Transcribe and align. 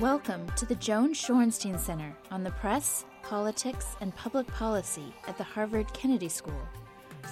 Welcome 0.00 0.46
to 0.56 0.66
the 0.66 0.74
Joan 0.74 1.14
Shorenstein 1.14 1.80
Center 1.80 2.14
on 2.30 2.44
the 2.44 2.50
Press, 2.50 3.06
Politics, 3.22 3.96
and 4.02 4.14
Public 4.14 4.46
Policy 4.48 5.10
at 5.26 5.38
the 5.38 5.42
Harvard 5.42 5.90
Kennedy 5.94 6.28
School. 6.28 6.60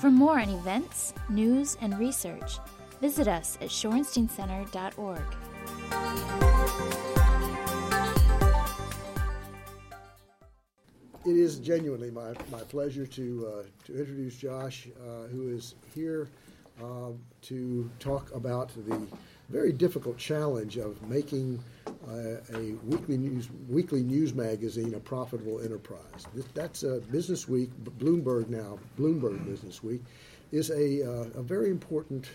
For 0.01 0.11
more 0.11 0.41
on 0.41 0.49
events, 0.49 1.13
news, 1.29 1.77
and 1.83 1.99
research, 1.99 2.59
visit 3.03 3.29
us 3.29 3.59
at 3.61 3.69
shorensteincenter.org. 3.69 5.21
It 11.27 11.37
is 11.37 11.59
genuinely 11.59 12.11
my, 12.11 12.33
my 12.51 12.61
pleasure 12.61 13.07
to, 13.07 13.47
uh, 13.47 13.63
to 13.85 13.99
introduce 13.99 14.39
Josh, 14.39 14.89
uh, 14.99 15.27
who 15.29 15.55
is 15.55 15.75
here 15.95 16.31
uh, 16.83 17.11
to 17.43 17.91
talk 17.99 18.35
about 18.35 18.71
the 18.87 19.07
very 19.51 19.73
difficult 19.73 20.17
challenge 20.17 20.79
of 20.79 21.01
making 21.11 21.63
a 22.09 22.75
weekly 22.85 23.17
news 23.17 23.49
weekly 23.69 24.03
news 24.03 24.35
magazine 24.35 24.95
a 24.95 25.01
profitable 25.01 25.61
enterprise. 25.61 26.27
That's 26.55 26.83
a 26.83 27.01
Business 27.11 27.49
Week, 27.49 27.71
Bloomberg 27.99 28.49
now, 28.49 28.79
Bloomberg 28.99 29.45
Business 29.45 29.83
Week, 29.83 30.03
is 30.53 30.71
a, 30.71 31.03
uh, 31.03 31.25
a 31.35 31.43
very 31.43 31.71
important 31.71 32.29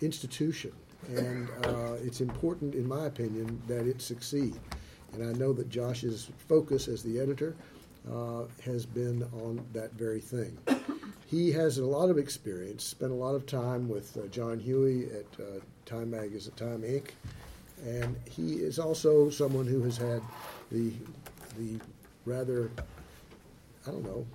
institution, 0.00 0.72
and 1.08 1.48
uh, 1.64 1.94
it's 2.02 2.20
important, 2.20 2.74
in 2.74 2.86
my 2.86 3.06
opinion, 3.06 3.60
that 3.66 3.86
it 3.86 4.00
succeed. 4.00 4.54
And 5.12 5.22
I 5.22 5.32
know 5.38 5.52
that 5.52 5.68
Josh's 5.68 6.30
focus 6.48 6.88
as 6.88 7.02
the 7.02 7.18
editor 7.18 7.56
uh, 8.12 8.44
has 8.64 8.86
been 8.86 9.22
on 9.42 9.64
that 9.72 9.92
very 9.92 10.20
thing. 10.20 10.58
He 11.26 11.52
has 11.52 11.78
a 11.78 11.84
lot 11.84 12.08
of 12.08 12.18
experience, 12.18 12.84
spent 12.84 13.12
a 13.12 13.14
lot 13.14 13.34
of 13.34 13.44
time 13.44 13.88
with 13.88 14.16
uh, 14.16 14.26
John 14.28 14.58
Huey 14.58 15.06
at 15.06 15.40
uh, 15.40 15.60
Time 15.84 16.10
Magazine, 16.10 16.54
Time 16.56 16.82
Inc., 16.82 17.10
and 17.84 18.16
he 18.28 18.54
is 18.54 18.78
also 18.78 19.30
someone 19.30 19.66
who 19.66 19.82
has 19.82 19.96
had 19.96 20.22
the 20.70 20.92
the 21.58 21.78
rather 22.24 22.70
I 23.86 23.90
don't 23.90 24.04
know 24.04 24.26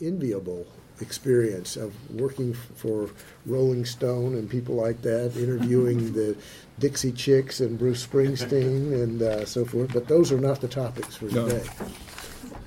enviable 0.00 0.66
experience 1.00 1.76
of 1.76 1.92
working 2.12 2.54
for 2.54 3.08
Rolling 3.46 3.84
Stone 3.84 4.34
and 4.34 4.48
people 4.50 4.74
like 4.74 5.00
that, 5.02 5.36
interviewing 5.36 6.12
the 6.14 6.36
Dixie 6.78 7.12
Chicks 7.12 7.60
and 7.60 7.78
Bruce 7.78 8.04
Springsteen 8.06 8.92
and 9.02 9.22
uh, 9.22 9.44
so 9.44 9.64
forth. 9.64 9.92
But 9.92 10.08
those 10.08 10.32
are 10.32 10.38
not 10.40 10.60
the 10.60 10.68
topics 10.68 11.16
for 11.16 11.26
No. 11.26 11.48
today. 11.48 11.68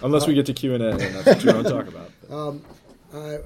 Unless 0.04 0.28
we 0.28 0.34
get 0.34 0.46
to 0.48 0.54
Q 0.54 0.74
and 0.76 0.84
A, 0.84 0.90
and 0.92 1.00
that's 1.16 1.26
what 1.28 1.44
you 1.44 1.54
want 1.54 1.68
to 1.68 1.74
talk 1.74 1.88
about. 1.88 2.12
Um, 2.32 2.62
I, 3.14 3.40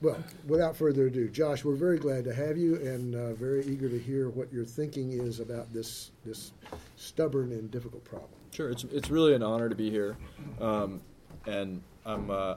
well, 0.00 0.22
without 0.46 0.76
further 0.76 1.06
ado, 1.06 1.28
Josh, 1.28 1.64
we're 1.64 1.74
very 1.74 1.98
glad 1.98 2.24
to 2.24 2.34
have 2.34 2.56
you 2.56 2.76
and 2.76 3.14
uh, 3.14 3.34
very 3.34 3.64
eager 3.66 3.88
to 3.88 3.98
hear 3.98 4.28
what 4.28 4.52
your 4.52 4.64
thinking 4.64 5.12
is 5.12 5.40
about 5.40 5.72
this 5.72 6.12
this 6.24 6.52
stubborn 6.96 7.52
and 7.52 7.70
difficult 7.70 8.04
problem. 8.04 8.30
Sure, 8.52 8.70
it's 8.70 8.84
it's 8.84 9.10
really 9.10 9.34
an 9.34 9.42
honor 9.42 9.68
to 9.68 9.74
be 9.74 9.90
here, 9.90 10.16
um, 10.60 11.00
and 11.46 11.82
I'm 12.06 12.30
uh, 12.30 12.54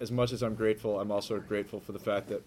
as 0.00 0.10
much 0.10 0.32
as 0.32 0.42
I'm 0.42 0.54
grateful, 0.54 0.98
I'm 0.98 1.12
also 1.12 1.38
grateful 1.38 1.78
for 1.78 1.92
the 1.92 2.00
fact 2.00 2.28
that 2.28 2.42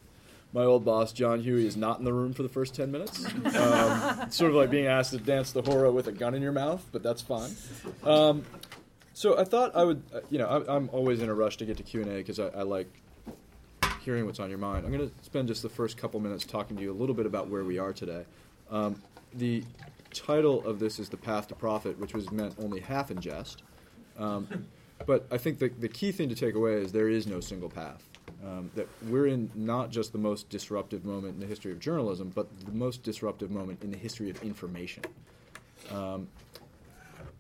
my 0.52 0.64
old 0.64 0.84
boss 0.84 1.14
John 1.14 1.40
Huey 1.40 1.66
is 1.66 1.78
not 1.78 2.00
in 2.00 2.06
the 2.06 2.14
room 2.14 2.34
for 2.34 2.44
the 2.44 2.50
first 2.50 2.76
ten 2.76 2.92
minutes. 2.92 3.26
Um, 3.26 4.22
it's 4.24 4.36
sort 4.36 4.52
of 4.52 4.58
like 4.58 4.70
being 4.70 4.88
asked 4.88 5.12
to 5.12 5.18
dance 5.18 5.54
the 5.54 5.62
hora 5.62 5.92
with 5.92 6.08
a 6.08 6.12
gun 6.12 6.36
in 6.36 6.42
your 6.42 6.52
mouth, 6.52 6.86
but 6.92 7.04
that's 7.04 7.22
fine. 7.22 7.56
Um, 8.04 8.44
so 9.14 9.38
I 9.38 9.44
thought 9.44 9.76
I 9.76 9.84
would, 9.84 10.02
uh, 10.14 10.20
you 10.30 10.40
know, 10.40 10.48
I, 10.48 10.76
I'm 10.76 10.90
always 10.92 11.22
in 11.22 11.30
a 11.30 11.34
rush 11.34 11.58
to 11.58 11.66
get 11.66 11.78
to 11.78 11.84
Q 11.84 12.02
and 12.02 12.12
A 12.12 12.16
because 12.16 12.40
I, 12.40 12.48
I 12.48 12.62
like 12.64 12.90
hearing 14.10 14.26
what's 14.26 14.40
on 14.40 14.50
your 14.50 14.58
mind. 14.58 14.84
I'm 14.84 14.92
going 14.92 15.08
to 15.08 15.16
spend 15.24 15.48
just 15.48 15.62
the 15.62 15.70
first 15.70 15.96
couple 15.96 16.20
minutes 16.20 16.44
talking 16.44 16.76
to 16.76 16.82
you 16.82 16.92
a 16.92 16.98
little 16.98 17.14
bit 17.14 17.28
about 17.28 17.48
where 17.48 17.64
we 17.64 17.78
are 17.78 17.94
today. 17.94 18.26
Um, 18.72 19.00
the 19.36 19.64
title 20.12 20.66
of 20.66 20.80
this 20.80 20.98
is 20.98 21.10
The 21.10 21.18
Path 21.18 21.48
to 21.50 21.56
Profit, 21.56 22.00
which 22.00 22.16
was 22.16 22.32
meant 22.32 22.56
only 22.58 22.80
half 22.80 23.12
in 23.12 23.22
jest. 23.22 23.62
Um, 24.18 24.48
but 25.06 25.28
I 25.30 25.38
think 25.38 25.60
the, 25.60 25.70
the 25.70 25.88
key 25.88 26.12
thing 26.12 26.28
to 26.28 26.34
take 26.34 26.56
away 26.56 26.74
is 26.74 26.92
there 26.92 27.08
is 27.08 27.28
no 27.28 27.40
single 27.40 27.70
path. 27.70 28.04
Um, 28.44 28.72
that 28.74 28.88
we're 29.08 29.28
in 29.28 29.52
not 29.54 29.92
just 29.92 30.12
the 30.12 30.18
most 30.18 30.50
disruptive 30.50 31.06
moment 31.06 31.36
in 31.36 31.40
the 31.40 31.46
history 31.46 31.72
of 31.72 31.80
journalism, 31.80 32.32
but 32.34 32.48
the 32.66 32.72
most 32.72 33.04
disruptive 33.04 33.52
moment 33.52 33.84
in 33.84 33.92
the 33.92 33.98
history 33.98 34.32
of 34.32 34.42
information. 34.42 35.04
Um, 35.92 36.28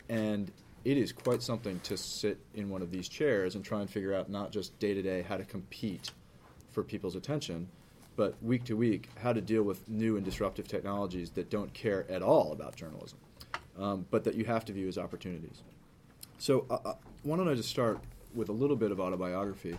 and 0.07 0.51
it 0.85 0.97
is 0.97 1.11
quite 1.11 1.41
something 1.41 1.79
to 1.81 1.97
sit 1.97 2.37
in 2.53 2.69
one 2.69 2.83
of 2.83 2.91
these 2.91 3.09
chairs 3.09 3.55
and 3.55 3.65
try 3.65 3.81
and 3.81 3.89
figure 3.89 4.13
out 4.13 4.29
not 4.29 4.51
just 4.51 4.77
day 4.77 4.93
to 4.93 5.01
day 5.01 5.23
how 5.23 5.37
to 5.37 5.43
compete 5.43 6.11
for 6.71 6.83
people's 6.83 7.15
attention, 7.15 7.67
but 8.15 8.35
week 8.43 8.63
to 8.65 8.75
week 8.75 9.09
how 9.21 9.33
to 9.33 9.41
deal 9.41 9.63
with 9.63 9.87
new 9.87 10.15
and 10.15 10.25
disruptive 10.25 10.67
technologies 10.67 11.31
that 11.31 11.49
don't 11.49 11.73
care 11.73 12.05
at 12.09 12.21
all 12.21 12.51
about 12.51 12.75
journalism, 12.75 13.17
um, 13.77 14.05
but 14.11 14.23
that 14.23 14.35
you 14.35 14.45
have 14.45 14.65
to 14.65 14.73
view 14.73 14.87
as 14.87 14.97
opportunities. 14.97 15.63
So, 16.37 16.65
uh, 16.69 16.77
uh, 16.85 16.93
why 17.23 17.37
don't 17.37 17.49
I 17.49 17.53
just 17.53 17.69
start 17.69 17.99
with 18.33 18.49
a 18.49 18.53
little 18.53 18.75
bit 18.75 18.91
of 18.91 18.99
autobiography? 18.99 19.77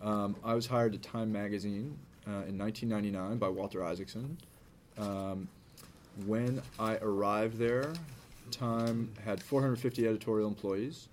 Um, 0.00 0.36
I 0.44 0.54
was 0.54 0.66
hired 0.66 0.92
to 0.92 0.98
Time 0.98 1.32
Magazine 1.32 1.98
uh, 2.26 2.44
in 2.48 2.58
1999 2.58 3.38
by 3.38 3.48
Walter 3.48 3.84
Isaacson. 3.84 4.36
Um, 4.98 5.48
when 6.26 6.62
I 6.78 6.96
arrived 6.96 7.58
there, 7.58 7.92
Time 8.50 9.10
had 9.24 9.42
450 9.42 10.06
editorial 10.06 10.48
employees, 10.48 11.08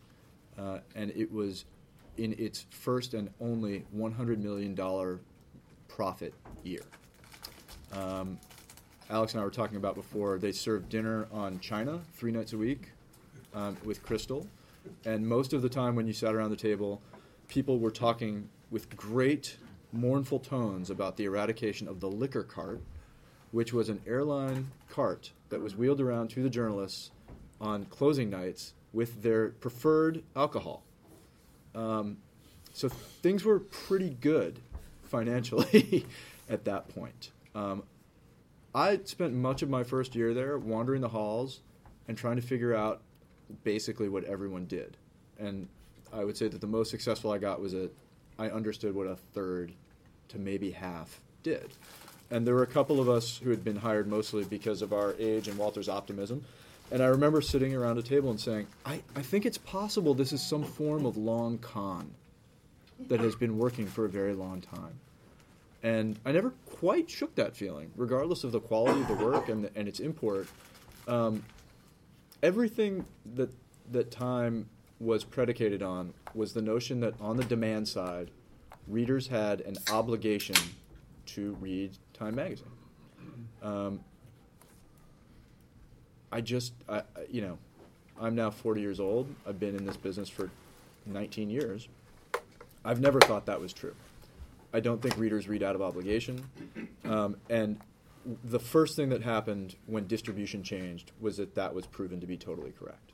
uh, 0.57 0.79
and 0.95 1.11
it 1.11 1.31
was 1.31 1.65
in 2.17 2.33
its 2.37 2.65
first 2.69 3.13
and 3.13 3.29
only 3.41 3.85
$100 3.95 4.37
million 4.37 5.19
profit 5.87 6.33
year. 6.63 6.81
Um, 7.91 8.39
Alex 9.09 9.33
and 9.33 9.41
I 9.41 9.43
were 9.43 9.51
talking 9.51 9.77
about 9.77 9.95
before, 9.95 10.39
they 10.39 10.51
served 10.51 10.89
dinner 10.89 11.27
on 11.31 11.59
China 11.59 12.01
three 12.13 12.31
nights 12.31 12.53
a 12.53 12.57
week 12.57 12.91
um, 13.53 13.77
with 13.83 14.01
Crystal. 14.03 14.47
And 15.05 15.27
most 15.27 15.53
of 15.53 15.61
the 15.61 15.69
time 15.69 15.95
when 15.95 16.07
you 16.07 16.13
sat 16.13 16.33
around 16.33 16.49
the 16.49 16.55
table, 16.55 17.01
people 17.47 17.79
were 17.79 17.91
talking 17.91 18.49
with 18.71 18.95
great 18.95 19.57
mournful 19.91 20.39
tones 20.39 20.89
about 20.89 21.17
the 21.17 21.25
eradication 21.25 21.87
of 21.87 21.99
the 21.99 22.09
liquor 22.09 22.43
cart, 22.43 22.81
which 23.51 23.71
was 23.71 23.89
an 23.89 24.01
airline 24.07 24.71
cart 24.89 25.31
that 25.49 25.61
was 25.61 25.75
wheeled 25.75 26.01
around 26.01 26.29
to 26.29 26.41
the 26.41 26.49
journalists 26.49 27.11
on 27.61 27.85
closing 27.85 28.29
nights 28.29 28.73
with 28.91 29.21
their 29.21 29.49
preferred 29.49 30.23
alcohol. 30.35 30.83
Um, 31.75 32.17
so 32.73 32.89
things 32.89 33.43
were 33.43 33.59
pretty 33.59 34.09
good 34.09 34.59
financially 35.03 36.05
at 36.49 36.65
that 36.65 36.89
point. 36.89 37.31
Um, 37.55 37.83
I 38.73 38.99
spent 39.05 39.33
much 39.33 39.61
of 39.61 39.69
my 39.69 39.83
first 39.83 40.15
year 40.15 40.33
there 40.33 40.57
wandering 40.57 41.01
the 41.01 41.09
halls 41.09 41.59
and 42.07 42.17
trying 42.17 42.37
to 42.37 42.41
figure 42.41 42.75
out 42.75 43.01
basically 43.63 44.09
what 44.09 44.23
everyone 44.23 44.65
did. 44.65 44.97
And 45.39 45.67
I 46.11 46.23
would 46.23 46.37
say 46.37 46.47
that 46.47 46.61
the 46.61 46.67
most 46.67 46.89
successful 46.89 47.31
I 47.31 47.37
got 47.37 47.61
was 47.61 47.73
that 47.73 47.91
I 48.39 48.49
understood 48.49 48.95
what 48.95 49.07
a 49.07 49.15
third 49.15 49.73
to 50.29 50.39
maybe 50.39 50.71
half 50.71 51.21
did. 51.43 51.73
And 52.31 52.47
there 52.47 52.55
were 52.55 52.63
a 52.63 52.67
couple 52.67 52.99
of 52.99 53.09
us 53.09 53.37
who 53.37 53.51
had 53.51 53.63
been 53.63 53.75
hired 53.75 54.07
mostly 54.07 54.43
because 54.43 54.81
of 54.81 54.91
our 54.91 55.13
age 55.19 55.47
and 55.47 55.57
Walter's 55.57 55.89
optimism. 55.89 56.43
And 56.91 57.01
I 57.01 57.07
remember 57.07 57.41
sitting 57.41 57.75
around 57.75 57.97
a 57.97 58.03
table 58.03 58.29
and 58.29 58.39
saying, 58.39 58.67
I, 58.85 59.01
I 59.15 59.21
think 59.21 59.45
it's 59.45 59.57
possible 59.57 60.13
this 60.13 60.33
is 60.33 60.41
some 60.41 60.63
form 60.63 61.05
of 61.05 61.17
long 61.17 61.57
con 61.57 62.13
that 63.07 63.19
has 63.19 63.35
been 63.35 63.57
working 63.57 63.87
for 63.87 64.05
a 64.05 64.09
very 64.09 64.33
long 64.33 64.61
time. 64.61 64.99
And 65.81 66.17
I 66.25 66.31
never 66.31 66.51
quite 66.65 67.09
shook 67.09 67.35
that 67.35 67.55
feeling, 67.55 67.91
regardless 67.95 68.43
of 68.43 68.51
the 68.51 68.59
quality 68.59 69.01
of 69.01 69.07
the 69.07 69.25
work 69.25 69.49
and, 69.49 69.65
the, 69.65 69.71
and 69.75 69.87
its 69.87 69.99
import. 69.99 70.47
Um, 71.07 71.43
everything 72.41 73.05
that 73.35 73.49
that 73.91 74.11
time 74.11 74.69
was 74.99 75.23
predicated 75.23 75.83
on 75.83 76.13
was 76.33 76.53
the 76.53 76.61
notion 76.61 77.01
that 77.01 77.13
on 77.19 77.35
the 77.35 77.43
demand 77.43 77.87
side, 77.87 78.31
readers 78.87 79.27
had 79.27 79.61
an 79.61 79.75
obligation 79.91 80.55
to 81.25 81.57
read 81.59 81.97
Time 82.13 82.35
magazine. 82.35 82.67
Um, 83.61 83.99
I 86.33 86.41
just, 86.41 86.73
I, 86.89 87.03
you 87.29 87.41
know, 87.41 87.59
I'm 88.19 88.33
now 88.33 88.49
40 88.49 88.81
years 88.81 88.99
old. 88.99 89.27
I've 89.47 89.59
been 89.59 89.75
in 89.75 89.85
this 89.85 89.97
business 89.97 90.27
for 90.27 90.49
19 91.05 91.51
years. 91.51 91.87
I've 92.83 92.99
never 92.99 93.19
thought 93.19 93.45
that 93.45 93.61
was 93.61 93.71
true. 93.71 93.93
I 94.73 94.79
don't 94.79 94.99
think 94.99 95.15
readers 95.17 95.47
read 95.47 95.61
out 95.61 95.75
of 95.75 95.83
obligation. 95.83 96.43
Um, 97.05 97.37
and 97.51 97.79
the 98.45 98.59
first 98.59 98.95
thing 98.95 99.09
that 99.09 99.21
happened 99.21 99.75
when 99.85 100.07
distribution 100.07 100.63
changed 100.63 101.11
was 101.21 101.37
that 101.37 101.53
that 101.53 101.75
was 101.75 101.85
proven 101.85 102.19
to 102.19 102.25
be 102.25 102.35
totally 102.35 102.71
correct. 102.71 103.11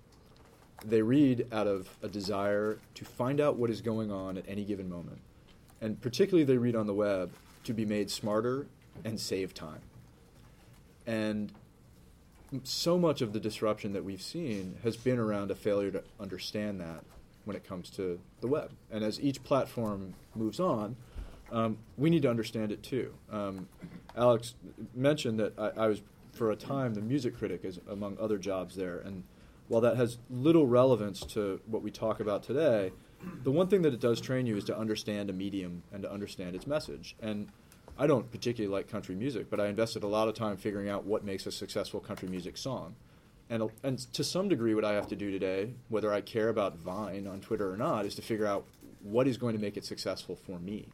They 0.86 1.02
read 1.02 1.46
out 1.52 1.68
of 1.68 1.90
a 2.02 2.08
desire 2.08 2.78
to 2.96 3.04
find 3.04 3.42
out 3.42 3.58
what 3.58 3.70
is 3.70 3.82
going 3.82 4.14
on 4.14 4.38
at 4.38 4.46
any 4.48 4.64
given 4.64 4.90
moment. 4.90 5.20
And 5.82 6.02
particularly, 6.02 6.46
they 6.46 6.58
read 6.58 6.76
on 6.78 6.88
the 6.88 6.94
web 6.94 7.32
to 7.66 7.74
be 7.74 7.84
made 7.84 8.10
smarter 8.10 8.68
and 9.04 9.20
save 9.20 9.54
time. 9.54 9.82
And 11.06 11.52
so 12.64 12.98
much 12.98 13.22
of 13.22 13.34
the 13.34 13.40
disruption 13.40 13.94
that 13.94 14.04
we've 14.04 14.22
seen 14.22 14.78
has 14.84 14.98
been 14.98 15.20
around 15.20 15.52
a 15.52 15.56
failure 15.56 15.92
to 15.92 16.04
understand 16.20 16.80
that 16.82 17.04
when 17.46 17.56
it 17.56 17.64
comes 17.64 17.90
to 17.92 18.20
the 18.42 18.48
web. 18.48 18.72
And 18.92 19.04
as 19.04 19.20
each 19.20 19.44
platform 19.44 20.14
moves 20.36 20.60
on, 20.60 20.96
um, 21.52 21.78
we 21.98 22.10
need 22.10 22.22
to 22.24 22.30
understand 22.30 22.72
it 22.72 22.84
too. 22.84 23.14
Um, 23.32 23.68
Alex 24.16 24.56
mentioned 24.94 25.40
that 25.40 25.54
I, 25.58 25.84
I 25.84 25.88
was 25.88 26.02
for 26.34 26.52
a 26.52 26.56
time 26.56 26.94
the 26.94 27.02
music 27.02 27.38
critic, 27.38 27.66
as 27.66 27.80
among 27.90 28.18
other 28.20 28.38
jobs 28.38 28.76
there. 28.76 29.00
And 29.00 29.24
while 29.68 29.82
that 29.82 29.98
has 29.98 30.18
little 30.30 30.68
relevance 30.68 31.22
to 31.22 31.60
what 31.66 31.82
we 31.82 31.92
talk 31.92 32.20
about 32.20 32.44
today, 32.44 32.92
the 33.44 33.52
one 33.52 33.68
thing 33.68 33.82
that 33.82 33.94
it 33.94 34.00
does 34.00 34.22
train 34.22 34.46
you 34.46 34.56
is 34.56 34.64
to 34.66 34.78
understand 34.78 35.30
a 35.30 35.34
medium 35.34 35.84
and 35.92 36.04
to 36.04 36.12
understand 36.12 36.56
its 36.56 36.66
message. 36.66 37.16
And 37.22 37.50
I 38.00 38.08
don't 38.08 38.32
particularly 38.32 38.74
like 38.74 38.90
country 38.90 39.14
music, 39.14 39.50
but 39.50 39.60
I 39.60 39.68
invested 39.68 40.04
a 40.04 40.08
lot 40.08 40.30
of 40.30 40.34
time 40.34 40.56
figuring 40.56 40.88
out 40.88 41.04
what 41.04 41.26
makes 41.26 41.46
a 41.46 41.52
successful 41.52 42.00
country 42.00 42.30
music 42.30 42.56
song. 42.56 42.96
And, 43.50 43.70
and 43.84 43.98
to 44.14 44.24
some 44.24 44.48
degree, 44.48 44.74
what 44.74 44.86
I 44.86 44.94
have 44.94 45.08
to 45.10 45.18
do 45.18 45.32
today, 45.32 45.74
whether 45.90 46.14
I 46.14 46.22
care 46.22 46.48
about 46.48 46.78
Vine 46.78 47.28
on 47.28 47.42
Twitter 47.42 47.70
or 47.70 47.76
not, 47.76 48.06
is 48.06 48.16
to 48.16 48.22
figure 48.22 48.46
out 48.46 48.64
what 49.04 49.28
is 49.28 49.38
going 49.38 49.54
to 49.54 49.62
make 49.62 49.76
it 49.76 49.84
successful 49.84 50.38
for 50.38 50.60
me. 50.60 50.88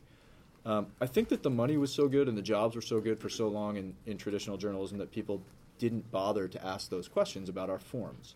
Um, 0.66 0.88
I 1.00 1.06
think 1.06 1.30
that 1.30 1.44
the 1.44 1.50
money 1.52 1.78
was 1.78 1.94
so 1.94 2.08
good 2.08 2.28
and 2.28 2.36
the 2.36 2.42
jobs 2.42 2.76
were 2.76 2.82
so 2.82 3.00
good 3.00 3.20
for 3.20 3.30
so 3.30 3.50
long 3.50 3.78
in, 3.78 3.94
in 4.08 4.18
traditional 4.18 4.58
journalism 4.58 4.98
that 4.98 5.12
people 5.12 5.44
didn't 5.78 6.10
bother 6.12 6.48
to 6.48 6.66
ask 6.66 6.90
those 6.90 7.08
questions 7.08 7.50
about 7.50 7.70
our 7.70 7.78
forms. 7.78 8.34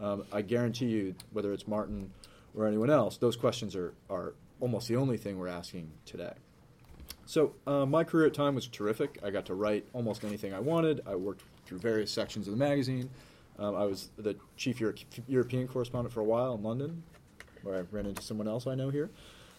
Um, 0.00 0.24
I 0.32 0.42
guarantee 0.42 0.86
you, 0.86 1.16
whether 1.32 1.52
it's 1.52 1.66
Martin 1.66 2.12
or 2.54 2.68
anyone 2.68 2.90
else, 2.90 3.16
those 3.16 3.34
questions 3.34 3.74
are, 3.74 3.94
are 4.08 4.34
almost 4.60 4.86
the 4.86 4.94
only 4.94 5.16
thing 5.16 5.38
we're 5.38 5.48
asking 5.48 5.90
today. 6.06 6.34
So 7.32 7.54
uh, 7.66 7.86
my 7.86 8.04
career 8.04 8.26
at 8.26 8.34
Time 8.34 8.54
was 8.54 8.66
terrific. 8.66 9.18
I 9.24 9.30
got 9.30 9.46
to 9.46 9.54
write 9.54 9.86
almost 9.94 10.22
anything 10.22 10.52
I 10.52 10.60
wanted. 10.60 11.00
I 11.06 11.14
worked 11.14 11.40
through 11.64 11.78
various 11.78 12.10
sections 12.10 12.46
of 12.46 12.52
the 12.52 12.58
magazine. 12.58 13.08
Um, 13.58 13.74
I 13.74 13.86
was 13.86 14.10
the 14.18 14.36
chief 14.58 14.78
Euro- 14.80 14.96
European 15.26 15.66
correspondent 15.66 16.12
for 16.12 16.20
a 16.20 16.24
while 16.24 16.54
in 16.54 16.62
London, 16.62 17.02
where 17.62 17.78
I 17.78 17.84
ran 17.90 18.04
into 18.04 18.22
someone 18.22 18.46
else 18.46 18.66
I 18.66 18.74
know 18.74 18.90
here. 18.90 19.08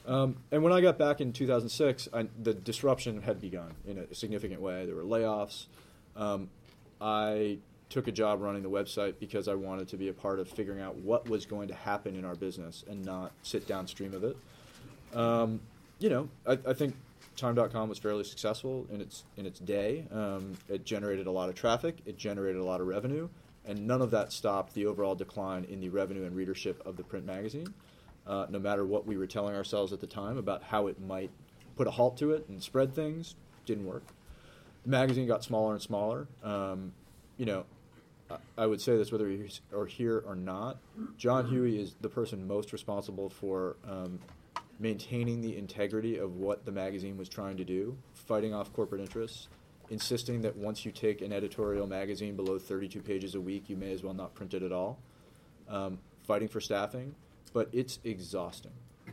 Um, 0.06 0.38
and 0.52 0.62
when 0.62 0.72
I 0.72 0.82
got 0.82 1.00
back 1.00 1.20
in 1.20 1.34
2006, 1.34 2.10
I, 2.14 2.28
the 2.44 2.54
disruption 2.54 3.24
had 3.24 3.42
begun 3.42 3.74
in 3.88 3.98
a 3.98 4.14
significant 4.14 4.62
way. 4.62 4.86
There 4.86 4.94
were 4.94 5.02
layoffs. 5.02 5.66
Um, 6.16 6.52
I 7.02 7.58
took 7.90 8.08
a 8.08 8.12
job 8.12 8.44
running 8.44 8.62
the 8.62 8.70
website 8.70 9.16
because 9.20 9.48
I 9.48 9.56
wanted 9.56 9.88
to 9.88 9.98
be 9.98 10.10
a 10.10 10.14
part 10.14 10.40
of 10.40 10.48
figuring 10.48 10.80
out 10.80 10.98
what 10.98 11.28
was 11.28 11.48
going 11.48 11.70
to 11.70 11.76
happen 11.76 12.16
in 12.16 12.24
our 12.24 12.36
business 12.36 12.84
and 12.88 13.04
not 13.04 13.32
sit 13.42 13.66
downstream 13.66 14.14
of 14.14 14.24
it. 14.24 14.38
Um, 15.16 15.60
you 15.98 16.10
know, 16.10 16.30
I, 16.46 16.60
I, 16.68 16.74
think 16.74 16.96
Time.com 17.36 17.90
was 17.90 17.98
fairly 17.98 18.24
successful 18.24 18.88
in 18.92 19.02
its 19.02 19.24
in 19.38 19.46
its 19.46 19.60
day. 19.60 20.06
Um, 20.12 20.54
it 20.70 20.86
generated 20.86 21.28
a 21.28 21.32
lot 21.32 21.50
of 21.50 21.56
traffic. 21.56 21.98
It 22.06 22.18
generated 22.18 22.62
a 22.62 22.64
lot 22.64 22.82
of 22.82 22.88
revenue, 22.88 23.30
and 23.66 23.88
none 23.88 24.02
of 24.02 24.12
that 24.12 24.32
stopped 24.32 24.74
the 24.74 24.86
overall 24.86 25.16
decline 25.16 25.66
in 25.66 25.80
the 25.80 25.90
revenue 25.90 26.26
and 26.26 26.36
readership 26.36 26.82
of 26.86 26.98
the 26.98 27.04
print 27.04 27.26
magazine. 27.26 27.74
Uh, 28.26 28.46
no 28.50 28.60
matter 28.60 28.86
what 28.86 29.06
we 29.06 29.18
were 29.18 29.28
telling 29.28 29.56
ourselves 29.56 29.92
at 29.92 30.00
the 30.00 30.08
time 30.08 30.38
about 30.38 30.64
how 30.64 30.88
it 30.88 31.02
might 31.02 31.30
put 31.76 31.88
a 31.88 31.92
halt 31.92 32.18
to 32.18 32.32
it 32.32 32.48
and 32.48 32.62
spread 32.64 32.94
things, 32.94 33.36
didn't 33.66 33.86
work. 33.86 34.04
The 34.84 34.90
magazine 34.90 35.28
got 35.28 35.44
smaller 35.44 35.74
and 35.74 35.82
smaller. 35.82 36.28
Um, 36.44 36.94
you 37.38 37.46
know, 37.46 37.66
I 38.58 38.66
would 38.66 38.82
say 38.82 38.98
this 38.98 39.12
whether 39.12 39.30
you're 39.30 39.86
here 39.86 40.24
or 40.26 40.36
not. 40.36 40.78
John 41.18 41.48
Huey 41.48 41.82
is 41.82 41.96
the 42.02 42.10
person 42.10 42.48
most 42.48 42.74
responsible 42.74 43.30
for 43.30 43.76
um, 43.88 44.20
maintaining 44.80 45.42
the 45.42 45.58
integrity 45.58 46.18
of 46.18 46.38
what 46.38 46.66
the 46.66 46.72
magazine 46.72 47.18
was 47.18 47.30
trying 47.30 47.58
to 47.58 47.64
do, 47.64 47.98
fighting 48.14 48.54
off 48.54 48.74
corporate 48.74 49.02
interests, 49.02 49.48
insisting 49.90 50.42
that 50.42 50.56
once 50.56 50.86
you 50.86 50.92
take 50.92 51.22
an 51.22 51.32
editorial 51.32 51.88
magazine 51.88 52.36
below 52.36 52.58
32 52.58 53.02
pages 53.02 53.36
a 53.36 53.42
week, 53.42 53.70
you 53.70 53.76
may 53.76 53.92
as 53.92 54.04
well 54.04 54.14
not 54.14 54.34
print 54.34 54.54
it 54.54 54.64
at 54.64 54.72
all, 54.72 55.00
um, 55.70 56.00
fighting 56.24 56.48
for 56.48 56.60
staffing. 56.60 57.14
But 57.54 57.70
it's 57.72 58.00
exhausting. 58.04 58.72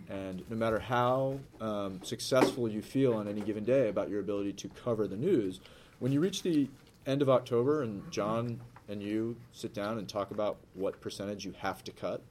And 0.08 0.42
no 0.48 0.56
matter 0.56 0.78
how 0.78 1.38
um, 1.60 2.00
successful 2.02 2.68
you 2.68 2.80
feel 2.80 3.14
on 3.14 3.28
any 3.28 3.42
given 3.42 3.64
day 3.64 3.88
about 3.88 4.08
your 4.08 4.20
ability 4.20 4.54
to 4.54 4.68
cover 4.68 5.06
the 5.06 5.16
news, 5.16 5.60
when 5.98 6.10
you 6.10 6.20
reach 6.20 6.42
the 6.42 6.68
end 7.06 7.22
of 7.22 7.28
October 7.28 7.82
and 7.82 8.10
John 8.10 8.60
and 8.88 9.02
you 9.02 9.36
sit 9.52 9.74
down 9.74 9.98
and 9.98 10.08
talk 10.08 10.30
about 10.30 10.56
what 10.74 11.00
percentage 11.00 11.44
you 11.44 11.54
have 11.58 11.84
to 11.84 11.92
cut, 11.92 12.22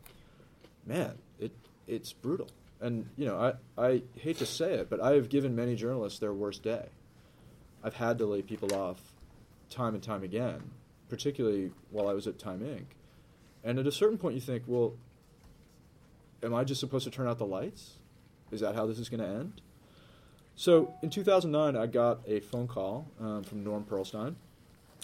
man, 0.86 1.18
it 1.40 1.52
it's 1.88 2.12
brutal. 2.12 2.50
And 2.82 3.10
you 3.18 3.26
know, 3.26 3.56
I, 3.78 3.84
I 3.84 4.04
hate 4.16 4.38
to 4.38 4.46
say 4.46 4.74
it, 4.76 4.90
but 4.90 5.02
I 5.02 5.14
have 5.14 5.30
given 5.30 5.56
many 5.56 5.76
journalists 5.76 6.20
their 6.20 6.34
worst 6.34 6.64
day. 6.64 6.88
I've 7.84 7.96
had 7.96 8.18
to 8.20 8.26
lay 8.26 8.42
people 8.42 8.74
off 8.74 9.00
time 9.70 9.94
and 9.94 10.04
time 10.04 10.24
again, 10.24 10.72
particularly 11.10 11.72
while 11.92 12.08
I 12.08 12.14
was 12.14 12.28
at 12.28 12.40
Time 12.40 12.60
Inc. 12.60 12.86
And 13.64 13.80
at 13.80 13.88
a 13.88 13.92
certain 13.92 14.18
point, 14.18 14.36
you 14.36 14.42
think, 14.42 14.64
well, 14.68 14.94
am 16.44 16.54
I 16.54 16.64
just 16.64 16.80
supposed 16.80 17.06
to 17.06 17.12
turn 17.12 17.28
out 17.28 17.38
the 17.38 17.46
lights? 17.46 17.98
Is 18.52 18.62
that 18.62 18.76
how 18.76 18.86
this 18.86 19.00
is 19.00 19.10
going 19.10 19.22
to 19.22 19.28
end? 19.28 19.62
So 20.56 20.94
in 21.02 21.10
2009, 21.10 21.82
I 21.82 21.88
got 21.88 22.20
a 22.28 22.40
phone 22.40 22.68
call 22.68 23.08
um, 23.20 23.44
from 23.44 23.64
Norm 23.64 23.86
Pearlstine, 23.90 24.36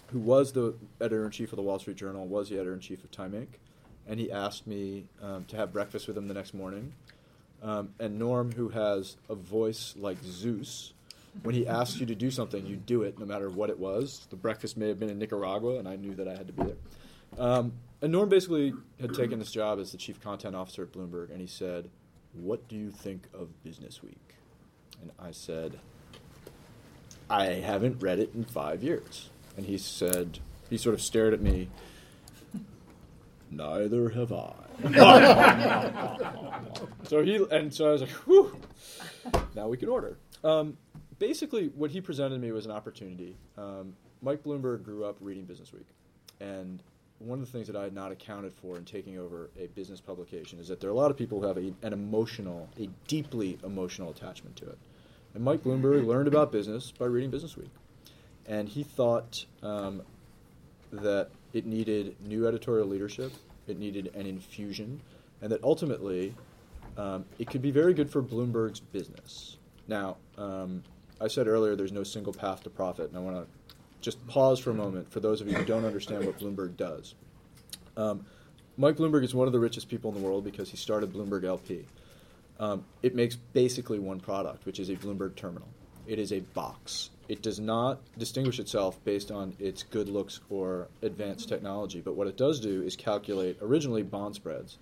who 0.07 0.19
was 0.19 0.51
the 0.51 0.75
editor 0.99 1.25
in 1.25 1.31
chief 1.31 1.51
of 1.51 1.57
the 1.57 1.61
Wall 1.61 1.79
Street 1.79 1.97
Journal, 1.97 2.27
was 2.27 2.49
the 2.49 2.55
editor 2.55 2.73
in 2.73 2.79
chief 2.79 3.03
of 3.03 3.11
Time 3.11 3.31
Inc., 3.31 3.47
and 4.07 4.19
he 4.19 4.31
asked 4.31 4.67
me 4.67 5.05
um, 5.21 5.45
to 5.45 5.55
have 5.55 5.71
breakfast 5.73 6.07
with 6.07 6.17
him 6.17 6.27
the 6.27 6.33
next 6.33 6.53
morning. 6.53 6.93
Um, 7.61 7.89
and 7.99 8.19
Norm, 8.19 8.51
who 8.51 8.69
has 8.69 9.17
a 9.29 9.35
voice 9.35 9.95
like 9.97 10.17
Zeus, 10.23 10.93
when 11.43 11.55
he 11.55 11.67
asks 11.67 11.99
you 11.99 12.05
to 12.05 12.15
do 12.15 12.31
something, 12.31 12.65
you 12.65 12.75
do 12.75 13.03
it 13.03 13.19
no 13.19 13.25
matter 13.25 13.49
what 13.49 13.69
it 13.69 13.77
was. 13.77 14.25
The 14.29 14.35
breakfast 14.35 14.77
may 14.77 14.87
have 14.87 14.99
been 14.99 15.09
in 15.09 15.19
Nicaragua, 15.19 15.79
and 15.79 15.87
I 15.87 15.95
knew 15.95 16.13
that 16.15 16.27
I 16.27 16.35
had 16.35 16.47
to 16.47 16.53
be 16.53 16.63
there. 16.63 16.75
Um, 17.37 17.73
and 18.01 18.11
Norm 18.11 18.29
basically 18.29 18.73
had 19.01 19.13
taken 19.13 19.39
this 19.39 19.51
job 19.51 19.79
as 19.79 19.91
the 19.91 19.97
chief 19.97 20.21
content 20.21 20.55
officer 20.55 20.83
at 20.83 20.91
Bloomberg, 20.91 21.31
and 21.31 21.41
he 21.41 21.47
said, 21.47 21.89
What 22.33 22.67
do 22.67 22.75
you 22.75 22.91
think 22.91 23.27
of 23.33 23.63
Business 23.63 24.01
Week? 24.03 24.35
And 25.01 25.11
I 25.19 25.31
said, 25.31 25.79
I 27.29 27.45
haven't 27.45 28.01
read 28.01 28.19
it 28.19 28.31
in 28.33 28.43
five 28.43 28.83
years. 28.83 29.29
And 29.57 29.65
he 29.65 29.77
said, 29.77 30.39
he 30.69 30.77
sort 30.77 30.93
of 30.93 31.01
stared 31.01 31.33
at 31.33 31.41
me, 31.41 31.69
neither 33.55 34.09
have 34.09 34.31
I. 34.31 34.53
so 37.03 37.23
he, 37.23 37.45
and 37.51 37.73
so 37.73 37.89
I 37.89 37.91
was 37.91 38.01
like, 38.01 38.11
whew, 38.11 38.59
now 39.55 39.67
we 39.67 39.77
can 39.77 39.89
order. 39.89 40.17
Um, 40.43 40.77
basically, 41.19 41.67
what 41.67 41.91
he 41.91 42.01
presented 42.01 42.41
me 42.41 42.51
was 42.51 42.65
an 42.65 42.71
opportunity. 42.71 43.37
Um, 43.57 43.95
Mike 44.21 44.43
Bloomberg 44.43 44.83
grew 44.83 45.05
up 45.05 45.17
reading 45.19 45.45
Business 45.45 45.71
Week. 45.71 45.87
And 46.39 46.81
one 47.19 47.39
of 47.39 47.45
the 47.45 47.51
things 47.51 47.67
that 47.67 47.75
I 47.75 47.83
had 47.83 47.93
not 47.93 48.11
accounted 48.11 48.53
for 48.53 48.77
in 48.77 48.85
taking 48.85 49.17
over 49.17 49.49
a 49.57 49.67
business 49.67 50.01
publication 50.01 50.59
is 50.59 50.67
that 50.67 50.81
there 50.81 50.89
are 50.89 50.93
a 50.93 50.97
lot 50.97 51.11
of 51.11 51.17
people 51.17 51.39
who 51.39 51.47
have 51.47 51.57
a, 51.57 51.73
an 51.81 51.93
emotional, 51.93 52.69
a 52.79 52.89
deeply 53.07 53.57
emotional 53.63 54.09
attachment 54.09 54.57
to 54.57 54.65
it. 54.65 54.77
And 55.33 55.43
Mike 55.43 55.63
Bloomberg 55.63 56.05
learned 56.05 56.27
about 56.27 56.51
business 56.51 56.91
by 56.91 57.05
reading 57.05 57.29
Business 57.29 57.55
Week 57.55 57.69
and 58.47 58.69
he 58.69 58.83
thought 58.83 59.45
um, 59.63 60.01
that 60.91 61.29
it 61.53 61.65
needed 61.65 62.15
new 62.21 62.47
editorial 62.47 62.87
leadership, 62.87 63.31
it 63.67 63.79
needed 63.79 64.11
an 64.15 64.25
infusion, 64.25 65.01
and 65.41 65.51
that 65.51 65.63
ultimately 65.63 66.33
um, 66.97 67.25
it 67.39 67.49
could 67.49 67.61
be 67.61 67.71
very 67.71 67.93
good 67.93 68.09
for 68.09 68.21
Bloomberg's 68.21 68.79
business. 68.79 69.57
Now, 69.87 70.17
um, 70.37 70.83
I 71.19 71.27
said 71.27 71.47
earlier 71.47 71.75
there's 71.75 71.91
no 71.91 72.03
single 72.03 72.33
path 72.33 72.63
to 72.63 72.69
profit, 72.69 73.09
and 73.09 73.17
I 73.17 73.21
want 73.21 73.37
to 73.37 73.75
just 74.01 74.25
pause 74.27 74.59
for 74.59 74.71
a 74.71 74.73
moment 74.73 75.11
for 75.11 75.19
those 75.19 75.41
of 75.41 75.47
you 75.47 75.55
who 75.55 75.65
don't 75.65 75.85
understand 75.85 76.25
what 76.25 76.39
Bloomberg 76.39 76.77
does. 76.77 77.15
Um, 77.97 78.25
Mike 78.77 78.97
Bloomberg 78.97 79.23
is 79.23 79.33
one 79.33 79.47
of 79.47 79.53
the 79.53 79.59
richest 79.59 79.89
people 79.89 80.11
in 80.11 80.21
the 80.21 80.25
world 80.25 80.43
because 80.43 80.69
he 80.69 80.77
started 80.77 81.13
Bloomberg 81.13 81.43
LP. 81.43 81.85
Um, 82.59 82.85
it 83.01 83.15
makes 83.15 83.35
basically 83.35 83.99
one 83.99 84.19
product, 84.19 84.65
which 84.65 84.79
is 84.79 84.89
a 84.89 84.95
Bloomberg 84.95 85.35
terminal. 85.35 85.67
It 86.07 86.19
is 86.19 86.31
a 86.31 86.39
box 86.39 87.09
it 87.27 87.41
does 87.41 87.59
not 87.59 87.99
distinguish 88.17 88.59
itself 88.59 89.03
based 89.03 89.31
on 89.31 89.55
its 89.59 89.83
good 89.83 90.09
looks 90.09 90.41
or 90.49 90.87
advanced 91.01 91.49
technology. 91.49 92.01
But 92.01 92.15
what 92.15 92.27
it 92.27 92.37
does 92.37 92.59
do 92.59 92.83
is 92.83 92.95
calculate 92.95 93.57
originally 93.61 94.03
bond 94.03 94.35
spreads 94.35 94.77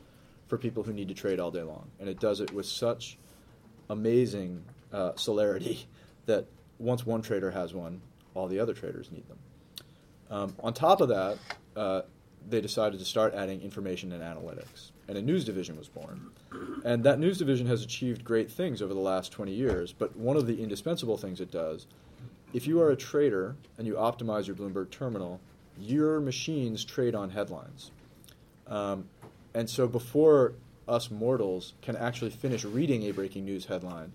for 0.47 0.57
people 0.57 0.83
who 0.83 0.93
need 0.93 1.07
to 1.07 1.13
trade 1.13 1.39
all 1.39 1.51
day 1.51 1.63
long, 1.63 1.89
and 1.99 2.09
it 2.09 2.19
does 2.19 2.41
it 2.41 2.51
with 2.51 2.65
such 2.65 3.17
amazing 3.89 4.63
uh, 4.91 5.11
celerity 5.15 5.85
that 6.25 6.45
once 6.79 7.05
one 7.05 7.21
trader 7.21 7.51
has 7.51 7.73
one, 7.73 8.01
all 8.33 8.47
the 8.47 8.59
other 8.59 8.73
traders 8.73 9.11
need 9.11 9.27
them. 9.27 9.39
Um, 10.29 10.55
on 10.59 10.73
top 10.73 11.01
of 11.01 11.09
that, 11.09 11.37
uh, 11.75 12.01
they 12.49 12.59
decided 12.59 12.99
to 12.99 13.05
start 13.05 13.33
adding 13.33 13.61
information 13.61 14.11
and 14.11 14.21
analytics, 14.21 14.91
and 15.07 15.17
a 15.17 15.21
news 15.21 15.45
division 15.45 15.77
was 15.77 15.87
born. 15.87 16.29
And 16.83 17.03
that 17.03 17.19
news 17.19 17.37
division 17.37 17.67
has 17.67 17.83
achieved 17.83 18.23
great 18.23 18.51
things 18.51 18.81
over 18.81 18.93
the 18.93 18.99
last 18.99 19.31
20 19.31 19.53
years, 19.53 19.93
but 19.93 20.15
one 20.15 20.35
of 20.35 20.45
the 20.45 20.61
indispensable 20.61 21.17
things 21.17 21.39
it 21.39 21.51
does 21.51 21.87
if 22.53 22.67
you 22.67 22.79
are 22.81 22.91
a 22.91 22.95
trader 22.95 23.55
and 23.77 23.87
you 23.87 23.95
optimize 23.95 24.45
your 24.45 24.55
Bloomberg 24.55 24.91
terminal, 24.91 25.41
your 25.79 26.19
machines 26.19 26.85
trade 26.85 27.15
on 27.15 27.31
headlines. 27.31 27.91
Um, 28.67 29.05
and 29.53 29.69
so 29.69 29.87
before 29.87 30.53
us 30.87 31.09
mortals 31.09 31.73
can 31.81 31.95
actually 31.95 32.29
finish 32.29 32.63
reading 32.63 33.03
a 33.03 33.11
breaking 33.11 33.45
news 33.45 33.65
headline, 33.65 34.13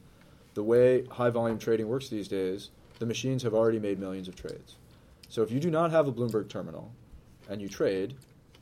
the 0.54 0.62
way 0.62 1.04
high 1.06 1.30
volume 1.30 1.58
trading 1.58 1.88
works 1.88 2.08
these 2.08 2.28
days, 2.28 2.70
the 3.00 3.06
machines 3.06 3.42
have 3.42 3.54
already 3.54 3.78
made 3.78 3.98
millions 3.98 4.28
of 4.28 4.36
trades. 4.36 4.76
So 5.28 5.42
if 5.42 5.50
you 5.50 5.60
do 5.60 5.70
not 5.70 5.90
have 5.90 6.06
a 6.06 6.12
Bloomberg 6.12 6.48
terminal 6.48 6.92
and 7.48 7.60
you 7.60 7.68
trade, 7.68 8.14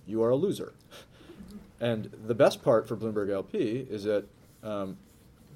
you 0.06 0.22
are 0.22 0.30
a 0.30 0.36
loser. 0.36 0.72
And 1.78 2.10
the 2.26 2.34
best 2.34 2.64
part 2.64 2.88
for 2.88 2.96
Bloomberg 2.96 3.30
LP 3.30 3.86
is 3.90 4.04
that 4.04 4.24
um, 4.62 4.96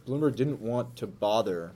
Bloomberg 0.06 0.36
didn't 0.36 0.60
want 0.60 0.94
to 0.96 1.06
bother 1.06 1.72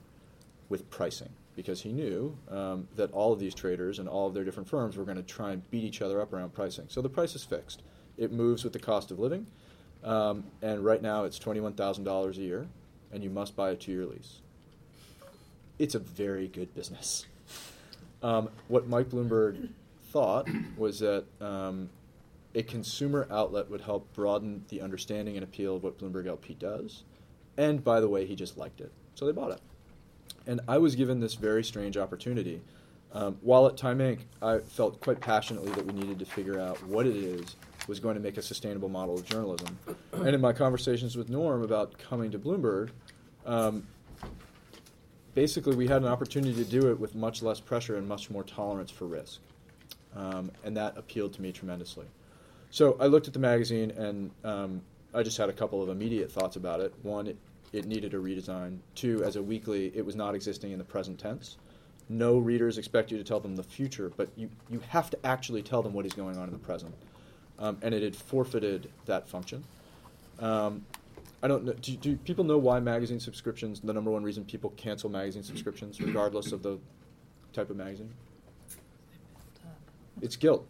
with 0.68 0.90
pricing 0.90 1.30
because 1.56 1.80
he 1.80 1.92
knew 1.92 2.36
um, 2.50 2.88
that 2.96 3.12
all 3.12 3.32
of 3.32 3.38
these 3.38 3.54
traders 3.54 3.98
and 3.98 4.08
all 4.08 4.26
of 4.26 4.34
their 4.34 4.44
different 4.44 4.68
firms 4.68 4.96
were 4.96 5.04
going 5.04 5.16
to 5.16 5.22
try 5.22 5.52
and 5.52 5.68
beat 5.70 5.84
each 5.84 6.02
other 6.02 6.20
up 6.20 6.32
around 6.32 6.52
pricing. 6.52 6.86
So 6.88 7.00
the 7.00 7.08
price 7.08 7.34
is 7.34 7.44
fixed. 7.44 7.82
It 8.16 8.32
moves 8.32 8.64
with 8.64 8.72
the 8.72 8.78
cost 8.78 9.10
of 9.10 9.18
living, 9.18 9.46
um, 10.02 10.44
and 10.62 10.84
right 10.84 11.02
now 11.02 11.24
it's 11.24 11.38
$21,000 11.38 12.36
a 12.36 12.40
year, 12.40 12.68
and 13.12 13.22
you 13.24 13.30
must 13.30 13.56
buy 13.56 13.70
a 13.70 13.76
two 13.76 13.92
year 13.92 14.06
lease. 14.06 14.40
It's 15.78 15.94
a 15.94 15.98
very 15.98 16.48
good 16.48 16.74
business. 16.74 17.26
Um, 18.22 18.48
what 18.68 18.88
Mike 18.88 19.10
Bloomberg 19.10 19.68
thought 20.12 20.48
was 20.76 21.00
that 21.00 21.24
um, 21.40 21.90
a 22.54 22.62
consumer 22.62 23.26
outlet 23.30 23.68
would 23.68 23.80
help 23.80 24.12
broaden 24.14 24.64
the 24.68 24.80
understanding 24.80 25.36
and 25.36 25.42
appeal 25.42 25.76
of 25.76 25.82
what 25.82 25.98
Bloomberg 25.98 26.26
LP 26.26 26.54
does. 26.54 27.02
And 27.56 27.82
by 27.82 28.00
the 28.00 28.08
way, 28.08 28.24
he 28.24 28.36
just 28.36 28.56
liked 28.56 28.80
it. 28.80 28.92
So 29.14 29.26
they 29.26 29.32
bought 29.32 29.50
it. 29.50 29.60
And 30.46 30.60
I 30.68 30.78
was 30.78 30.94
given 30.94 31.20
this 31.20 31.34
very 31.34 31.64
strange 31.64 31.96
opportunity. 31.96 32.60
Um, 33.12 33.38
while 33.42 33.66
at 33.66 33.76
Time 33.76 33.98
Inc., 33.98 34.20
I 34.42 34.58
felt 34.58 35.00
quite 35.00 35.20
passionately 35.20 35.70
that 35.72 35.86
we 35.86 35.92
needed 35.92 36.18
to 36.18 36.24
figure 36.24 36.58
out 36.58 36.82
what 36.86 37.06
it 37.06 37.16
is 37.16 37.56
was 37.86 38.00
going 38.00 38.14
to 38.14 38.20
make 38.20 38.36
a 38.36 38.42
sustainable 38.42 38.88
model 38.88 39.14
of 39.14 39.24
journalism. 39.24 39.78
and 40.12 40.28
in 40.28 40.40
my 40.40 40.52
conversations 40.52 41.16
with 41.16 41.28
Norm 41.28 41.62
about 41.62 41.96
coming 41.98 42.30
to 42.30 42.38
Bloomberg, 42.38 42.90
um, 43.46 43.86
basically 45.34 45.76
we 45.76 45.86
had 45.86 46.02
an 46.02 46.08
opportunity 46.08 46.54
to 46.54 46.68
do 46.68 46.90
it 46.90 46.98
with 46.98 47.14
much 47.14 47.42
less 47.42 47.60
pressure 47.60 47.96
and 47.96 48.08
much 48.08 48.30
more 48.30 48.42
tolerance 48.42 48.90
for 48.90 49.06
risk. 49.06 49.40
Um, 50.16 50.50
and 50.64 50.76
that 50.76 50.96
appealed 50.96 51.32
to 51.34 51.42
me 51.42 51.52
tremendously. 51.52 52.06
So 52.70 52.96
I 52.98 53.06
looked 53.06 53.28
at 53.28 53.32
the 53.32 53.40
magazine 53.40 53.90
and 53.92 54.30
um, 54.44 54.82
I 55.12 55.22
just 55.22 55.36
had 55.36 55.48
a 55.48 55.52
couple 55.52 55.82
of 55.82 55.88
immediate 55.88 56.30
thoughts 56.30 56.56
about 56.56 56.80
it. 56.80 56.92
One, 57.02 57.28
it, 57.28 57.36
it 57.74 57.86
needed 57.86 58.14
a 58.14 58.18
redesign. 58.18 58.78
Two, 58.94 59.24
as 59.24 59.34
a 59.34 59.42
weekly, 59.42 59.90
it 59.96 60.06
was 60.06 60.14
not 60.14 60.34
existing 60.34 60.70
in 60.70 60.78
the 60.78 60.84
present 60.84 61.18
tense. 61.18 61.56
No 62.08 62.38
readers 62.38 62.78
expect 62.78 63.10
you 63.10 63.18
to 63.18 63.24
tell 63.24 63.40
them 63.40 63.56
the 63.56 63.64
future, 63.64 64.12
but 64.16 64.28
you, 64.36 64.48
you 64.70 64.80
have 64.88 65.10
to 65.10 65.26
actually 65.26 65.62
tell 65.62 65.82
them 65.82 65.92
what 65.92 66.06
is 66.06 66.12
going 66.12 66.36
on 66.36 66.44
in 66.44 66.52
the 66.52 66.58
present. 66.58 66.94
Um, 67.58 67.78
and 67.82 67.92
it 67.92 68.02
had 68.02 68.14
forfeited 68.14 68.90
that 69.06 69.28
function. 69.28 69.64
Um, 70.38 70.84
I 71.42 71.48
don't 71.48 71.64
know. 71.64 71.72
Do, 71.72 71.96
do, 71.96 72.16
people 72.16 72.44
know 72.44 72.58
why 72.58 72.78
magazine 72.78 73.18
subscriptions? 73.18 73.80
The 73.80 73.92
number 73.92 74.10
one 74.10 74.22
reason 74.22 74.44
people 74.44 74.70
cancel 74.76 75.10
magazine 75.10 75.42
subscriptions, 75.42 76.00
regardless 76.00 76.52
of 76.52 76.62
the 76.62 76.78
type 77.52 77.70
of 77.70 77.76
magazine. 77.76 78.10
It's 80.22 80.36
guilt. 80.36 80.66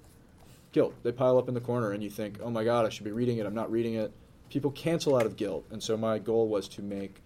Guilt. 0.73 0.95
They 1.03 1.13
pile 1.13 1.37
up 1.37 1.49
in 1.49 1.55
the 1.55 1.61
corner, 1.61 1.93
and 1.93 2.03
you 2.03 2.11
think, 2.11 2.39
"Oh 2.43 2.51
my 2.51 2.65
God, 2.65 2.87
I 2.87 2.89
should 2.89 3.05
be 3.05 3.13
reading 3.13 3.39
it. 3.39 3.47
I'm 3.47 3.55
not 3.55 3.71
reading 3.71 3.95
it." 3.95 4.11
People 4.51 4.71
cancel 4.71 5.17
out 5.17 5.27
of 5.27 5.37
guilt, 5.37 5.65
and 5.71 5.83
so 5.83 5.97
my 5.97 6.19
goal 6.19 6.49
was 6.49 6.69
to 6.69 6.83
make 6.83 7.17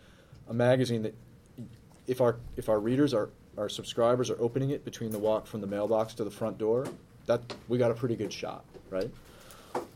a 0.48 0.54
magazine 0.54 1.02
that, 1.02 1.14
if 2.06 2.20
our 2.20 2.36
if 2.56 2.68
our 2.68 2.80
readers 2.80 3.12
are 3.12 3.28
our 3.58 3.68
subscribers 3.68 4.30
are 4.30 4.40
opening 4.40 4.70
it 4.70 4.84
between 4.84 5.10
the 5.10 5.18
walk 5.18 5.46
from 5.46 5.60
the 5.60 5.66
mailbox 5.66 6.14
to 6.14 6.24
the 6.24 6.30
front 6.30 6.58
door, 6.58 6.86
that 7.26 7.40
we 7.68 7.76
got 7.76 7.90
a 7.90 7.94
pretty 7.94 8.16
good 8.16 8.32
shot, 8.32 8.64
right? 8.88 9.10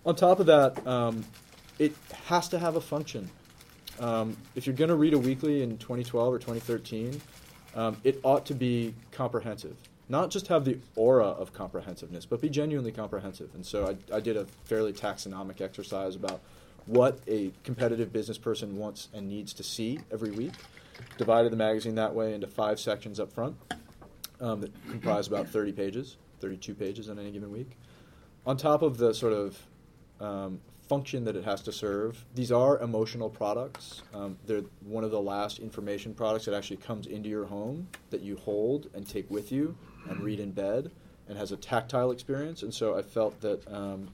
On 0.04 0.14
top 0.14 0.40
of 0.40 0.46
that, 0.46 0.84
um, 0.86 1.24
it 1.78 1.92
has 2.26 2.48
to 2.48 2.58
have 2.58 2.76
a 2.76 2.80
function. 2.80 3.30
Um, 4.00 4.36
if 4.54 4.66
you're 4.66 4.76
going 4.76 4.90
to 4.90 4.96
read 4.96 5.14
a 5.14 5.18
weekly 5.18 5.62
in 5.62 5.78
2012 5.78 6.34
or 6.34 6.38
2013, 6.38 7.20
um, 7.74 7.96
it 8.04 8.20
ought 8.22 8.46
to 8.46 8.54
be 8.54 8.94
comprehensive. 9.12 9.76
Not 10.08 10.30
just 10.30 10.48
have 10.48 10.64
the 10.64 10.78
aura 10.96 11.26
of 11.28 11.52
comprehensiveness, 11.52 12.26
but 12.26 12.40
be 12.40 12.48
genuinely 12.48 12.92
comprehensive. 12.92 13.54
And 13.54 13.64
so 13.64 13.96
I, 14.12 14.16
I 14.16 14.20
did 14.20 14.36
a 14.36 14.46
fairly 14.64 14.92
taxonomic 14.92 15.60
exercise 15.60 16.16
about 16.16 16.40
what 16.86 17.20
a 17.26 17.52
competitive 17.64 18.12
business 18.12 18.38
person 18.38 18.76
wants 18.76 19.08
and 19.12 19.28
needs 19.28 19.52
to 19.54 19.62
see 19.62 20.00
every 20.10 20.30
week. 20.30 20.52
Divided 21.18 21.52
the 21.52 21.56
magazine 21.56 21.94
that 21.96 22.14
way 22.14 22.34
into 22.34 22.46
five 22.46 22.78
sections 22.78 23.18
up 23.18 23.32
front 23.32 23.56
um, 24.40 24.60
that 24.60 24.72
comprise 24.90 25.26
about 25.26 25.48
30 25.48 25.72
pages, 25.72 26.16
32 26.40 26.74
pages 26.74 27.08
on 27.08 27.18
any 27.18 27.30
given 27.30 27.50
week. 27.50 27.76
On 28.46 28.56
top 28.56 28.82
of 28.82 28.98
the 28.98 29.14
sort 29.14 29.32
of 29.32 29.58
um, 30.20 30.60
function 30.92 31.24
that 31.24 31.36
it 31.36 31.44
has 31.44 31.62
to 31.62 31.72
serve. 31.72 32.24
These 32.34 32.52
are 32.52 32.78
emotional 32.80 33.30
products. 33.30 34.02
Um, 34.12 34.36
they're 34.46 34.62
one 34.84 35.04
of 35.04 35.10
the 35.10 35.20
last 35.20 35.58
information 35.58 36.12
products 36.12 36.44
that 36.44 36.54
actually 36.54 36.76
comes 36.78 37.06
into 37.06 37.28
your 37.28 37.46
home 37.46 37.88
that 38.10 38.20
you 38.20 38.36
hold 38.36 38.90
and 38.92 39.08
take 39.08 39.30
with 39.30 39.50
you 39.50 39.74
and 40.08 40.20
read 40.20 40.38
in 40.38 40.50
bed 40.50 40.90
and 41.28 41.38
has 41.38 41.50
a 41.50 41.56
tactile 41.56 42.10
experience. 42.10 42.62
And 42.62 42.74
so 42.74 42.94
I 42.96 43.00
felt 43.00 43.40
that 43.40 43.66
um, 43.72 44.08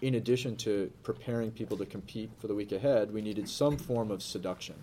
in 0.00 0.14
addition 0.14 0.56
to 0.56 0.90
preparing 1.02 1.50
people 1.50 1.76
to 1.76 1.86
compete 1.86 2.30
for 2.38 2.46
the 2.46 2.54
week 2.54 2.72
ahead, 2.72 3.12
we 3.12 3.20
needed 3.20 3.48
some 3.48 3.76
form 3.76 4.10
of 4.10 4.22
seduction. 4.22 4.76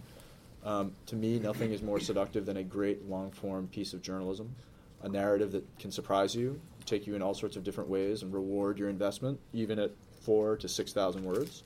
Um, 0.64 0.94
to 1.06 1.16
me, 1.16 1.40
nothing 1.40 1.72
is 1.72 1.82
more 1.82 2.00
seductive 2.00 2.46
than 2.46 2.58
a 2.58 2.64
great 2.64 3.08
long 3.08 3.32
form 3.32 3.68
piece 3.68 3.94
of 3.94 4.02
journalism, 4.02 4.56
a 5.04 5.10
narrative 5.10 5.52
that 5.52 5.64
can 5.80 5.92
surprise 5.92 6.36
you, 6.36 6.60
take 6.86 7.08
you 7.08 7.16
in 7.16 7.22
all 7.22 7.34
sorts 7.34 7.56
of 7.56 7.64
different 7.64 7.90
ways, 7.90 8.24
and 8.24 8.34
reward 8.34 8.80
your 8.80 8.90
investment, 8.90 9.40
even 9.54 9.80
at 9.80 9.92
four 10.22 10.58
to 10.58 10.68
6,000 10.68 11.24
words. 11.24 11.64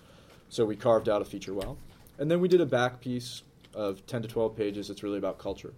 So 0.50 0.66
we 0.66 0.76
carved 0.76 1.08
out 1.08 1.22
a 1.22 1.26
feature 1.26 1.54
well. 1.54 1.78
And 2.18 2.30
then 2.30 2.42
we 2.42 2.48
did 2.48 2.60
a 2.60 2.66
back 2.66 3.00
piece 3.00 3.44
of 3.74 4.06
10 4.06 4.24
to 4.24 4.28
12 4.28 4.56
pages 4.56 4.88
that's 4.90 5.04
really 5.04 5.18
about 5.18 5.40
culture 5.40 5.74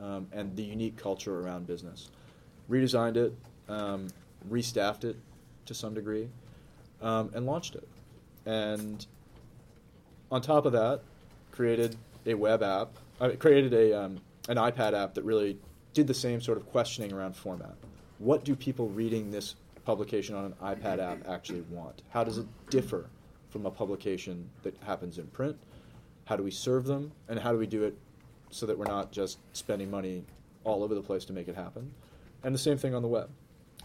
um, 0.00 0.28
and 0.32 0.54
the 0.56 0.62
unique 0.62 0.96
culture 0.96 1.40
around 1.40 1.66
business. 1.66 2.10
Redesigned 2.68 3.16
it, 3.16 3.32
um, 3.68 4.08
restaffed 4.50 5.04
it 5.04 5.16
to 5.64 5.74
some 5.74 5.94
degree, 5.94 6.28
um, 7.02 7.30
and 7.34 7.46
launched 7.46 7.74
it. 7.74 7.88
And 8.44 9.04
on 10.30 10.40
top 10.42 10.66
of 10.66 10.72
that, 10.72 11.00
created 11.52 11.96
a 12.26 12.34
web 12.34 12.62
app, 12.62 12.90
I 13.20 13.30
created 13.30 13.72
a, 13.72 13.98
um, 13.98 14.18
an 14.48 14.56
iPad 14.56 14.92
app 14.92 15.14
that 15.14 15.24
really 15.24 15.58
did 15.94 16.06
the 16.06 16.14
same 16.14 16.40
sort 16.40 16.58
of 16.58 16.66
questioning 16.66 17.12
around 17.12 17.34
format. 17.34 17.74
What 18.18 18.44
do 18.44 18.54
people 18.54 18.88
reading 18.88 19.30
this 19.30 19.56
publication 19.84 20.34
on 20.34 20.44
an 20.44 20.54
iPad 20.62 20.98
app 20.98 21.28
actually 21.28 21.62
want? 21.70 22.02
How 22.10 22.24
does 22.24 22.38
it 22.38 22.46
differ 22.70 23.08
from 23.50 23.66
a 23.66 23.70
publication 23.70 24.50
that 24.62 24.76
happens 24.82 25.18
in 25.18 25.26
print? 25.28 25.56
How 26.26 26.36
do 26.36 26.42
we 26.42 26.50
serve 26.50 26.84
them? 26.84 27.12
And 27.28 27.38
how 27.38 27.52
do 27.52 27.58
we 27.58 27.66
do 27.66 27.84
it 27.84 27.96
so 28.50 28.66
that 28.66 28.76
we're 28.76 28.86
not 28.86 29.12
just 29.12 29.38
spending 29.52 29.90
money 29.90 30.24
all 30.64 30.82
over 30.82 30.94
the 30.94 31.02
place 31.02 31.24
to 31.26 31.32
make 31.32 31.48
it 31.48 31.54
happen? 31.54 31.92
And 32.42 32.54
the 32.54 32.58
same 32.58 32.76
thing 32.76 32.94
on 32.94 33.02
the 33.02 33.08
web. 33.08 33.30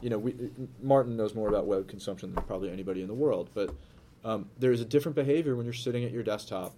You 0.01 0.09
know, 0.09 0.17
we, 0.17 0.35
Martin 0.81 1.15
knows 1.15 1.35
more 1.35 1.47
about 1.47 1.67
web 1.67 1.87
consumption 1.87 2.33
than 2.33 2.43
probably 2.45 2.71
anybody 2.71 3.01
in 3.01 3.07
the 3.07 3.13
world, 3.13 3.49
but 3.53 3.73
um, 4.23 4.49
there 4.59 4.71
is 4.71 4.81
a 4.81 4.85
different 4.85 5.15
behavior 5.15 5.55
when 5.55 5.65
you're 5.65 5.73
sitting 5.73 6.03
at 6.03 6.11
your 6.11 6.23
desktop 6.23 6.73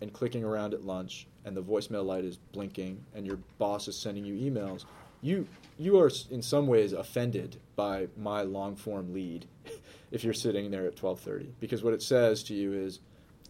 and 0.00 0.12
clicking 0.12 0.44
around 0.44 0.74
at 0.74 0.84
lunch 0.84 1.26
and 1.44 1.56
the 1.56 1.62
voicemail 1.62 2.04
light 2.04 2.24
is 2.24 2.36
blinking 2.36 3.04
and 3.14 3.26
your 3.26 3.38
boss 3.58 3.88
is 3.88 3.96
sending 3.96 4.24
you 4.24 4.34
emails. 4.34 4.84
You 5.20 5.46
you 5.78 5.98
are 6.00 6.10
in 6.30 6.42
some 6.42 6.66
ways 6.66 6.92
offended 6.92 7.60
by 7.76 8.08
my 8.16 8.42
long 8.42 8.74
form 8.74 9.14
lead 9.14 9.46
if 10.10 10.24
you're 10.24 10.34
sitting 10.34 10.70
there 10.70 10.86
at 10.86 10.96
12:30 10.96 11.52
because 11.60 11.84
what 11.84 11.94
it 11.94 12.02
says 12.02 12.42
to 12.44 12.54
you 12.54 12.72
is 12.72 12.98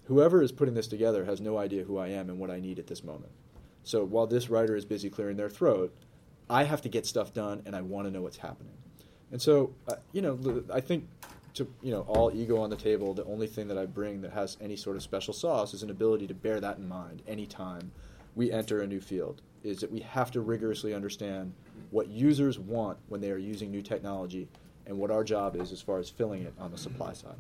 whoever 0.04 0.42
is 0.42 0.52
putting 0.52 0.74
this 0.74 0.86
together 0.86 1.24
has 1.24 1.40
no 1.40 1.56
idea 1.56 1.84
who 1.84 1.96
I 1.96 2.08
am 2.08 2.28
and 2.28 2.38
what 2.38 2.50
I 2.50 2.60
need 2.60 2.78
at 2.78 2.86
this 2.86 3.02
moment. 3.02 3.32
So 3.82 4.04
while 4.04 4.26
this 4.26 4.50
writer 4.50 4.76
is 4.76 4.84
busy 4.84 5.10
clearing 5.10 5.36
their 5.36 5.48
throat, 5.48 5.94
I 6.50 6.64
have 6.64 6.82
to 6.82 6.88
get 6.88 7.06
stuff 7.06 7.32
done 7.32 7.62
and 7.64 7.74
I 7.74 7.80
want 7.80 8.06
to 8.06 8.10
know 8.12 8.22
what's 8.22 8.36
happening. 8.36 8.74
And 9.32 9.42
so 9.42 9.72
uh, 9.88 9.96
you 10.12 10.22
know 10.22 10.62
I 10.72 10.80
think 10.80 11.08
to 11.54 11.66
you 11.82 11.90
know 11.90 12.02
all 12.02 12.30
ego 12.32 12.58
on 12.58 12.70
the 12.70 12.76
table 12.76 13.12
the 13.12 13.24
only 13.24 13.46
thing 13.46 13.66
that 13.68 13.76
I 13.76 13.86
bring 13.86 14.20
that 14.22 14.32
has 14.32 14.56
any 14.60 14.76
sort 14.76 14.96
of 14.96 15.02
special 15.02 15.34
sauce 15.34 15.74
is 15.74 15.82
an 15.82 15.90
ability 15.90 16.26
to 16.28 16.34
bear 16.34 16.60
that 16.60 16.78
in 16.78 16.88
mind 16.88 17.22
anytime 17.26 17.90
we 18.34 18.52
enter 18.52 18.80
a 18.80 18.86
new 18.86 19.00
field 19.00 19.42
is 19.62 19.80
that 19.80 19.90
we 19.90 20.00
have 20.00 20.30
to 20.32 20.40
rigorously 20.40 20.94
understand 20.94 21.52
what 21.90 22.08
users 22.08 22.58
want 22.58 22.98
when 23.08 23.20
they 23.20 23.30
are 23.30 23.38
using 23.38 23.70
new 23.70 23.82
technology 23.82 24.48
and 24.86 24.96
what 24.96 25.10
our 25.10 25.22
job 25.22 25.56
is 25.56 25.72
as 25.72 25.80
far 25.80 25.98
as 25.98 26.08
filling 26.08 26.42
it 26.42 26.52
on 26.58 26.70
the 26.70 26.78
supply 26.78 27.12
side. 27.12 27.36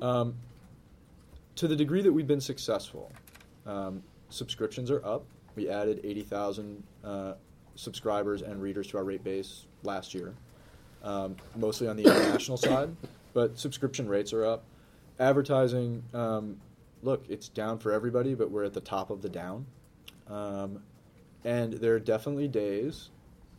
Um, 0.00 0.34
to 1.54 1.66
the 1.66 1.76
degree 1.76 2.02
that 2.02 2.12
we've 2.12 2.26
been 2.26 2.40
successful, 2.40 3.10
um, 3.64 4.02
subscriptions 4.28 4.90
are 4.90 5.04
up. 5.06 5.24
We 5.54 5.70
added 5.70 6.00
80,000 6.04 6.82
uh, 7.02 7.34
subscribers 7.76 8.42
and 8.42 8.60
readers 8.60 8.86
to 8.88 8.98
our 8.98 9.04
rate 9.04 9.22
base 9.22 9.66
last 9.82 10.14
year, 10.14 10.34
um, 11.02 11.36
mostly 11.54 11.86
on 11.86 11.96
the 11.96 12.02
international 12.06 12.56
side, 12.56 12.94
but 13.32 13.58
subscription 13.58 14.08
rates 14.08 14.32
are 14.32 14.44
up. 14.44 14.64
Advertising, 15.18 16.02
um, 16.12 16.60
look, 17.02 17.24
it's 17.28 17.48
down 17.48 17.78
for 17.78 17.92
everybody, 17.92 18.34
but 18.34 18.50
we're 18.50 18.64
at 18.64 18.74
the 18.74 18.80
top 18.80 19.10
of 19.10 19.22
the 19.22 19.28
down. 19.28 19.66
Um, 20.28 20.82
and 21.44 21.74
there 21.74 21.94
are 21.94 22.00
definitely 22.00 22.48
days, 22.48 23.10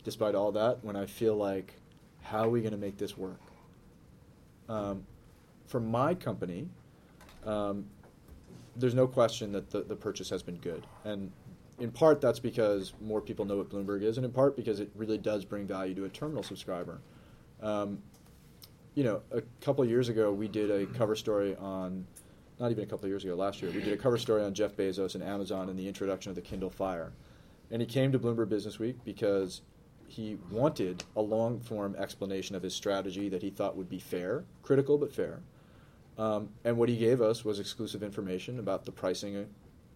despite 0.04 0.34
all 0.34 0.52
that, 0.52 0.84
when 0.84 0.96
I 0.96 1.06
feel 1.06 1.34
like, 1.34 1.74
how 2.22 2.44
are 2.44 2.50
we 2.50 2.60
going 2.60 2.72
to 2.72 2.78
make 2.78 2.98
this 2.98 3.16
work? 3.16 3.40
Um, 4.68 5.06
for 5.66 5.80
my 5.80 6.14
company, 6.14 6.68
um, 7.46 7.86
there's 8.76 8.94
no 8.94 9.06
question 9.06 9.52
that 9.52 9.70
the, 9.70 9.82
the 9.82 9.96
purchase 9.96 10.28
has 10.30 10.42
been 10.42 10.56
good. 10.56 10.86
And 11.04 11.32
in 11.78 11.90
part, 11.90 12.20
that's 12.20 12.38
because 12.38 12.92
more 13.00 13.20
people 13.20 13.44
know 13.44 13.56
what 13.56 13.68
Bloomberg 13.70 14.02
is, 14.02 14.18
and 14.18 14.24
in 14.24 14.32
part 14.32 14.56
because 14.56 14.80
it 14.80 14.90
really 14.94 15.18
does 15.18 15.44
bring 15.44 15.66
value 15.66 15.94
to 15.94 16.04
a 16.04 16.08
terminal 16.08 16.42
subscriber. 16.42 17.00
Um, 17.62 18.02
you 18.94 19.04
know, 19.04 19.22
a 19.30 19.42
couple 19.60 19.84
years 19.84 20.08
ago, 20.08 20.32
we 20.32 20.48
did 20.48 20.70
a 20.70 20.86
cover 20.86 21.14
story 21.14 21.54
on 21.56 22.06
not 22.58 22.70
even 22.70 22.84
a 22.84 22.86
couple 22.86 23.08
years 23.08 23.24
ago, 23.24 23.34
last 23.34 23.62
year, 23.62 23.70
we 23.70 23.80
did 23.80 23.92
a 23.92 23.96
cover 23.96 24.18
story 24.18 24.42
on 24.42 24.52
Jeff 24.52 24.74
Bezos 24.74 25.14
and 25.14 25.22
Amazon 25.22 25.68
and 25.68 25.78
the 25.78 25.86
introduction 25.86 26.30
of 26.30 26.36
the 26.36 26.42
Kindle 26.42 26.70
Fire. 26.70 27.12
And 27.70 27.80
he 27.80 27.86
came 27.86 28.10
to 28.12 28.18
Bloomberg 28.18 28.48
Business 28.48 28.78
Week 28.78 28.96
because 29.04 29.62
he 30.06 30.38
wanted 30.50 31.04
a 31.14 31.20
long 31.20 31.60
form 31.60 31.94
explanation 31.96 32.56
of 32.56 32.62
his 32.62 32.74
strategy 32.74 33.28
that 33.28 33.42
he 33.42 33.50
thought 33.50 33.76
would 33.76 33.88
be 33.88 33.98
fair, 33.98 34.44
critical 34.62 34.98
but 34.98 35.12
fair. 35.12 35.40
Um, 36.16 36.48
and 36.64 36.76
what 36.76 36.88
he 36.88 36.96
gave 36.96 37.20
us 37.20 37.44
was 37.44 37.60
exclusive 37.60 38.02
information 38.02 38.58
about 38.58 38.84
the 38.84 38.90
pricing 38.90 39.46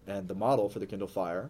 and 0.07 0.27
the 0.27 0.35
model 0.35 0.69
for 0.69 0.79
the 0.79 0.85
Kindle 0.85 1.07
Fire. 1.07 1.49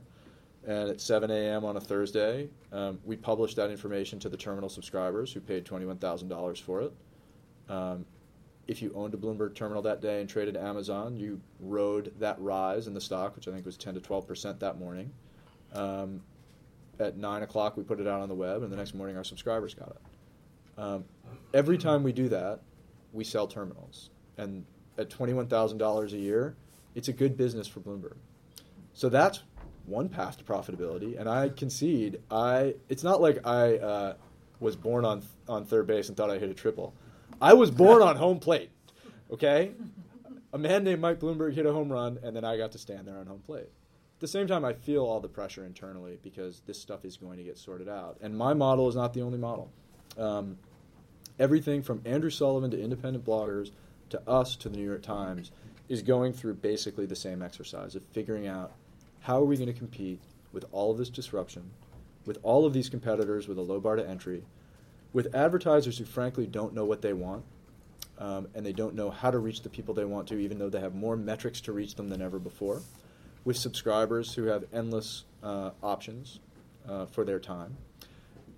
And 0.66 0.90
at 0.90 1.02
7 1.02 1.30
a.m. 1.30 1.66
on 1.66 1.76
a 1.76 1.82
Thursday, 1.82 2.50
um, 2.72 3.00
we 3.04 3.18
published 3.18 3.58
that 3.58 3.70
information 3.70 4.18
to 4.20 4.30
the 4.30 4.38
terminal 4.38 4.70
subscribers 4.70 5.34
who 5.34 5.42
paid 5.42 5.66
$21,000 5.66 6.62
for 6.62 6.82
it. 6.82 6.94
Um, 7.70 8.06
if 8.68 8.82
you 8.82 8.94
owned 8.96 9.14
a 9.14 9.18
Bloomberg 9.18 9.56
terminal 9.56 9.82
that 9.82 10.02
day 10.02 10.22
and 10.22 10.30
traded 10.30 10.56
Amazon, 10.56 11.18
you 11.18 11.42
rode 11.60 12.14
that 12.20 12.40
rise 12.40 12.88
in 12.88 12.94
the 12.94 13.02
stock, 13.02 13.36
which 13.36 13.48
I 13.48 13.52
think 13.52 13.66
was 13.66 13.76
10 13.76 13.96
to 13.96 14.00
12 14.00 14.26
percent 14.26 14.60
that 14.62 14.80
morning. 14.80 15.12
Um, 15.74 16.22
at 17.00 17.18
9 17.18 17.44
o'clock, 17.44 17.76
we 17.76 17.84
put 17.84 18.00
it 18.00 18.08
out 18.08 18.22
on 18.22 18.30
the 18.30 18.36
web, 18.36 18.64
and 18.64 18.72
the 18.72 18.78
next 18.78 18.94
morning, 18.94 19.18
our 19.18 19.24
subscribers 19.24 19.74
got 19.74 19.90
it. 19.90 20.80
Um, 20.80 21.04
every 21.54 21.78
time 21.78 22.04
we 22.04 22.14
do 22.14 22.30
that, 22.30 22.62
we 23.12 23.24
sell 23.24 23.48
terminals. 23.48 24.12
And 24.38 24.66
at 24.98 25.10
$21,000 25.10 26.14
a 26.14 26.18
year, 26.18 26.56
it's 26.96 27.08
a 27.08 27.14
good 27.14 27.36
business 27.36 27.68
for 27.68 27.80
Bloomberg. 27.80 28.16
So 28.94 29.10
that's 29.10 29.42
one 29.86 30.10
path 30.10 30.38
to 30.38 30.44
profitability. 30.44 31.20
And 31.20 31.28
I 31.30 31.50
concede, 31.50 32.20
I 32.32 32.76
it's 32.90 33.04
not 33.04 33.22
like 33.22 33.46
I 33.46 33.78
uh, 33.78 34.14
was 34.60 34.76
born 34.76 35.06
on 35.06 35.24
on 35.48 35.66
third 35.66 35.88
base 35.88 36.08
and 36.08 36.18
thought 36.18 36.30
I 36.30 36.38
hit 36.38 36.50
a 36.50 36.54
triple. 36.54 36.94
I 37.42 37.54
was 37.54 37.72
born 37.72 38.02
on 38.02 38.16
home 38.16 38.40
plate. 38.40 38.70
Okay, 39.32 39.72
a 40.54 40.58
man 40.58 40.84
named 40.84 41.02
Mike 41.02 41.20
Bloomberg 41.20 41.54
hit 41.54 41.66
a 41.66 41.74
home 41.74 41.92
run, 41.92 42.20
and 42.24 42.36
then 42.36 42.46
I 42.46 42.58
got 42.58 42.72
to 42.74 42.78
stand 42.78 43.08
there 43.08 43.18
on 43.18 43.26
home 43.26 43.42
plate. 43.46 43.64
At 43.64 44.20
the 44.20 44.28
same 44.28 44.48
time, 44.48 44.64
I 44.64 44.74
feel 44.74 45.04
all 45.04 45.20
the 45.20 45.28
pressure 45.28 45.66
internally 45.66 46.20
because 46.22 46.62
this 46.66 46.80
stuff 46.80 47.04
is 47.04 47.18
going 47.18 47.38
to 47.38 47.44
get 47.44 47.58
sorted 47.58 47.90
out. 47.90 48.18
And 48.22 48.38
my 48.38 48.54
model 48.54 48.88
is 48.88 48.96
not 48.96 49.14
the 49.14 49.22
only 49.22 49.40
model. 49.40 49.72
Um, 50.18 50.58
everything 51.40 51.82
from 51.82 52.02
Andrew 52.06 52.30
Sullivan 52.30 52.72
to 52.72 52.82
independent 52.82 53.26
bloggers 53.26 53.72
to 54.12 54.22
us 54.30 54.56
to 54.58 54.70
the 54.70 54.78
New 54.78 54.86
York 54.86 55.02
Times 55.02 55.52
is 55.90 56.02
going 56.04 56.32
through 56.32 56.54
basically 56.54 57.06
the 57.06 57.16
same 57.16 57.42
exercise 57.42 57.96
of 57.96 58.04
figuring 58.12 58.48
out 58.48 58.72
how 59.24 59.40
are 59.40 59.46
we 59.46 59.56
going 59.56 59.68
to 59.68 59.74
compete 59.74 60.20
with 60.52 60.66
all 60.72 60.92
of 60.92 60.98
this 60.98 61.10
disruption, 61.10 61.72
with 62.26 62.38
all 62.44 62.66
of 62.66 62.74
these 62.74 62.90
competitors 62.90 63.48
with 63.48 63.58
a 63.58 63.62
low 63.62 63.80
bar 63.80 63.96
to 63.96 64.08
entry, 64.08 64.44
with 65.14 65.34
advertisers 65.34 65.98
who 65.98 66.06
frankly 66.06 66.46
don't 66.46 66.74
know 66.74 66.84
what 66.84 67.02
they 67.02 67.14
want, 67.14 67.44
um, 68.20 68.48
and 68.54 68.66
they 68.66 68.74
don't 68.74 68.96
know 68.96 69.10
how 69.10 69.32
to 69.32 69.40
reach 69.40 69.62
the 69.62 69.70
people 69.70 69.94
they 69.94 70.04
want 70.04 70.28
to, 70.28 70.38
even 70.38 70.60
though 70.60 70.70
they 70.70 70.80
have 70.80 70.94
more 70.94 71.16
metrics 71.16 71.62
to 71.62 71.72
reach 71.72 71.96
them 71.96 72.10
than 72.10 72.22
ever 72.22 72.38
before, 72.38 72.82
with 73.46 73.56
subscribers 73.56 74.34
who 74.34 74.44
have 74.44 74.66
endless 74.74 75.24
uh, 75.42 75.72
options 75.82 76.42
uh, 76.88 77.06
for 77.06 77.24
their 77.24 77.40
time. 77.40 77.78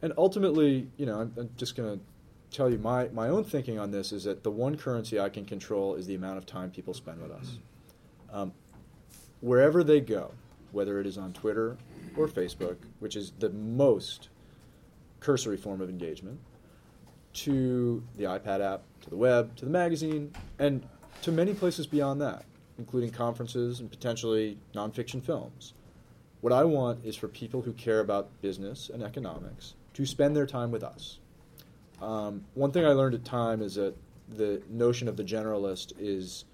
And 0.01 0.13
ultimately, 0.17 0.87
you 0.97 1.05
know, 1.05 1.21
I'm, 1.21 1.33
I'm 1.37 1.49
just 1.57 1.75
going 1.75 1.99
to 1.99 2.05
tell 2.55 2.71
you 2.71 2.79
my, 2.79 3.07
my 3.09 3.29
own 3.29 3.43
thinking 3.43 3.77
on 3.77 3.91
this 3.91 4.11
is 4.11 4.23
that 4.23 4.43
the 4.43 4.51
one 4.51 4.77
currency 4.77 5.19
I 5.19 5.29
can 5.29 5.45
control 5.45 5.93
is 5.93 6.07
the 6.07 6.15
amount 6.15 6.39
of 6.39 6.47
time 6.47 6.71
people 6.71 6.95
spend 6.95 7.21
with 7.21 7.31
us. 7.31 7.59
Um, 8.31 8.51
wherever 9.41 9.83
they 9.83 9.99
go, 10.01 10.31
whether 10.75 10.99
it 10.99 11.07
is 11.07 11.17
on 11.17 11.33
Twitter 11.33 11.77
or 12.17 12.27
Facebook, 12.27 12.75
which 12.99 13.15
is 13.15 13.31
the 13.39 13.49
most 13.49 14.29
cursory 15.19 15.57
form 15.57 15.81
of 15.81 15.89
engagement, 15.89 16.39
to 17.33 18.03
the 18.17 18.25
iPad 18.25 18.61
app, 18.61 18.83
to 19.01 19.09
the 19.09 19.15
web, 19.15 19.55
to 19.55 19.65
the 19.65 19.71
magazine, 19.71 20.31
and 20.59 20.85
to 21.21 21.31
many 21.31 21.53
places 21.53 21.87
beyond 21.87 22.21
that, 22.21 22.45
including 22.77 23.09
conferences 23.09 23.79
and 23.79 23.89
potentially 23.89 24.57
nonfiction 24.73 25.23
films. 25.23 25.73
What 26.41 26.53
I 26.53 26.63
want 26.63 27.03
is 27.03 27.15
for 27.15 27.27
people 27.27 27.61
who 27.61 27.73
care 27.73 28.01
about 28.01 28.29
business 28.41 28.91
and 28.93 29.01
economics 29.01 29.73
to 29.93 30.05
spend 30.05 30.35
their 30.35 30.45
time 30.45 30.71
with 30.71 30.83
us. 30.83 31.19
Um, 32.01 32.43
one 32.53 32.71
thing 32.71 32.85
I 32.85 32.89
learned 32.89 33.15
at 33.15 33.25
Time 33.25 33.61
is 33.61 33.75
that 33.75 33.95
the 34.27 34.61
notion 34.69 35.07
of 35.07 35.17
the 35.17 35.23
generalist 35.23 35.93
is, 35.97 36.45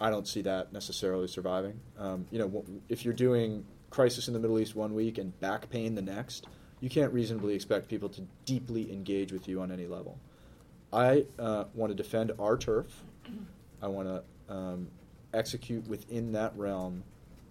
I 0.00 0.10
don't 0.10 0.28
see 0.28 0.42
that 0.42 0.72
necessarily 0.72 1.28
surviving. 1.28 1.80
Um, 1.98 2.26
you 2.30 2.38
know, 2.38 2.64
if 2.88 3.04
you're 3.04 3.14
doing 3.14 3.64
crisis 3.90 4.28
in 4.28 4.34
the 4.34 4.40
Middle 4.40 4.58
East 4.58 4.76
one 4.76 4.94
week 4.94 5.18
and 5.18 5.38
back 5.40 5.70
pain 5.70 5.94
the 5.94 6.02
next, 6.02 6.46
you 6.80 6.90
can't 6.90 7.12
reasonably 7.12 7.54
expect 7.54 7.88
people 7.88 8.08
to 8.10 8.22
deeply 8.44 8.92
engage 8.92 9.32
with 9.32 9.48
you 9.48 9.60
on 9.60 9.72
any 9.72 9.86
level. 9.86 10.18
I 10.92 11.24
uh, 11.38 11.64
want 11.74 11.90
to 11.90 11.94
defend 11.94 12.32
our 12.38 12.56
turf. 12.56 12.86
I 13.82 13.88
want 13.88 14.08
to 14.08 14.54
um, 14.54 14.88
execute 15.32 15.86
within 15.88 16.32
that 16.32 16.56
realm 16.56 17.02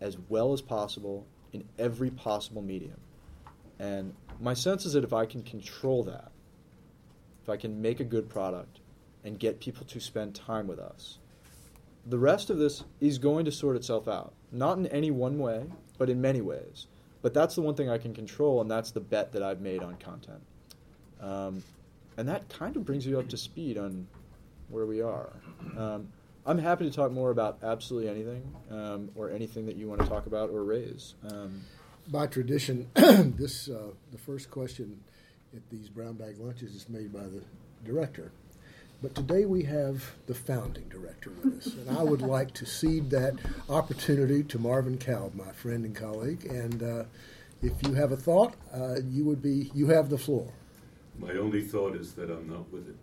as 0.01 0.17
well 0.29 0.53
as 0.53 0.61
possible 0.61 1.25
in 1.53 1.63
every 1.79 2.11
possible 2.11 2.61
medium. 2.61 2.99
And 3.79 4.13
my 4.39 4.53
sense 4.53 4.85
is 4.85 4.93
that 4.93 5.03
if 5.03 5.13
I 5.13 5.25
can 5.25 5.41
control 5.43 6.03
that, 6.03 6.31
if 7.43 7.49
I 7.49 7.57
can 7.57 7.81
make 7.81 7.99
a 7.99 8.03
good 8.03 8.29
product 8.29 8.79
and 9.23 9.39
get 9.39 9.59
people 9.59 9.85
to 9.85 9.99
spend 9.99 10.35
time 10.35 10.67
with 10.67 10.79
us, 10.79 11.19
the 12.05 12.19
rest 12.19 12.49
of 12.49 12.57
this 12.57 12.83
is 12.99 13.17
going 13.17 13.45
to 13.45 13.51
sort 13.51 13.75
itself 13.75 14.07
out. 14.07 14.33
Not 14.51 14.77
in 14.77 14.87
any 14.87 15.11
one 15.11 15.39
way, 15.39 15.65
but 15.97 16.09
in 16.09 16.21
many 16.21 16.41
ways. 16.41 16.87
But 17.21 17.33
that's 17.33 17.55
the 17.55 17.61
one 17.61 17.75
thing 17.75 17.89
I 17.89 17.97
can 17.97 18.13
control, 18.13 18.61
and 18.61 18.69
that's 18.69 18.91
the 18.91 18.99
bet 18.99 19.31
that 19.31 19.41
I've 19.41 19.59
made 19.59 19.81
on 19.81 19.95
content. 19.95 20.41
Um, 21.19 21.63
and 22.17 22.29
that 22.29 22.47
kind 22.49 22.75
of 22.75 22.85
brings 22.85 23.05
you 23.05 23.19
up 23.19 23.27
to 23.29 23.37
speed 23.37 23.77
on 23.77 24.07
where 24.69 24.85
we 24.85 25.01
are. 25.01 25.31
Um, 25.77 26.09
I'm 26.45 26.59
happy 26.59 26.87
to 26.87 26.95
talk 26.95 27.11
more 27.11 27.31
about 27.31 27.57
absolutely 27.63 28.09
anything 28.09 28.55
um, 28.69 29.09
or 29.15 29.31
anything 29.31 29.65
that 29.65 29.75
you 29.75 29.87
want 29.87 30.01
to 30.01 30.07
talk 30.07 30.27
about 30.27 30.51
or 30.51 30.63
raise. 30.63 31.15
Um, 31.31 31.61
By 32.07 32.27
tradition, 32.27 32.89
this 32.93 33.67
uh, 33.67 33.91
the 34.11 34.17
first 34.19 34.51
question 34.51 35.01
at 35.55 35.67
these 35.71 35.89
brown 35.89 36.13
bag 36.13 36.37
lunches 36.37 36.75
is 36.75 36.87
made 36.87 37.11
by 37.11 37.23
the 37.23 37.41
director. 37.83 38.31
But 39.05 39.13
today 39.13 39.45
we 39.45 39.61
have 39.65 40.03
the 40.25 40.33
founding 40.33 40.89
director 40.89 41.29
with 41.29 41.59
us, 41.59 41.75
and 41.75 41.95
I 41.95 42.01
would 42.01 42.23
like 42.23 42.55
to 42.55 42.65
cede 42.65 43.11
that 43.11 43.35
opportunity 43.69 44.41
to 44.45 44.57
Marvin 44.57 44.97
Kalb, 44.97 45.35
my 45.35 45.51
friend 45.51 45.85
and 45.85 45.95
colleague. 45.95 46.43
And 46.45 46.81
uh, 46.81 47.03
if 47.61 47.73
you 47.83 47.93
have 47.93 48.11
a 48.11 48.17
thought, 48.17 48.55
uh, 48.73 48.95
you 49.07 49.23
would 49.25 49.43
be 49.43 49.69
you 49.75 49.89
have 49.89 50.09
the 50.09 50.17
floor. 50.17 50.51
My 51.19 51.33
only 51.33 51.61
thought 51.61 51.95
is 51.95 52.13
that 52.13 52.31
I'm 52.31 52.49
not 52.49 52.67
with 52.73 52.87
it, 52.89 52.97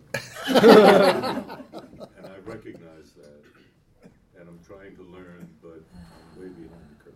and 0.47 2.25
I 2.25 2.39
recognize 2.43 3.13
that, 3.13 3.41
and 4.37 4.49
I'm 4.49 4.59
trying 4.67 4.97
to 4.97 5.03
learn, 5.03 5.47
but 5.61 5.85
I'm 5.95 6.41
way 6.41 6.49
behind 6.49 6.97
the 6.99 7.01
curve. 7.05 7.13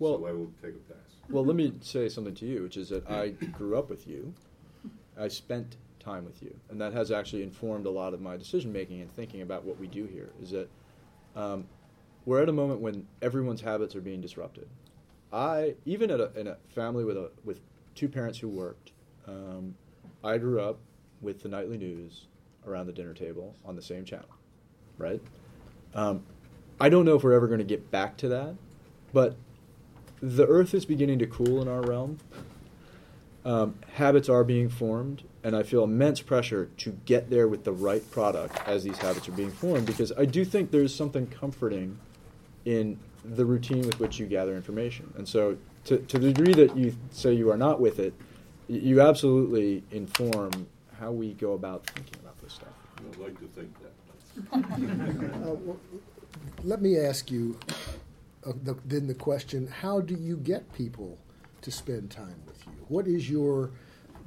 Well, 0.00 0.18
so 0.18 0.26
I 0.26 0.32
will 0.32 0.52
take 0.60 0.74
a 0.74 0.92
pass. 0.92 1.16
Well, 1.30 1.46
let 1.46 1.56
me 1.56 1.72
say 1.80 2.10
something 2.10 2.34
to 2.34 2.44
you, 2.44 2.62
which 2.64 2.76
is 2.76 2.90
that 2.90 3.08
I 3.08 3.30
grew 3.30 3.78
up 3.78 3.88
with 3.88 4.06
you. 4.06 4.34
I 5.18 5.28
spent 5.28 5.76
time 6.02 6.24
with 6.24 6.42
you, 6.42 6.54
and 6.70 6.80
that 6.80 6.92
has 6.92 7.10
actually 7.10 7.42
informed 7.42 7.86
a 7.86 7.90
lot 7.90 8.14
of 8.14 8.20
my 8.20 8.36
decision 8.36 8.72
making 8.72 9.00
and 9.00 9.14
thinking 9.14 9.42
about 9.42 9.64
what 9.64 9.78
we 9.78 9.86
do 9.86 10.04
here. 10.04 10.30
Is 10.42 10.50
that 10.50 10.68
um, 11.36 11.66
we're 12.24 12.42
at 12.42 12.48
a 12.48 12.52
moment 12.52 12.80
when 12.80 13.06
everyone's 13.20 13.60
habits 13.60 13.94
are 13.96 14.00
being 14.00 14.20
disrupted. 14.20 14.68
I 15.32 15.74
even 15.86 16.10
a, 16.10 16.24
in 16.36 16.46
a 16.46 16.56
family 16.74 17.04
with 17.04 17.16
a 17.16 17.30
with 17.44 17.60
two 17.94 18.08
parents 18.08 18.38
who 18.38 18.48
worked, 18.48 18.92
um, 19.26 19.74
I 20.22 20.38
grew 20.38 20.60
up 20.60 20.78
with 21.20 21.42
the 21.42 21.48
nightly 21.48 21.78
news 21.78 22.26
around 22.66 22.86
the 22.86 22.92
dinner 22.92 23.14
table 23.14 23.54
on 23.64 23.76
the 23.76 23.82
same 23.82 24.04
channel, 24.04 24.28
right? 24.98 25.20
Um, 25.94 26.22
I 26.80 26.88
don't 26.88 27.04
know 27.04 27.16
if 27.16 27.24
we're 27.24 27.32
ever 27.32 27.46
going 27.46 27.58
to 27.58 27.64
get 27.64 27.90
back 27.90 28.16
to 28.18 28.28
that, 28.28 28.54
but 29.12 29.36
the 30.20 30.46
earth 30.46 30.74
is 30.74 30.84
beginning 30.84 31.18
to 31.20 31.26
cool 31.26 31.60
in 31.60 31.68
our 31.68 31.82
realm. 31.82 32.18
Um, 33.44 33.74
habits 33.94 34.28
are 34.28 34.44
being 34.44 34.68
formed, 34.68 35.24
and 35.44 35.56
I 35.56 35.62
feel 35.62 35.84
immense 35.84 36.20
pressure 36.20 36.68
to 36.78 36.90
get 37.04 37.30
there 37.30 37.48
with 37.48 37.64
the 37.64 37.72
right 37.72 38.08
product 38.10 38.58
as 38.66 38.84
these 38.84 38.98
habits 38.98 39.28
are 39.28 39.32
being 39.32 39.50
formed 39.50 39.86
because 39.86 40.12
I 40.16 40.24
do 40.24 40.44
think 40.44 40.70
there's 40.70 40.94
something 40.94 41.26
comforting 41.26 41.98
in 42.64 42.98
the 43.24 43.44
routine 43.44 43.86
with 43.86 43.98
which 43.98 44.18
you 44.18 44.26
gather 44.26 44.54
information. 44.54 45.12
And 45.16 45.28
so, 45.28 45.56
to, 45.84 45.98
to 45.98 46.18
the 46.18 46.32
degree 46.32 46.54
that 46.54 46.76
you 46.76 46.94
say 47.10 47.32
you 47.32 47.50
are 47.50 47.56
not 47.56 47.80
with 47.80 47.98
it, 47.98 48.14
you 48.68 49.00
absolutely 49.00 49.82
inform 49.90 50.66
how 51.00 51.10
we 51.10 51.34
go 51.34 51.54
about 51.54 51.84
thinking 51.86 52.14
about 52.20 52.40
this 52.40 52.54
stuff. 52.54 52.68
I'd 52.98 53.18
like 53.18 53.38
to 53.40 53.46
think 53.48 53.74
that. 53.80 53.92
uh, 55.48 55.54
well, 55.54 55.78
let 56.64 56.80
me 56.80 56.98
ask 56.98 57.30
you 57.30 57.58
uh, 58.46 58.52
the, 58.62 58.76
then 58.84 59.06
the 59.06 59.14
question 59.14 59.66
how 59.66 60.00
do 60.00 60.14
you 60.14 60.36
get 60.36 60.72
people 60.72 61.18
to 61.60 61.70
spend 61.70 62.10
time 62.10 62.40
with 62.46 62.64
you? 62.66 62.72
What 62.88 63.06
is 63.06 63.28
your, 63.28 63.70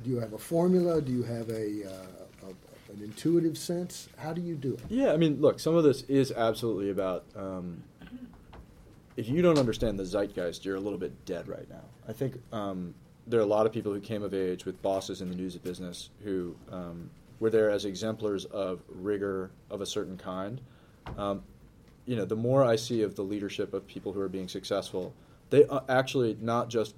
do 0.05 0.11
you 0.11 0.19
have 0.19 0.33
a 0.33 0.37
formula? 0.37 1.01
Do 1.01 1.11
you 1.11 1.23
have 1.23 1.49
a, 1.49 1.83
uh, 1.83 2.47
a 2.47 2.93
an 2.93 3.01
intuitive 3.03 3.57
sense? 3.57 4.07
How 4.17 4.33
do 4.33 4.41
you 4.41 4.55
do 4.55 4.75
it? 4.75 4.79
Yeah, 4.87 5.11
I 5.11 5.17
mean, 5.17 5.41
look, 5.41 5.59
some 5.59 5.75
of 5.75 5.83
this 5.83 6.03
is 6.03 6.31
absolutely 6.31 6.91
about. 6.91 7.25
Um, 7.35 7.83
if 9.17 9.27
you 9.27 9.41
don't 9.41 9.57
understand 9.57 9.97
the 9.97 10.03
zeitgeist, 10.03 10.63
you're 10.63 10.75
a 10.75 10.79
little 10.79 10.99
bit 10.99 11.25
dead 11.25 11.47
right 11.47 11.67
now. 11.69 11.83
I 12.07 12.13
think 12.13 12.35
um, 12.51 12.93
there 13.25 13.39
are 13.39 13.43
a 13.43 13.47
lot 13.47 13.65
of 13.65 13.71
people 13.71 13.93
who 13.93 13.99
came 13.99 14.21
of 14.21 14.33
age 14.33 14.65
with 14.65 14.79
bosses 14.81 15.21
in 15.21 15.29
the 15.29 15.35
news 15.35 15.55
business 15.55 16.09
who 16.23 16.55
um, 16.69 17.09
were 17.39 17.49
there 17.49 17.71
as 17.71 17.85
exemplars 17.85 18.45
of 18.45 18.81
rigor 18.89 19.51
of 19.71 19.81
a 19.81 19.85
certain 19.85 20.17
kind. 20.17 20.61
Um, 21.17 21.43
you 22.05 22.15
know, 22.15 22.25
the 22.25 22.35
more 22.35 22.63
I 22.63 22.75
see 22.75 23.01
of 23.01 23.15
the 23.15 23.23
leadership 23.23 23.73
of 23.73 23.87
people 23.87 24.11
who 24.11 24.19
are 24.19 24.29
being 24.29 24.49
successful, 24.49 25.13
they 25.49 25.65
actually 25.87 26.37
not 26.41 26.69
just 26.69 26.93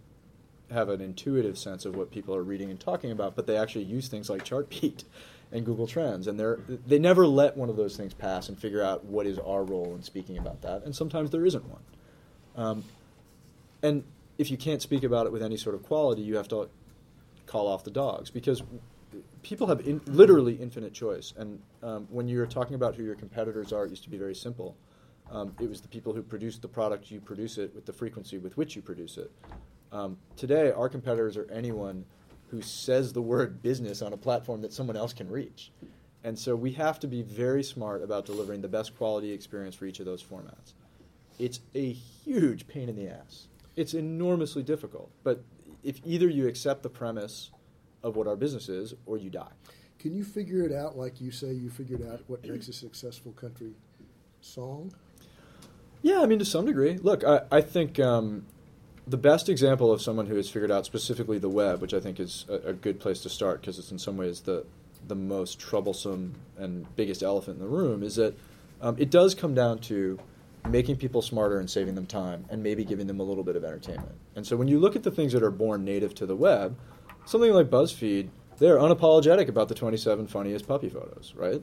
have 0.71 0.89
an 0.89 1.01
intuitive 1.01 1.57
sense 1.57 1.85
of 1.85 1.95
what 1.95 2.11
people 2.11 2.35
are 2.35 2.43
reading 2.43 2.69
and 2.69 2.79
talking 2.79 3.11
about, 3.11 3.35
but 3.35 3.47
they 3.47 3.57
actually 3.57 3.85
use 3.85 4.07
things 4.07 4.29
like 4.29 4.43
Chartbeat 4.43 5.03
and 5.51 5.65
Google 5.65 5.87
Trends, 5.87 6.27
and 6.27 6.39
they're 6.39 6.59
they 6.85 6.99
never 6.99 7.25
let 7.25 7.55
one 7.55 7.69
of 7.69 7.77
those 7.77 7.95
things 7.95 8.13
pass 8.13 8.49
and 8.49 8.59
figure 8.59 8.83
out 8.83 9.05
what 9.05 9.25
is 9.25 9.39
our 9.39 9.63
role 9.63 9.95
in 9.95 10.03
speaking 10.03 10.37
about 10.37 10.61
that, 10.61 10.83
and 10.83 10.95
sometimes 10.95 11.31
there 11.31 11.45
isn't 11.45 11.65
one. 11.65 11.81
Um, 12.55 12.83
and 13.81 14.03
if 14.37 14.51
you 14.51 14.57
can't 14.57 14.81
speak 14.81 15.03
about 15.03 15.25
it 15.25 15.31
with 15.31 15.41
any 15.41 15.57
sort 15.57 15.75
of 15.75 15.83
quality, 15.83 16.21
you 16.21 16.35
have 16.35 16.47
to 16.49 16.69
call 17.45 17.67
off 17.67 17.83
the 17.83 17.91
dogs 17.91 18.29
because 18.29 18.61
people 19.41 19.67
have 19.67 19.79
in, 19.87 20.01
literally 20.05 20.55
infinite 20.55 20.93
choice. 20.93 21.33
And 21.37 21.59
um, 21.81 22.07
when 22.09 22.27
you're 22.27 22.45
talking 22.45 22.75
about 22.75 22.95
who 22.95 23.03
your 23.03 23.15
competitors 23.15 23.71
are, 23.71 23.85
it 23.85 23.89
used 23.89 24.03
to 24.03 24.09
be 24.09 24.17
very 24.17 24.35
simple. 24.35 24.75
Um, 25.31 25.53
it 25.59 25.69
was 25.69 25.81
the 25.81 25.87
people 25.87 26.13
who 26.13 26.21
produce 26.21 26.57
the 26.57 26.67
product, 26.67 27.11
you 27.11 27.19
produce 27.19 27.57
it 27.57 27.73
with 27.75 27.85
the 27.85 27.93
frequency 27.93 28.37
with 28.37 28.57
which 28.57 28.75
you 28.75 28.81
produce 28.81 29.17
it. 29.17 29.31
Um, 29.91 30.17
today, 30.35 30.71
our 30.71 30.89
competitors 30.89 31.37
are 31.37 31.49
anyone 31.51 32.05
who 32.49 32.61
says 32.61 33.13
the 33.13 33.21
word 33.21 33.61
business 33.61 34.01
on 34.01 34.13
a 34.13 34.17
platform 34.17 34.61
that 34.61 34.73
someone 34.73 34.95
else 34.95 35.13
can 35.13 35.29
reach. 35.29 35.71
And 36.23 36.37
so 36.37 36.55
we 36.55 36.71
have 36.73 36.99
to 37.01 37.07
be 37.07 37.21
very 37.21 37.63
smart 37.63 38.01
about 38.03 38.25
delivering 38.25 38.61
the 38.61 38.67
best 38.67 38.97
quality 38.97 39.31
experience 39.31 39.75
for 39.75 39.85
each 39.85 39.99
of 39.99 40.05
those 40.05 40.23
formats. 40.23 40.73
It's 41.39 41.59
a 41.75 41.91
huge 41.91 42.67
pain 42.67 42.89
in 42.89 42.95
the 42.95 43.07
ass. 43.07 43.47
It's 43.75 43.93
enormously 43.93 44.63
difficult. 44.63 45.11
But 45.23 45.43
if 45.83 46.01
either 46.03 46.27
you 46.27 46.47
accept 46.47 46.83
the 46.83 46.89
premise 46.89 47.51
of 48.03 48.15
what 48.15 48.27
our 48.27 48.35
business 48.35 48.69
is 48.69 48.93
or 49.05 49.17
you 49.17 49.29
die. 49.29 49.51
Can 49.99 50.15
you 50.15 50.23
figure 50.23 50.63
it 50.63 50.71
out 50.71 50.97
like 50.97 51.19
you 51.19 51.31
say 51.31 51.51
you 51.53 51.69
figured 51.69 52.07
out 52.07 52.21
what 52.27 52.45
makes 52.45 52.67
a 52.67 52.73
successful 52.73 53.31
country 53.33 53.73
song? 54.41 54.93
Yeah, 56.01 56.21
I 56.21 56.25
mean, 56.25 56.39
to 56.39 56.45
some 56.45 56.65
degree. 56.65 56.97
Look, 56.97 57.23
I, 57.23 57.41
I 57.51 57.61
think 57.61 57.99
um, 57.99 58.45
the 59.07 59.17
best 59.17 59.47
example 59.47 59.91
of 59.91 60.01
someone 60.01 60.27
who 60.27 60.35
has 60.35 60.49
figured 60.49 60.71
out 60.71 60.85
specifically 60.85 61.39
the 61.39 61.49
web, 61.49 61.81
which 61.81 61.93
I 61.93 61.99
think 61.99 62.19
is 62.19 62.45
a, 62.49 62.69
a 62.69 62.73
good 62.73 62.99
place 62.99 63.21
to 63.21 63.29
start 63.29 63.61
because 63.61 63.79
it's 63.79 63.91
in 63.91 63.97
some 63.97 64.17
ways 64.17 64.41
the, 64.41 64.65
the 65.07 65.15
most 65.15 65.59
troublesome 65.59 66.35
and 66.57 66.93
biggest 66.95 67.23
elephant 67.23 67.57
in 67.57 67.63
the 67.63 67.69
room, 67.69 68.03
is 68.03 68.15
that 68.17 68.37
um, 68.81 68.95
it 68.99 69.09
does 69.09 69.33
come 69.33 69.55
down 69.55 69.79
to 69.79 70.19
making 70.69 70.97
people 70.97 71.21
smarter 71.21 71.59
and 71.59 71.69
saving 71.69 71.95
them 71.95 72.05
time 72.05 72.45
and 72.49 72.61
maybe 72.61 72.83
giving 72.83 73.07
them 73.07 73.21
a 73.21 73.23
little 73.23 73.43
bit 73.43 73.55
of 73.55 73.63
entertainment. 73.63 74.15
And 74.35 74.45
so 74.45 74.57
when 74.57 74.67
you 74.67 74.79
look 74.79 74.97
at 74.97 75.03
the 75.03 75.11
things 75.11 75.31
that 75.31 75.41
are 75.41 75.51
born 75.51 75.85
native 75.85 76.13
to 76.15 76.25
the 76.25 76.35
web, 76.35 76.77
something 77.25 77.53
like 77.53 77.69
BuzzFeed, 77.69 78.27
they're 78.57 78.77
unapologetic 78.77 79.47
about 79.47 79.69
the 79.69 79.75
27 79.75 80.27
funniest 80.27 80.67
puppy 80.67 80.89
photos, 80.89 81.33
right? 81.37 81.61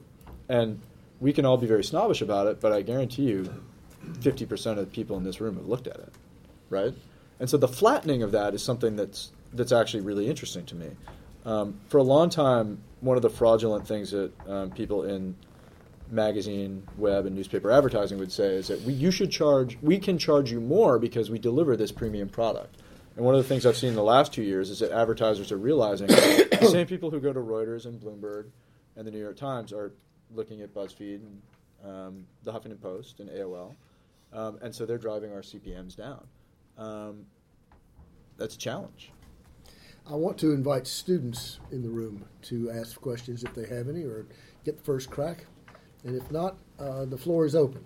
And 0.49 0.81
we 1.21 1.35
can 1.35 1.45
all 1.45 1.59
be 1.59 1.67
very 1.67 1.85
snobbish 1.85 2.23
about 2.23 2.47
it, 2.47 2.61
but 2.61 2.73
I 2.73 2.81
guarantee 2.81 3.25
you 3.25 3.63
50% 4.21 4.67
of 4.73 4.77
the 4.77 4.87
people 4.87 5.19
in 5.19 5.25
this 5.25 5.41
room 5.41 5.57
have 5.57 5.67
looked 5.67 5.87
at 5.87 5.97
it, 5.97 6.13
right? 6.71 6.95
And 7.41 7.49
so 7.51 7.57
the 7.57 7.69
flattening 7.69 8.23
of 8.23 8.33
that 8.33 8.55
is 8.55 8.63
something 8.63 8.97
that's, 8.97 9.33
that's 9.53 9.73
actually 9.73 10.03
really 10.03 10.29
interesting 10.29 10.65
to 10.67 10.75
me. 10.75 10.91
Um, 11.45 11.81
for 11.89 11.99
a 11.99 12.03
long 12.03 12.31
time, 12.31 12.79
one 13.01 13.17
of 13.17 13.23
the 13.23 13.31
fraudulent 13.31 13.87
things 13.87 14.13
that 14.13 14.33
um, 14.49 14.71
people 14.71 15.05
in 15.05 15.37
magazine, 16.11 16.87
web, 16.97 17.27
and 17.27 17.35
newspaper 17.35 17.71
advertising 17.71 18.19
would 18.19 18.33
say 18.33 18.55
is 18.55 18.69
that 18.69 18.81
we, 18.83 18.93
you 18.93 19.11
should 19.11 19.31
charge, 19.31 19.79
we 19.83 19.99
can 19.99 20.17
charge 20.19 20.51
you 20.51 20.61
more 20.61 20.99
because 20.99 21.31
we 21.31 21.39
deliver 21.39 21.77
this 21.77 21.93
premium 21.93 22.29
product. 22.29 22.77
And 23.17 23.25
one 23.25 23.35
of 23.35 23.43
the 23.43 23.49
things 23.49 23.65
I've 23.65 23.77
seen 23.77 23.91
in 23.91 23.95
the 23.95 24.03
last 24.03 24.33
two 24.33 24.43
years 24.43 24.71
is 24.71 24.81
that 24.81 24.91
advertisers 24.91 25.53
are 25.53 25.59
realizing 25.59 26.07
the 26.09 26.69
same 26.71 26.87
people 26.87 27.11
who 27.11 27.21
go 27.21 27.33
to 27.33 27.41
Reuters 27.41 27.87
and 27.87 28.01
Bloomberg 28.01 28.47
and 28.97 29.07
the 29.07 29.11
New 29.11 29.21
York 29.21 29.37
Times 29.37 29.73
are 29.73 29.93
looking 30.35 30.63
at 30.63 30.75
BuzzFeed 30.75 31.21
and 31.21 31.43
um, 31.85 32.27
the 32.43 32.53
Huffington 32.53 32.81
Post 32.81 33.21
and 33.21 33.29
AOL. 33.31 33.75
Um, 34.33 34.59
and 34.63 34.75
so 34.75 34.85
they're 34.85 34.99
driving 34.99 35.33
our 35.33 35.43
CPMs 35.43 35.97
down. 35.97 36.27
Um, 36.79 37.27
that's 38.37 38.55
a 38.55 38.59
challenge. 38.59 39.11
I 40.07 40.15
want 40.15 40.37
to 40.39 40.53
invite 40.53 40.87
students 40.87 41.61
in 41.71 41.83
the 41.83 41.89
room 41.89 42.25
to 42.43 42.71
ask 42.71 43.01
questions 43.01 43.43
if 43.43 43.55
they 43.55 43.67
have 43.67 43.89
any 43.89 44.03
or 44.03 44.27
get 44.65 44.77
the 44.77 44.85
first 44.85 45.11
crack. 45.11 45.47
And 46.05 46.15
if 46.15 46.31
not, 46.31 46.57
uh, 46.79 47.07
the 47.07 47.17
floor 47.17 47.47
is 47.47 47.55
open. 47.55 47.85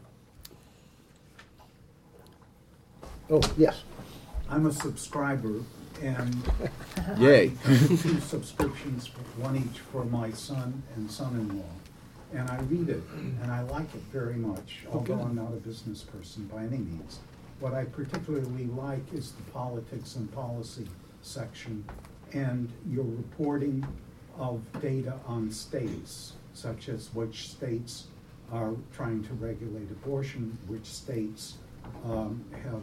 Oh, 3.31 3.40
yes. 3.57 3.83
I'm 4.48 4.66
a 4.66 4.72
subscriber 4.72 5.62
and 6.03 6.35
Yay. 7.18 7.53
I 7.64 7.68
have 7.68 8.03
two 8.03 8.20
subscriptions, 8.20 9.09
one 9.37 9.57
each 9.57 9.81
for 9.81 10.05
my 10.05 10.31
son 10.31 10.83
and 10.96 11.11
son-in-law. 11.11 11.64
And 12.33 12.48
I 12.51 12.59
read 12.62 12.88
it 12.88 13.03
and 13.42 13.51
I 13.51 13.62
like 13.62 13.94
it 13.94 14.03
very 14.12 14.37
much, 14.37 14.85
although 14.92 15.16
good. 15.16 15.24
I'm 15.24 15.35
not 15.35 15.53
a 15.53 15.57
business 15.57 16.03
person 16.03 16.46
by 16.46 16.62
any 16.62 16.79
means. 16.79 17.20
What 17.61 17.75
I 17.75 17.85
particularly 17.85 18.66
like 18.66 19.12
is 19.12 19.33
the 19.33 19.42
politics 19.51 20.16
and 20.16 20.33
policy 20.33 20.87
section 21.23 21.85
and 22.33 22.71
your 22.88 23.05
reporting 23.05 23.85
of 24.38 24.61
data 24.81 25.14
on 25.27 25.51
states, 25.51 26.35
such 26.55 26.88
as 26.88 27.12
which 27.14 27.49
states 27.51 28.07
are 28.53 28.75
trying 28.94 29.25
to 29.25 29.35
regulate 29.35 29.90
abortion, 29.90 30.57
which 30.68 30.87
states 30.87 31.55
um, 32.05 32.44
have 32.62 32.83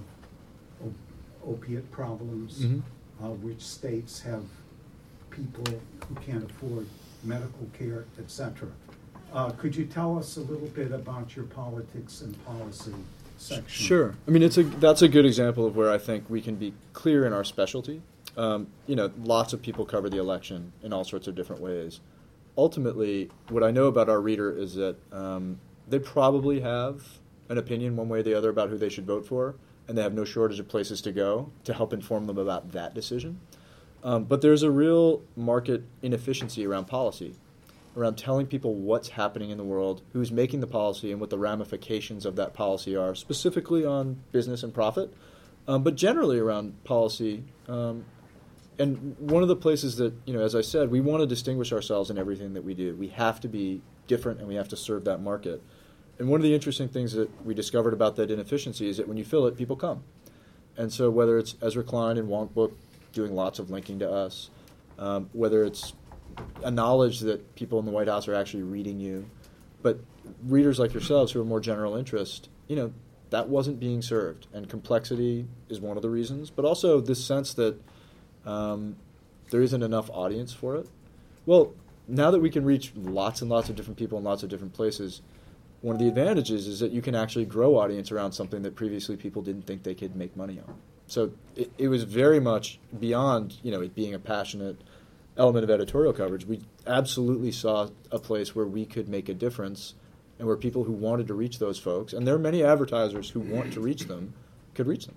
op- 0.83 1.47
opiate 1.47 1.89
problems, 1.91 2.59
Mhm. 2.65 2.81
uh, 3.23 3.29
which 3.29 3.61
states 3.61 4.19
have 4.21 4.43
people 5.29 5.63
who 6.09 6.15
can't 6.15 6.43
afford 6.43 6.85
medical 7.23 7.67
care, 7.73 8.05
etc. 8.19 8.67
Uh, 9.31 9.51
Could 9.51 9.75
you 9.75 9.85
tell 9.85 10.17
us 10.17 10.37
a 10.37 10.41
little 10.41 10.67
bit 10.69 10.91
about 10.91 11.35
your 11.35 11.45
politics 11.45 12.21
and 12.21 12.33
policy 12.45 12.93
section? 13.37 13.67
Sure. 13.67 14.15
I 14.27 14.31
mean, 14.31 14.43
it's 14.43 14.57
a 14.57 14.63
that's 14.63 15.01
a 15.01 15.07
good 15.07 15.25
example 15.25 15.65
of 15.65 15.75
where 15.75 15.91
I 15.91 15.97
think 15.97 16.29
we 16.29 16.41
can 16.41 16.55
be 16.55 16.73
clear 16.93 17.25
in 17.25 17.33
our 17.33 17.43
specialty. 17.43 18.01
Um, 18.37 18.67
you 18.85 18.95
know, 18.95 19.11
lots 19.17 19.53
of 19.53 19.61
people 19.61 19.85
cover 19.85 20.09
the 20.09 20.17
election 20.17 20.73
in 20.83 20.91
all 20.91 21.03
sorts 21.03 21.27
of 21.27 21.35
different 21.35 21.61
ways. 21.61 22.01
Ultimately, 22.57 23.29
what 23.49 23.63
I 23.63 23.71
know 23.71 23.85
about 23.85 24.09
our 24.09 24.19
reader 24.19 24.51
is 24.51 24.75
that 24.75 24.97
um, 25.13 25.59
they 25.87 25.99
probably 25.99 26.61
have 26.61 27.19
an 27.49 27.57
opinion 27.57 27.95
one 27.95 28.09
way 28.09 28.19
or 28.19 28.23
the 28.23 28.33
other 28.33 28.49
about 28.49 28.69
who 28.69 28.77
they 28.77 28.89
should 28.89 29.05
vote 29.05 29.25
for, 29.25 29.55
and 29.87 29.97
they 29.97 30.01
have 30.01 30.13
no 30.13 30.25
shortage 30.25 30.59
of 30.59 30.67
places 30.67 31.01
to 31.01 31.11
go 31.11 31.51
to 31.63 31.73
help 31.73 31.93
inform 31.93 32.27
them 32.27 32.37
about 32.37 32.71
that 32.71 32.93
decision. 32.93 33.39
Um, 34.03 34.23
but 34.25 34.41
there's 34.41 34.63
a 34.63 34.71
real 34.71 35.21
market 35.35 35.83
inefficiency 36.01 36.65
around 36.65 36.85
policy 36.85 37.35
around 37.95 38.17
telling 38.17 38.45
people 38.45 38.73
what's 38.73 39.09
happening 39.09 39.49
in 39.49 39.57
the 39.57 39.63
world, 39.63 40.01
who's 40.13 40.31
making 40.31 40.59
the 40.59 40.67
policy, 40.67 41.11
and 41.11 41.21
what 41.21 41.29
the 41.29 41.37
ramifications 41.37 42.25
of 42.25 42.35
that 42.35 42.53
policy 42.53 42.95
are, 42.95 43.15
specifically 43.15 43.85
on 43.85 44.21
business 44.31 44.63
and 44.63 44.73
profit, 44.73 45.13
um, 45.67 45.83
but 45.83 45.95
generally 45.95 46.37
around 46.37 46.83
policy. 46.83 47.43
Um, 47.67 48.05
and 48.77 49.15
one 49.17 49.41
of 49.41 49.47
the 49.47 49.55
places 49.55 49.95
that, 49.97 50.13
you 50.25 50.33
know, 50.33 50.41
as 50.41 50.53
I 50.55 50.61
said, 50.61 50.91
we 50.91 50.99
want 50.99 51.21
to 51.21 51.27
distinguish 51.27 51.71
ourselves 51.71 52.09
in 52.09 52.17
everything 52.17 52.53
that 52.53 52.63
we 52.63 52.73
do. 52.73 52.95
We 52.95 53.07
have 53.09 53.39
to 53.41 53.47
be 53.47 53.81
different 54.07 54.39
and 54.39 54.47
we 54.47 54.55
have 54.55 54.67
to 54.69 54.75
serve 54.75 55.05
that 55.05 55.21
market. 55.21 55.63
And 56.19 56.29
one 56.29 56.39
of 56.39 56.43
the 56.43 56.53
interesting 56.53 56.89
things 56.89 57.13
that 57.13 57.29
we 57.45 57.53
discovered 57.53 57.93
about 57.93 58.15
that 58.17 58.31
inefficiency 58.31 58.89
is 58.89 58.97
that 58.97 59.07
when 59.07 59.17
you 59.17 59.25
fill 59.25 59.47
it, 59.47 59.57
people 59.57 59.75
come. 59.75 60.03
And 60.77 60.91
so 60.91 61.09
whether 61.09 61.37
it's 61.37 61.55
Ezra 61.61 61.83
Klein 61.83 62.17
and 62.17 62.27
Wonkbook 62.27 62.73
doing 63.13 63.33
lots 63.33 63.59
of 63.59 63.69
linking 63.69 63.99
to 63.99 64.11
us, 64.11 64.49
um, 64.99 65.29
whether 65.33 65.63
it's 65.63 65.93
a 66.63 66.71
knowledge 66.71 67.19
that 67.21 67.55
people 67.55 67.79
in 67.79 67.85
the 67.85 67.91
White 67.91 68.07
House 68.07 68.27
are 68.27 68.35
actually 68.35 68.63
reading 68.63 68.99
you, 68.99 69.29
but 69.81 69.99
readers 70.43 70.79
like 70.79 70.93
yourselves 70.93 71.31
who 71.31 71.41
are 71.41 71.45
more 71.45 71.59
general 71.59 71.95
interest, 71.95 72.49
you 72.67 72.75
know, 72.75 72.93
that 73.29 73.49
wasn't 73.49 73.79
being 73.79 74.01
served, 74.01 74.47
and 74.53 74.69
complexity 74.69 75.47
is 75.69 75.79
one 75.79 75.97
of 75.97 76.03
the 76.03 76.09
reasons, 76.09 76.49
but 76.49 76.65
also 76.65 77.01
this 77.01 77.23
sense 77.23 77.53
that 77.55 77.79
um, 78.45 78.95
there 79.49 79.61
isn't 79.61 79.83
enough 79.83 80.09
audience 80.11 80.53
for 80.53 80.75
it. 80.75 80.87
Well, 81.45 81.73
now 82.07 82.31
that 82.31 82.39
we 82.39 82.49
can 82.49 82.65
reach 82.65 82.93
lots 82.95 83.41
and 83.41 83.49
lots 83.49 83.69
of 83.69 83.75
different 83.75 83.97
people 83.97 84.17
in 84.17 84.23
lots 84.23 84.43
of 84.43 84.49
different 84.49 84.73
places, 84.73 85.21
one 85.81 85.95
of 85.95 85.99
the 85.99 86.07
advantages 86.07 86.67
is 86.67 86.79
that 86.79 86.91
you 86.91 87.01
can 87.01 87.15
actually 87.15 87.45
grow 87.45 87.77
audience 87.77 88.11
around 88.11 88.31
something 88.31 88.61
that 88.63 88.75
previously 88.75 89.17
people 89.17 89.41
didn't 89.41 89.63
think 89.63 89.83
they 89.83 89.95
could 89.95 90.15
make 90.15 90.35
money 90.35 90.59
on. 90.65 90.75
So 91.07 91.31
it, 91.55 91.71
it 91.77 91.87
was 91.87 92.03
very 92.03 92.39
much 92.39 92.79
beyond 92.99 93.57
you 93.61 93.71
know 93.71 93.81
it 93.81 93.93
being 93.93 94.13
a 94.13 94.19
passionate 94.19 94.77
element 95.37 95.63
of 95.63 95.69
editorial 95.69 96.13
coverage. 96.13 96.45
We 96.45 96.61
absolutely 96.87 97.51
saw 97.51 97.89
a 98.11 98.19
place 98.19 98.55
where 98.55 98.65
we 98.65 98.85
could 98.85 99.09
make 99.09 99.29
a 99.29 99.33
difference, 99.33 99.95
and 100.37 100.47
where 100.47 100.57
people 100.57 100.83
who 100.83 100.91
wanted 100.91 101.27
to 101.27 101.33
reach 101.33 101.59
those 101.59 101.79
folks, 101.79 102.13
and 102.13 102.27
there 102.27 102.35
are 102.35 102.39
many 102.39 102.63
advertisers 102.63 103.29
who 103.29 103.39
want 103.39 103.73
to 103.73 103.79
reach 103.79 104.03
them, 104.03 104.33
could 104.73 104.87
reach 104.87 105.05
them. 105.05 105.15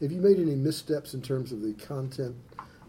Have 0.00 0.12
you 0.12 0.20
made 0.20 0.38
any 0.38 0.54
missteps 0.54 1.14
in 1.14 1.22
terms 1.22 1.52
of 1.52 1.62
the 1.62 1.72
content, 1.74 2.36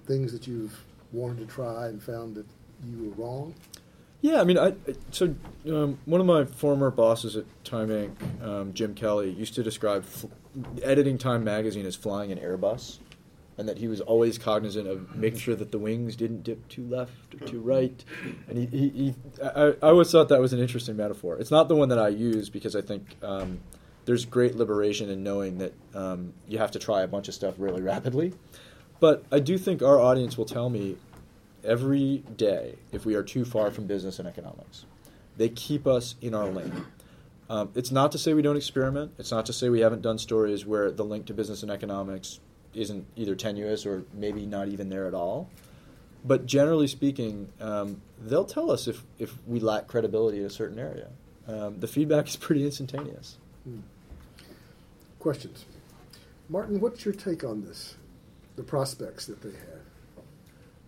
things 0.06 0.32
that 0.32 0.48
you've 0.48 0.84
wanted 1.12 1.40
to 1.40 1.46
try 1.46 1.88
and 1.88 2.02
found 2.02 2.36
that 2.36 2.46
you 2.86 3.10
were 3.10 3.24
wrong? 3.24 3.54
Yeah, 4.22 4.42
I 4.42 4.44
mean, 4.46 4.58
I, 4.58 4.74
so 5.12 5.36
um, 5.68 6.00
one 6.06 6.20
of 6.20 6.28
my 6.28 6.46
former 6.46 6.90
bosses 6.90 7.36
at 7.36 7.46
Time 7.63 7.90
Inc., 7.90 8.44
um, 8.44 8.74
Jim 8.74 8.94
Kelly, 8.96 9.30
used 9.30 9.54
to 9.56 9.63
describe 9.63 10.06
f- 10.06 10.26
editing 10.82 11.18
Time 11.18 11.44
magazine 11.44 11.86
as 11.86 11.96
flying 11.96 12.32
an 12.32 12.40
Airbus, 12.40 12.98
and 13.58 13.67
that 13.67 13.78
he 13.78 13.88
was 13.88 14.02
always 14.02 14.38
cognizant 14.38 14.88
of 14.88 15.15
making 15.15 15.39
sure 15.39 15.56
that 15.56 15.72
the 15.72 15.80
wings 15.80 16.15
didn't 16.15 16.43
dip 16.43 16.67
too 16.67 16.86
left 16.88 17.34
or 17.34 17.46
too 17.48 17.60
right. 17.60 18.04
And 18.48 18.58
he, 18.58 18.65
he, 18.65 18.89
he 18.89 19.15
I, 19.43 19.74
I 19.82 19.89
always 19.89 20.12
thought 20.12 20.30
that 20.30 20.39
was 20.39 20.54
an 20.54 20.60
interesting 20.60 20.96
metaphor. 20.96 21.38
It's 21.38 21.52
not 21.52 21.67
the 21.67 21.76
one 21.76 21.89
that 21.89 22.00
I 22.00 22.10
use 22.10 22.50
because 22.50 22.76
I 22.76 22.82
think 22.82 23.15
um, 23.24 23.60
there's 24.06 24.26
great 24.26 24.56
liberation 24.56 25.10
in 25.10 25.24
knowing 25.24 25.58
that 25.58 25.74
um, 25.96 26.34
you 26.48 26.60
have 26.60 26.72
to 26.72 26.80
try 26.80 27.02
a 27.02 27.08
bunch 27.08 27.28
of 27.28 27.34
stuff 27.34 27.56
really 27.58 27.82
rapidly. 27.82 28.34
but 29.00 29.26
I 29.32 29.39
do 29.39 29.58
think 29.58 29.82
our 29.82 30.00
audience 30.00 30.38
will 30.38 30.46
tell 30.46 30.70
me 30.70 30.98
every 31.63 32.24
day 32.36 32.76
if 32.91 33.06
we 33.06 33.15
are 33.15 33.24
too 33.24 33.43
far 33.43 33.72
from 33.72 33.88
business 33.88 34.20
and 34.20 34.28
economics. 34.28 34.86
They 35.36 35.50
keep 35.50 35.86
us 35.86 36.15
in 36.22 36.34
our 36.34 36.48
lane. 36.48 36.86
Um, 37.50 37.70
it's 37.76 37.91
not 37.91 38.12
to 38.12 38.17
say 38.17 38.34
we 38.34 38.41
don't 38.41 38.58
experiment. 38.58 39.13
It's 39.17 39.32
not 39.32 39.46
to 39.48 39.54
say 39.54 39.70
we 39.70 39.80
haven't 39.82 40.02
done 40.02 40.17
stories 40.17 40.65
where 40.65 40.91
the 40.91 41.04
link 41.04 41.26
to 41.28 41.34
business 41.34 41.63
and 41.63 41.72
economics 41.72 42.39
isn't 42.78 43.06
either 43.16 43.36
tenuous 43.36 43.86
or 43.86 44.04
maybe 44.13 44.46
not 44.46 44.68
even 44.68 44.90
there 44.90 45.08
at 45.08 45.13
all. 45.13 45.50
But 46.24 46.46
generally 46.46 46.88
speaking, 46.88 47.50
um, 47.62 48.02
they'll 48.22 48.46
tell 48.46 48.72
us 48.72 48.88
if, 48.88 49.04
if 49.18 49.36
we 49.48 49.60
lack 49.60 49.88
credibility 49.88 50.40
in 50.40 50.46
a 50.46 50.50
certain 50.50 50.80
area. 50.80 51.08
Um, 51.48 51.80
the 51.80 51.88
feedback 51.88 52.28
is 52.28 52.36
pretty 52.36 52.66
instantaneous. 52.66 53.38
Hmm. 53.63 53.80
Questions? 55.20 55.66
Martin, 56.50 56.80
what's 56.80 57.06
your 57.06 57.13
take 57.13 57.44
on 57.44 57.63
this? 57.63 57.96
The 58.56 58.63
prospects 58.63 59.26
that 59.28 59.42
they 59.42 59.52
have? 59.52 60.26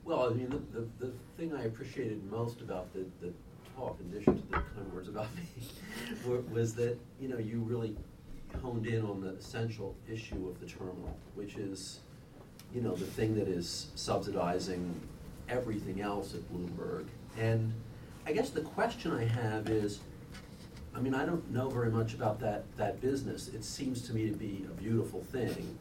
Well, 0.03 0.29
I 0.29 0.33
mean, 0.33 0.49
the, 0.49 0.79
the, 0.79 0.87
the 1.05 1.13
thing 1.37 1.53
I 1.53 1.65
appreciated 1.65 2.23
most 2.31 2.61
about 2.61 2.91
the, 2.93 3.05
the 3.21 3.31
talk, 3.75 3.97
in 3.99 4.15
addition 4.15 4.41
to 4.41 4.47
the 4.47 4.53
kind 4.53 4.93
words 4.93 5.07
about 5.07 5.27
me, 5.35 6.33
was 6.51 6.73
that, 6.75 6.97
you 7.21 7.27
know, 7.27 7.37
you 7.37 7.59
really 7.59 7.95
honed 8.57 8.87
in 8.87 9.03
on 9.05 9.21
the 9.21 9.29
essential 9.29 9.95
issue 10.11 10.47
of 10.47 10.59
the 10.59 10.65
terminal, 10.65 11.17
which 11.35 11.55
is, 11.55 11.99
you 12.73 12.81
know, 12.81 12.95
the 12.95 13.05
thing 13.05 13.35
that 13.35 13.47
is 13.47 13.87
subsidizing 13.95 14.99
everything 15.47 16.01
else 16.01 16.33
at 16.33 16.41
Bloomberg. 16.51 17.05
And 17.37 17.73
I 18.25 18.33
guess 18.33 18.49
the 18.49 18.61
question 18.61 19.11
I 19.11 19.25
have 19.25 19.69
is, 19.69 19.99
I 20.95 20.99
mean, 20.99 21.13
I 21.13 21.25
don't 21.25 21.49
know 21.51 21.69
very 21.69 21.91
much 21.91 22.13
about 22.13 22.39
that, 22.41 22.63
that 22.77 22.99
business. 23.01 23.47
It 23.49 23.63
seems 23.63 24.01
to 24.07 24.13
me 24.13 24.29
to 24.29 24.35
be 24.35 24.65
a 24.69 24.73
beautiful 24.81 25.23
thing. 25.31 25.77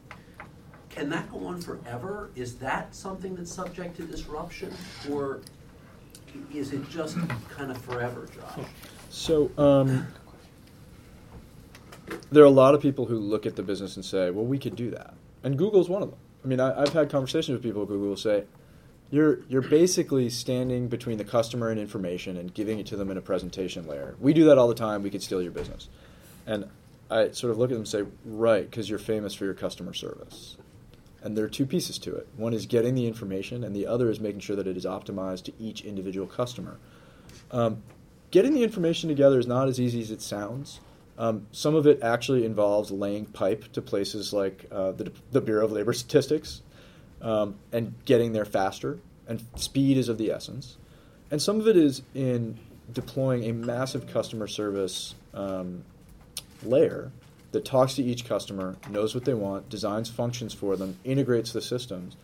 Can 0.89 1.09
that 1.09 1.31
go 1.31 1.45
on 1.45 1.61
forever? 1.61 2.29
Is 2.35 2.55
that 2.55 2.95
something 2.95 3.35
that's 3.35 3.51
subject 3.51 3.97
to 3.97 4.03
disruption? 4.03 4.73
Or 5.11 5.41
is 6.53 6.73
it 6.73 6.87
just 6.89 7.17
kind 7.49 7.71
of 7.71 7.77
forever, 7.77 8.27
Josh? 8.33 8.65
So, 9.09 9.51
um, 9.57 10.07
there 12.31 12.43
are 12.43 12.47
a 12.47 12.51
lot 12.51 12.75
of 12.75 12.81
people 12.81 13.05
who 13.05 13.17
look 13.17 13.45
at 13.45 13.55
the 13.55 13.63
business 13.63 13.95
and 13.95 14.05
say, 14.05 14.29
well, 14.29 14.45
we 14.45 14.57
could 14.57 14.75
do 14.75 14.91
that. 14.91 15.13
And 15.43 15.57
Google's 15.57 15.89
one 15.89 16.03
of 16.03 16.09
them. 16.09 16.19
I 16.43 16.47
mean, 16.47 16.59
I, 16.59 16.79
have 16.79 16.93
had 16.93 17.09
conversations 17.09 17.53
with 17.55 17.63
people 17.63 17.81
at 17.81 17.87
Google 17.87 18.09
who 18.09 18.15
say, 18.15 18.45
you're, 19.11 19.39
you're 19.49 19.61
basically 19.61 20.29
standing 20.29 20.87
between 20.87 21.17
the 21.17 21.23
customer 21.23 21.69
and 21.69 21.79
information 21.79 22.37
and 22.37 22.53
giving 22.53 22.79
it 22.79 22.85
to 22.87 22.95
them 22.95 23.09
in 23.09 23.17
a 23.17 23.21
presentation 23.21 23.87
layer. 23.87 24.15
We 24.19 24.33
do 24.33 24.45
that 24.45 24.57
all 24.57 24.67
the 24.67 24.75
time. 24.75 25.03
We 25.03 25.09
could 25.09 25.23
steal 25.23 25.41
your 25.41 25.51
business. 25.51 25.89
And 26.45 26.69
I 27.09 27.31
sort 27.31 27.51
of 27.51 27.57
look 27.57 27.71
at 27.71 27.73
them 27.73 27.81
and 27.81 27.87
say, 27.87 28.03
right, 28.23 28.69
because 28.69 28.89
you're 28.89 28.99
famous 28.99 29.33
for 29.33 29.45
your 29.45 29.55
customer 29.55 29.93
service. 29.93 30.57
And 31.21 31.35
there 31.35 31.43
are 31.43 31.49
two 31.49 31.65
pieces 31.65 31.97
to 31.99 32.15
it. 32.15 32.27
One 32.37 32.53
is 32.53 32.65
getting 32.65 32.95
the 32.95 33.07
information, 33.07 33.63
and 33.63 33.75
the 33.75 33.87
other 33.87 34.09
is 34.09 34.19
making 34.19 34.39
sure 34.41 34.55
that 34.55 34.67
it 34.67 34.77
is 34.77 34.85
optimized 34.85 35.43
to 35.45 35.53
each 35.59 35.81
individual 35.81 36.27
customer. 36.27 36.77
Um, 37.51 37.81
getting 38.31 38.53
the 38.53 38.63
information 38.63 39.09
together 39.09 39.39
is 39.39 39.47
not 39.47 39.67
as 39.67 39.79
easy 39.79 40.01
as 40.01 40.11
it 40.11 40.21
sounds. 40.21 40.79
Um, 41.19 41.47
some 41.51 41.75
of 41.75 41.85
it 41.85 42.01
actually 42.01 42.45
involves 42.45 42.91
laying 42.91 43.25
pipe 43.25 43.73
to 43.73 43.81
places 43.81 44.31
like 44.31 44.65
uh, 44.71 44.93
the, 44.93 45.11
the, 45.31 45.41
Bureau 45.41 45.65
of 45.65 45.71
Labor 45.73 45.91
Statistics 45.91 46.61
um, 47.21 47.55
and 47.73 47.93
getting 48.05 48.31
there 48.31 48.45
faster, 48.45 48.99
and 49.27 49.45
speed 49.55 49.97
is 49.97 50.07
of 50.07 50.17
the 50.17 50.31
essence. 50.31 50.77
And 51.29 51.41
some 51.41 51.59
of 51.59 51.67
it 51.67 51.75
is 51.75 52.03
in 52.15 52.57
deploying 52.93 53.43
a 53.49 53.51
massive 53.51 54.07
customer 54.07 54.47
service 54.47 55.13
um, 55.33 55.83
layer 56.63 57.11
that 57.51 57.65
talks 57.65 57.95
to 57.95 58.03
each 58.03 58.25
customer, 58.25 58.77
knows 58.89 59.13
what 59.13 59.25
they 59.25 59.33
want, 59.33 59.67
designs 59.67 60.09
functions 60.09 60.53
for 60.53 60.77
them, 60.77 60.97
integrates 61.03 61.51
the 61.51 61.61
systems. 61.61 62.15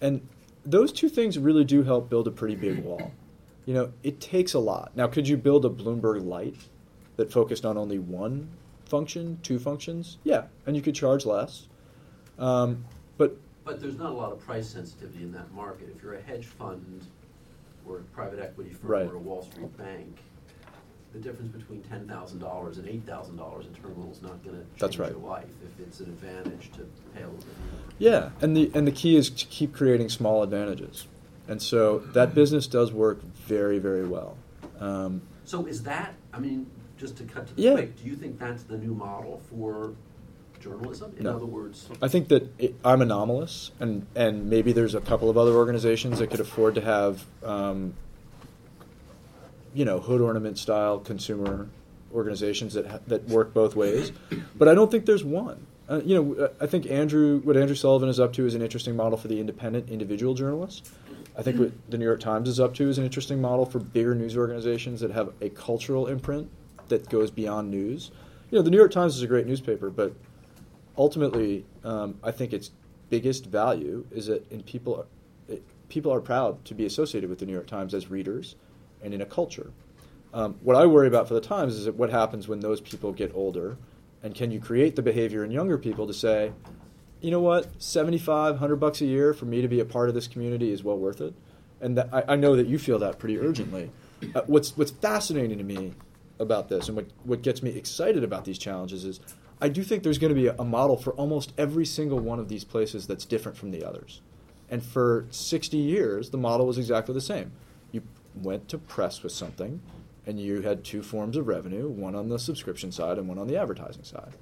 And 0.00 0.26
those 0.64 0.90
two 0.90 1.10
things 1.10 1.38
really 1.38 1.64
do 1.64 1.82
help 1.82 2.08
build 2.08 2.26
a 2.28 2.30
pretty 2.30 2.56
big 2.56 2.78
wall. 2.78 3.12
You 3.66 3.74
know, 3.74 3.92
it 4.02 4.20
takes 4.20 4.54
a 4.54 4.58
lot. 4.58 4.92
Now, 4.96 5.06
could 5.06 5.28
you 5.28 5.36
build 5.36 5.66
a 5.66 5.68
Bloomberg 5.68 6.26
Light 6.26 6.56
that 7.16 7.32
focused 7.32 7.64
on 7.64 7.76
only 7.76 7.98
one 7.98 8.48
function, 8.86 9.38
two 9.42 9.58
functions, 9.58 10.18
yeah, 10.24 10.44
and 10.66 10.76
you 10.76 10.82
could 10.82 10.94
charge 10.94 11.24
less. 11.24 11.68
Um, 12.38 12.84
but 13.16 13.36
but 13.64 13.80
there's 13.80 13.96
not 13.96 14.10
a 14.10 14.14
lot 14.14 14.32
of 14.32 14.40
price 14.40 14.68
sensitivity 14.68 15.22
in 15.22 15.32
that 15.32 15.52
market. 15.52 15.92
If 15.94 16.02
you're 16.02 16.14
a 16.14 16.22
hedge 16.22 16.46
fund 16.46 17.06
or 17.86 17.98
a 17.98 18.02
private 18.02 18.40
equity 18.40 18.70
firm 18.70 18.90
right. 18.90 19.06
or 19.06 19.14
a 19.14 19.18
Wall 19.18 19.42
Street 19.42 19.76
bank, 19.76 20.18
the 21.12 21.18
difference 21.18 21.54
between 21.54 21.82
ten 21.82 22.08
thousand 22.08 22.38
dollars 22.38 22.78
and 22.78 22.88
eight 22.88 23.04
thousand 23.06 23.36
dollars 23.36 23.66
in 23.66 23.74
terminal 23.74 24.10
is 24.10 24.22
not 24.22 24.42
going 24.44 24.56
to 24.56 24.62
change 24.62 24.80
That's 24.80 24.98
right. 24.98 25.10
your 25.10 25.20
life 25.20 25.44
if 25.64 25.86
it's 25.86 26.00
an 26.00 26.06
advantage 26.06 26.70
to 26.72 26.86
pay 27.14 27.22
a 27.22 27.26
little 27.26 27.36
bit 27.36 27.46
more. 27.46 27.80
Yeah, 27.98 28.30
and 28.40 28.56
the 28.56 28.70
and 28.74 28.86
the 28.86 28.92
key 28.92 29.16
is 29.16 29.30
to 29.30 29.46
keep 29.46 29.74
creating 29.74 30.08
small 30.08 30.42
advantages, 30.42 31.06
and 31.48 31.60
so 31.60 31.98
that 31.98 32.34
business 32.34 32.66
does 32.66 32.92
work 32.92 33.22
very 33.22 33.78
very 33.78 34.06
well. 34.06 34.36
Um, 34.80 35.22
so 35.44 35.66
is 35.66 35.82
that? 35.84 36.14
I 36.32 36.38
mean, 36.38 36.66
just 37.02 37.16
to 37.16 37.24
cut 37.24 37.48
to 37.48 37.54
the 37.54 37.62
yeah. 37.62 37.72
quick, 37.72 38.00
do 38.00 38.08
you 38.08 38.14
think 38.14 38.38
that's 38.38 38.62
the 38.62 38.78
new 38.78 38.94
model 38.94 39.42
for 39.50 39.92
journalism? 40.60 41.12
In 41.18 41.24
no. 41.24 41.34
other 41.34 41.46
words, 41.46 41.88
I 42.00 42.06
think 42.06 42.28
that 42.28 42.48
it, 42.60 42.76
I'm 42.84 43.02
anomalous, 43.02 43.72
and 43.80 44.06
and 44.14 44.48
maybe 44.48 44.72
there's 44.72 44.94
a 44.94 45.00
couple 45.00 45.28
of 45.28 45.36
other 45.36 45.52
organizations 45.52 46.20
that 46.20 46.30
could 46.30 46.38
afford 46.38 46.76
to 46.76 46.80
have, 46.80 47.24
um, 47.44 47.94
you 49.74 49.84
know, 49.84 49.98
hood 49.98 50.20
ornament 50.20 50.58
style 50.58 51.00
consumer 51.00 51.68
organizations 52.14 52.74
that 52.74 52.86
ha- 52.86 53.00
that 53.08 53.28
work 53.28 53.52
both 53.52 53.74
ways, 53.74 54.12
but 54.54 54.68
I 54.68 54.74
don't 54.74 54.90
think 54.90 55.04
there's 55.04 55.24
one. 55.24 55.66
Uh, 55.90 56.00
you 56.04 56.14
know, 56.14 56.50
I 56.60 56.66
think 56.66 56.88
Andrew, 56.88 57.40
what 57.40 57.56
Andrew 57.56 57.74
Sullivan 57.74 58.08
is 58.08 58.20
up 58.20 58.32
to, 58.34 58.46
is 58.46 58.54
an 58.54 58.62
interesting 58.62 58.94
model 58.94 59.18
for 59.18 59.26
the 59.26 59.40
independent 59.40 59.90
individual 59.90 60.34
journalist. 60.34 60.88
I 61.36 61.42
think 61.42 61.58
what 61.58 61.72
the 61.90 61.98
New 61.98 62.04
York 62.04 62.20
Times 62.20 62.48
is 62.48 62.60
up 62.60 62.74
to 62.74 62.88
is 62.88 62.98
an 62.98 63.04
interesting 63.04 63.40
model 63.40 63.66
for 63.66 63.80
bigger 63.80 64.14
news 64.14 64.36
organizations 64.36 65.00
that 65.00 65.10
have 65.10 65.32
a 65.40 65.48
cultural 65.48 66.06
imprint 66.06 66.48
that 66.88 67.08
goes 67.08 67.30
beyond 67.30 67.70
news. 67.70 68.10
You 68.50 68.58
know, 68.58 68.62
the 68.62 68.70
New 68.70 68.76
York 68.76 68.92
Times 68.92 69.16
is 69.16 69.22
a 69.22 69.26
great 69.26 69.46
newspaper, 69.46 69.90
but 69.90 70.14
ultimately, 70.96 71.64
um, 71.84 72.18
I 72.22 72.30
think 72.30 72.52
its 72.52 72.70
biggest 73.10 73.46
value 73.46 74.06
is 74.10 74.26
that 74.26 74.50
in 74.50 74.62
people, 74.62 75.06
it, 75.48 75.62
people 75.88 76.12
are 76.12 76.20
proud 76.20 76.64
to 76.66 76.74
be 76.74 76.86
associated 76.86 77.30
with 77.30 77.38
the 77.38 77.46
New 77.46 77.52
York 77.52 77.66
Times 77.66 77.94
as 77.94 78.10
readers 78.10 78.56
and 79.02 79.14
in 79.14 79.20
a 79.20 79.26
culture. 79.26 79.70
Um, 80.34 80.56
what 80.62 80.76
I 80.76 80.86
worry 80.86 81.08
about 81.08 81.28
for 81.28 81.34
the 81.34 81.40
Times 81.40 81.74
is 81.74 81.90
what 81.90 82.10
happens 82.10 82.48
when 82.48 82.60
those 82.60 82.80
people 82.80 83.12
get 83.12 83.32
older, 83.34 83.76
and 84.22 84.34
can 84.34 84.50
you 84.50 84.60
create 84.60 84.96
the 84.96 85.02
behavior 85.02 85.44
in 85.44 85.50
younger 85.50 85.76
people 85.76 86.06
to 86.06 86.14
say, 86.14 86.52
you 87.20 87.30
know 87.30 87.40
what, 87.40 87.82
75, 87.82 88.54
100 88.54 88.76
bucks 88.76 89.00
a 89.00 89.06
year 89.06 89.32
for 89.32 89.44
me 89.44 89.62
to 89.62 89.68
be 89.68 89.80
a 89.80 89.84
part 89.84 90.08
of 90.08 90.14
this 90.14 90.26
community 90.26 90.72
is 90.72 90.82
well 90.82 90.98
worth 90.98 91.20
it. 91.20 91.34
And 91.80 91.96
that, 91.98 92.08
I, 92.12 92.24
I, 92.28 92.36
know 92.36 92.56
that 92.56 92.66
you 92.66 92.78
feel 92.78 92.98
that 93.00 93.18
pretty 93.18 93.38
urgently. 93.38 93.90
Uh, 94.34 94.42
what's, 94.46 94.76
what's 94.76 94.90
fascinating 94.90 95.58
to 95.58 95.64
me 95.64 95.94
about 96.42 96.68
this 96.68 96.88
and 96.88 96.96
what, 96.96 97.06
what 97.24 97.42
gets 97.42 97.62
me 97.62 97.70
excited 97.70 98.22
about 98.24 98.44
these 98.44 98.58
challenges 98.58 99.04
is 99.04 99.20
I 99.62 99.68
do 99.68 99.84
think 99.84 100.02
there's 100.02 100.18
going 100.18 100.34
to 100.34 100.40
be 100.40 100.48
a, 100.48 100.64
model 100.64 100.96
for 100.96 101.12
almost 101.12 101.52
every 101.56 101.86
single 101.86 102.18
one 102.18 102.40
of 102.40 102.48
these 102.48 102.64
places 102.64 103.06
that's 103.06 103.24
different 103.24 103.56
from 103.56 103.70
the 103.70 103.84
others. 103.84 104.20
And 104.68 104.82
for 104.82 105.26
60 105.30 105.76
years, 105.76 106.30
the 106.30 106.36
model 106.36 106.66
was 106.66 106.78
exactly 106.78 107.14
the 107.14 107.20
same. 107.20 107.52
You 107.92 108.02
went 108.34 108.68
to 108.70 108.78
press 108.78 109.22
with 109.22 109.30
something, 109.30 109.80
and 110.26 110.40
you 110.40 110.62
had 110.62 110.82
two 110.82 111.00
forms 111.00 111.36
of 111.36 111.46
revenue 111.46 111.88
one 111.88 112.16
on 112.16 112.28
the 112.28 112.40
subscription 112.40 112.90
side 112.90 113.18
and 113.18 113.28
one 113.28 113.38
on 113.38 113.46
the 113.46 113.56
advertising 113.56 114.02
side. 114.02 114.32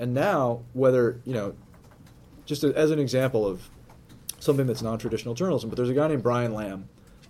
And 0.00 0.12
now, 0.12 0.62
whether, 0.72 1.20
you 1.24 1.34
know, 1.34 1.54
just 2.44 2.64
as 2.64 2.90
an 2.90 2.98
example 2.98 3.46
of 3.46 3.70
something 4.40 4.66
that's 4.66 4.82
non 4.82 4.98
traditional 4.98 5.34
journalism, 5.34 5.70
but 5.70 5.76
there's 5.76 5.88
a 5.88 5.94
guy 5.94 6.08
named 6.08 6.24
Brian 6.24 6.52
Lam. 6.52 6.88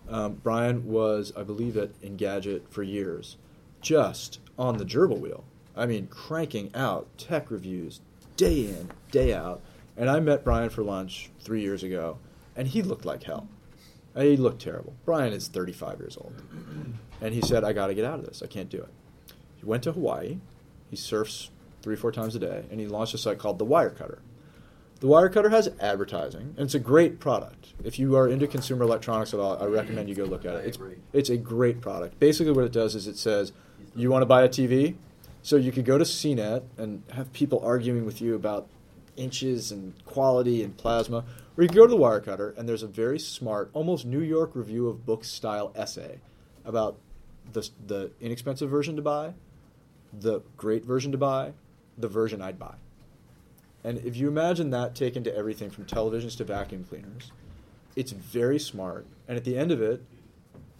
Um, 0.09 0.35
Brian 0.43 0.87
was, 0.87 1.31
I 1.37 1.43
believe, 1.43 1.77
at 1.77 2.01
Engadget 2.01 2.71
for 2.71 2.83
years 2.83 3.37
just 3.85 4.41
on 4.59 4.79
the 4.79 4.85
gerbil 4.85 5.21
wheel. 5.21 5.45
I 5.77 5.87
mean, 5.87 6.07
cranking 6.09 6.71
out 6.75 7.07
tech 7.19 7.51
reviews 7.51 8.01
day 8.37 8.67
in, 8.67 8.91
day 9.13 9.33
out. 9.33 9.61
And 9.97 10.11
I 10.11 10.19
met 10.19 10.43
Brian 10.43 10.71
for 10.71 10.83
lunch 10.83 11.31
three 11.41 11.61
years 11.61 11.83
ago, 11.83 12.19
and 12.57 12.67
he 12.67 12.83
looked 12.83 13.05
like 13.05 13.23
hell. 13.23 13.49
He 14.17 14.37
looked 14.37 14.63
terrible. 14.63 14.95
Brian 15.05 15.33
is 15.33 15.49
35 15.49 15.99
years 15.99 16.17
old. 16.17 16.35
And 17.21 17.35
he 17.35 17.41
said, 17.41 17.65
I 17.65 17.73
got 17.73 17.89
to 17.89 17.95
get 17.95 18.05
out 18.05 18.19
of 18.19 18.27
this. 18.27 18.43
I 18.43 18.47
can't 18.47 18.71
do 18.71 18.79
it. 18.79 18.89
He 19.57 19.67
went 19.67 19.83
to 19.85 19.93
Hawaii. 19.93 20.39
He 20.89 20.97
surfs 20.97 21.51
three, 21.83 21.97
four 21.97 22.13
times 22.13 22.35
a 22.35 22.39
day, 22.39 22.65
and 22.71 22.81
he 22.81 22.87
launched 22.87 23.15
a 23.15 23.19
site 23.19 23.39
called 23.39 23.59
The 23.59 23.67
Wirecutter. 23.67 24.19
The 25.01 25.09
Wirecutter 25.09 25.51
has 25.51 25.69
advertising, 25.81 26.55
and 26.57 26.67
it's 26.67 26.75
a 26.75 26.79
great 26.79 27.19
product. 27.19 27.75
If 27.83 27.99
you 27.99 28.17
are 28.17 28.29
into 28.29 28.47
consumer 28.47 28.85
electronics 28.85 29.35
at 29.35 29.41
all, 29.41 29.61
I 29.61 29.67
recommend 29.67 30.09
you 30.09 30.15
go 30.15 30.25
look 30.25 30.47
at 30.47 30.55
it. 30.55 30.67
It's, 30.67 30.79
it's 31.13 31.31
a 31.31 31.37
great 31.37 31.81
product. 31.81 32.19
Basically, 32.21 32.53
what 32.53 32.65
it 32.65 32.73
does 32.73 32.95
is 32.95 33.07
it 33.07 33.19
says, 33.19 33.53
you 33.95 34.11
want 34.11 34.23
to 34.23 34.27
buy 34.27 34.43
a 34.43 34.49
TV? 34.49 34.97
So 35.43 35.57
you 35.57 35.73
could 35.73 35.85
go 35.85 35.99
to 35.99 36.05
CNET 36.05 36.63
and 36.79 37.03
have 37.13 37.33
people 37.33 37.61
arguing 37.63 38.07
with 38.07 38.21
you 38.21 38.35
about 38.35 38.69
inches 39.17 39.71
and 39.71 39.95
quality 40.07 40.63
and 40.63 40.77
plasma, 40.77 41.25
or 41.57 41.63
you 41.63 41.69
can 41.69 41.77
go 41.77 41.87
to 41.87 41.91
the 41.91 42.01
Wirecutter 42.01 42.57
and 42.57 42.69
there's 42.69 42.83
a 42.83 42.89
very 42.89 43.19
smart, 43.19 43.71
almost 43.73 44.05
New 44.05 44.21
York 44.21 44.53
Review 44.55 44.89
of 44.89 45.05
Books 45.05 45.29
style 45.29 45.73
essay 45.75 46.19
about 46.65 46.97
the, 47.53 47.69
the 47.87 48.11
inexpensive 48.21 48.71
version 48.71 48.97
to 48.97 49.03
buy, 49.03 49.35
the 50.13 50.41
great 50.57 50.85
version 50.85 51.13
to 51.13 51.19
buy, 51.19 51.53
the 51.99 52.09
version 52.09 52.41
I'd 52.41 52.59
buy. 52.59 52.75
And 53.85 53.99
if 53.99 54.17
you 54.17 54.29
imagine 54.29 54.71
that 54.71 54.95
taken 54.95 55.23
to 55.25 55.37
everything 55.37 55.71
from 55.71 55.85
televisions 55.85 56.37
to 56.39 56.45
vacuum 56.45 56.85
cleaners, 56.85 57.31
it's 57.95 58.13
very 58.13 58.59
smart. 58.59 59.07
And 59.29 59.37
at 59.37 59.45
the 59.45 59.59
end 59.59 59.71
of 59.71 59.83
it, 59.83 60.03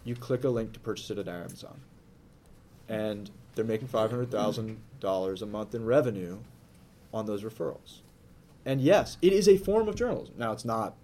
you 0.05 0.15
click 0.15 0.45
a 0.45 0.49
link 0.49 0.73
to 0.73 0.81
purchase 0.81 1.11
it 1.11 1.19
at 1.19 1.29
Amazon. 1.29 1.81
And 2.89 3.31
they're 3.55 3.65
making 3.65 3.89
$500,000 3.89 5.43
a 5.43 5.47
month 5.47 5.75
in 5.75 5.85
revenue 5.85 6.39
on 7.13 7.27
those 7.27 7.43
referrals. 7.43 8.01
And 8.65 8.81
yes, 8.81 9.17
it 9.23 9.33
is 9.33 9.49
a 9.49 9.57
form 9.57 9.89
of 9.89 9.95
journalism. 9.95 10.35
Now, 10.39 10.53
it's 10.53 10.65
not 10.65 10.95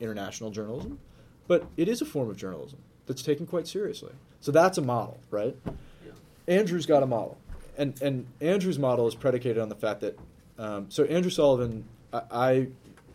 international 0.00 0.50
journalism, 0.50 0.98
but 1.46 1.66
it 1.76 1.88
is 1.88 2.00
a 2.00 2.04
form 2.04 2.28
of 2.28 2.36
journalism 2.36 2.78
that's 3.06 3.22
taken 3.22 3.46
quite 3.46 3.66
seriously. 3.66 4.12
So 4.40 4.52
that's 4.52 4.78
a 4.78 4.82
model, 4.82 5.18
right? 5.30 5.56
Yeah. 5.66 6.12
Andrew's 6.46 6.86
got 6.86 7.02
a 7.02 7.06
model, 7.06 7.38
and 7.76 8.00
and 8.00 8.26
Andrew's 8.40 8.78
model 8.78 9.08
is 9.08 9.14
predicated 9.14 9.58
on 9.58 9.68
the 9.68 9.74
fact 9.74 10.00
that 10.00 10.18
um, 10.58 10.86
so 10.90 11.04
Andrew 11.04 11.30
Sullivan, 11.30 11.84
I, 12.12 12.22
I 12.30 12.68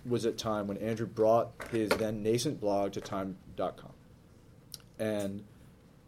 was 0.05 0.25
at 0.25 0.37
Time 0.37 0.67
when 0.67 0.77
Andrew 0.77 1.07
brought 1.07 1.51
his 1.71 1.89
then 1.91 2.23
nascent 2.23 2.59
blog 2.59 2.91
to 2.93 3.01
Time.com, 3.01 3.93
and 4.99 5.43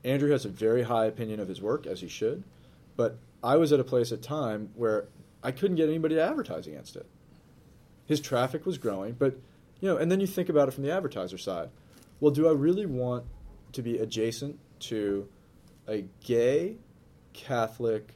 Andrew 0.06 0.30
has 0.30 0.46
a 0.46 0.50
very 0.50 0.84
high 0.84 1.06
opinion 1.06 1.40
of 1.40 1.48
his 1.48 1.62
work 1.62 1.88
as 1.88 2.00
he 2.00 2.08
should, 2.08 2.44
but 2.96 3.18
I 3.44 3.58
was 3.58 3.74
at 3.74 3.80
a 3.80 3.84
place 3.84 4.12
at 4.12 4.22
Time 4.22 4.70
where 4.76 5.08
I 5.44 5.52
couldn't 5.52 5.78
get 5.78 5.90
anybody 5.90 6.16
to 6.16 6.22
advertise 6.22 6.68
against 6.68 6.96
it. 6.96 7.08
His 8.06 8.22
traffic 8.22 8.66
was 8.66 8.78
growing, 8.78 9.14
but 9.14 9.36
you 9.82 9.90
know, 9.90 9.98
and 9.98 10.12
then 10.12 10.20
you 10.20 10.28
think 10.28 10.48
about 10.48 10.68
it 10.68 10.72
from 10.72 10.84
the 10.84 10.92
advertiser 10.92 11.40
side. 11.40 11.70
Well, 12.20 12.32
do 12.32 12.48
I 12.48 12.52
really 12.52 12.86
want 12.86 13.26
to 13.74 13.82
be 13.82 13.98
adjacent 13.98 14.60
to 14.82 15.28
a 15.88 16.06
gay, 16.24 16.78
Catholic, 17.34 18.14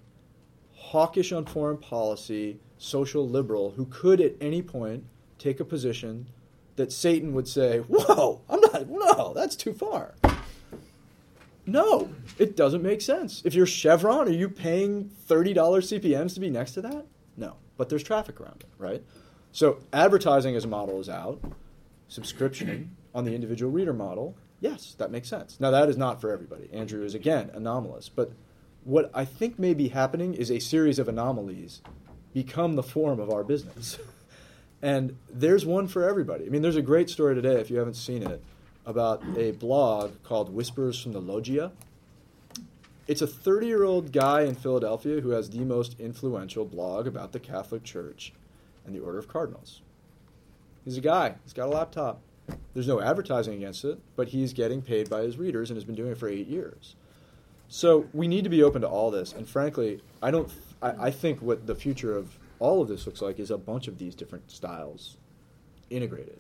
hawkish 0.74 1.32
on 1.32 1.46
foreign 1.46 1.78
policy, 1.78 2.60
social 2.78 3.28
liberal 3.28 3.72
who 3.72 3.86
could 3.86 4.22
at 4.22 4.36
any 4.40 4.62
point 4.62 5.06
take 5.38 5.60
a 5.60 5.66
position 5.66 6.28
that 6.76 6.92
Satan 6.92 7.34
would 7.34 7.48
say, 7.48 7.80
Whoa, 7.80 8.42
I'm 8.48 8.62
not, 8.62 8.88
no, 8.88 9.34
that's 9.34 9.56
too 9.56 9.74
far. 9.74 10.14
No, 11.72 12.10
it 12.38 12.56
doesn't 12.56 12.82
make 12.82 13.02
sense. 13.02 13.42
If 13.46 13.54
you're 13.54 13.66
Chevron, 13.66 14.28
are 14.28 14.32
you 14.32 14.50
paying 14.50 15.12
$30 15.28 15.54
CPMs 15.54 16.34
to 16.34 16.40
be 16.40 16.50
next 16.50 16.72
to 16.74 16.82
that? 16.82 17.06
No, 17.38 17.56
but 17.78 17.90
there's 17.90 18.04
traffic 18.04 18.42
around 18.42 18.62
it, 18.62 18.70
right? 18.78 19.04
So 19.52 19.80
advertising 19.94 20.56
as 20.56 20.66
a 20.66 20.68
model 20.68 21.00
is 21.00 21.10
out. 21.10 21.42
Subscription 22.08 22.96
on 23.14 23.26
the 23.26 23.36
individual 23.36 23.72
reader 23.72 23.94
model, 23.94 24.36
yes, 24.60 24.96
that 24.98 25.12
makes 25.12 25.30
sense. 25.30 25.60
Now 25.60 25.72
that 25.72 25.90
is 25.90 25.98
not 25.98 26.20
for 26.20 26.32
everybody. 26.32 26.70
Andrew 26.74 27.04
is 27.04 27.14
again 27.14 27.52
anomalous, 27.54 28.10
but 28.10 28.32
what 28.84 29.12
I 29.14 29.26
think 29.26 29.60
may 29.60 29.74
be 29.74 29.90
happening 29.90 30.34
is 30.34 30.50
a 30.50 30.60
series 30.60 30.98
of 30.98 31.08
anomalies 31.08 31.82
become 32.34 32.76
the 32.76 32.84
form 32.84 33.20
of 33.20 33.30
our 33.30 33.44
business. 33.44 34.00
and 34.82 35.18
there's 35.32 35.66
one 35.66 35.88
for 35.88 36.08
everybody. 36.08 36.46
I 36.46 36.50
mean, 36.50 36.62
there's 36.62 36.76
a 36.76 36.82
great 36.82 37.10
story 37.10 37.36
today, 37.36 37.60
if 37.60 37.70
you 37.70 37.78
haven't 37.78 37.96
seen 37.96 38.24
it, 38.24 38.44
about 38.86 39.24
a 39.38 39.52
blog 39.52 40.22
called 40.24 40.54
Whispers 40.54 41.02
from 41.02 41.14
the 41.14 41.22
Loggia. 41.22 41.72
It's 43.08 43.22
a 43.22 43.28
30 43.28 43.68
year 43.68 43.84
old 43.84 44.12
guy 44.12 44.42
in 44.42 44.56
Philadelphia 44.56 45.22
who 45.22 45.32
has 45.32 45.50
the 45.50 45.60
most 45.60 46.00
influential 46.00 46.66
blog 46.66 47.08
about 47.08 47.32
the 47.32 47.40
Catholic 47.40 47.84
Church 47.84 48.34
and 48.86 48.96
the 48.96 49.00
Order 49.00 49.20
of 49.20 49.28
Cardinals. 49.28 49.82
He's 50.86 50.98
a 50.98 51.02
guy, 51.02 51.36
he's 51.44 51.54
got 51.54 51.68
a 51.68 51.72
laptop. 51.72 52.22
There's 52.74 52.88
no 52.88 53.02
advertising 53.02 53.54
against 53.56 53.84
it, 53.86 54.00
but 54.16 54.30
he's 54.30 54.54
getting 54.54 54.82
paid 54.82 55.10
by 55.10 55.22
his 55.22 55.38
readers 55.38 55.70
and 55.70 55.78
has 55.78 55.84
been 55.84 55.96
doing 55.96 56.12
it 56.12 56.18
for 56.18 56.28
eight 56.28 56.48
years. 56.48 56.96
So 57.68 58.08
we 58.14 58.28
need 58.28 58.44
to 58.44 58.50
be 58.50 58.64
open 58.64 58.82
to 58.82 58.88
all 58.88 59.12
this. 59.12 59.34
And 59.34 59.48
frankly, 59.48 60.02
I 60.22 60.32
don't. 60.32 60.52
I, 60.82 61.08
I 61.08 61.12
think 61.12 61.42
what 61.42 61.68
the 61.68 61.76
future 61.76 62.16
of 62.16 62.38
all 62.58 62.82
of 62.82 62.88
this 62.88 63.06
looks 63.06 63.22
like 63.22 63.40
is 63.40 63.52
a 63.52 63.58
bunch 63.58 63.88
of 63.88 63.98
these 63.98 64.16
different 64.16 64.50
styles 64.52 65.18
integrated. 65.90 66.40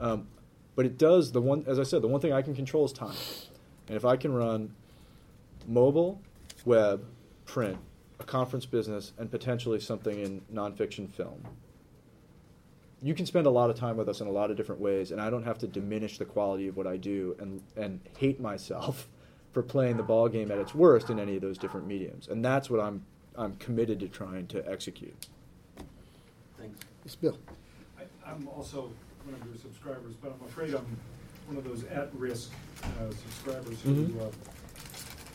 Um, 0.00 0.26
but 0.74 0.86
it 0.86 0.98
does 0.98 1.32
the 1.32 1.40
one, 1.40 1.64
as 1.66 1.78
I 1.78 1.82
said, 1.82 2.02
the 2.02 2.08
one 2.08 2.20
thing 2.20 2.32
I 2.32 2.42
can 2.42 2.54
control 2.54 2.84
is 2.84 2.92
time. 2.92 3.16
And 3.88 3.96
if 3.96 4.04
I 4.04 4.16
can 4.16 4.32
run 4.32 4.74
mobile, 5.66 6.20
web, 6.64 7.04
print, 7.44 7.78
a 8.20 8.24
conference 8.24 8.66
business, 8.66 9.12
and 9.18 9.30
potentially 9.30 9.80
something 9.80 10.18
in 10.18 10.42
nonfiction 10.52 11.10
film, 11.10 11.46
you 13.02 13.14
can 13.14 13.26
spend 13.26 13.46
a 13.46 13.50
lot 13.50 13.68
of 13.68 13.76
time 13.76 13.96
with 13.96 14.08
us 14.08 14.20
in 14.20 14.28
a 14.28 14.30
lot 14.30 14.50
of 14.50 14.56
different 14.56 14.80
ways, 14.80 15.10
and 15.10 15.20
I 15.20 15.28
don't 15.28 15.42
have 15.42 15.58
to 15.58 15.66
diminish 15.66 16.18
the 16.18 16.24
quality 16.24 16.68
of 16.68 16.76
what 16.76 16.86
I 16.86 16.96
do 16.96 17.36
and 17.40 17.60
and 17.76 18.00
hate 18.16 18.40
myself 18.40 19.08
for 19.52 19.62
playing 19.62 19.96
the 19.96 20.02
ball 20.02 20.28
game 20.28 20.50
at 20.50 20.58
its 20.58 20.74
worst 20.74 21.10
in 21.10 21.18
any 21.18 21.36
of 21.36 21.42
those 21.42 21.58
different 21.58 21.86
mediums. 21.86 22.28
And 22.28 22.44
that's 22.44 22.70
what 22.70 22.80
I'm 22.80 23.04
I'm 23.36 23.56
committed 23.56 23.98
to 24.00 24.08
trying 24.08 24.46
to 24.48 24.70
execute. 24.70 25.26
Thanks. 26.58 26.78
Yes, 27.04 27.16
Bill. 27.16 27.38
I, 27.98 28.30
I'm 28.30 28.46
also 28.46 28.92
one 29.24 29.34
of 29.40 29.46
your 29.46 29.56
subscribers, 29.56 30.14
but 30.20 30.32
I'm 30.38 30.46
afraid 30.46 30.74
I'm 30.74 30.86
one 31.46 31.56
of 31.56 31.64
those 31.64 31.84
at-risk 31.84 32.50
uh, 32.82 33.10
subscribers 33.10 33.80
who, 33.82 33.94
Mhm. 33.94 34.20
uh, 34.20 34.30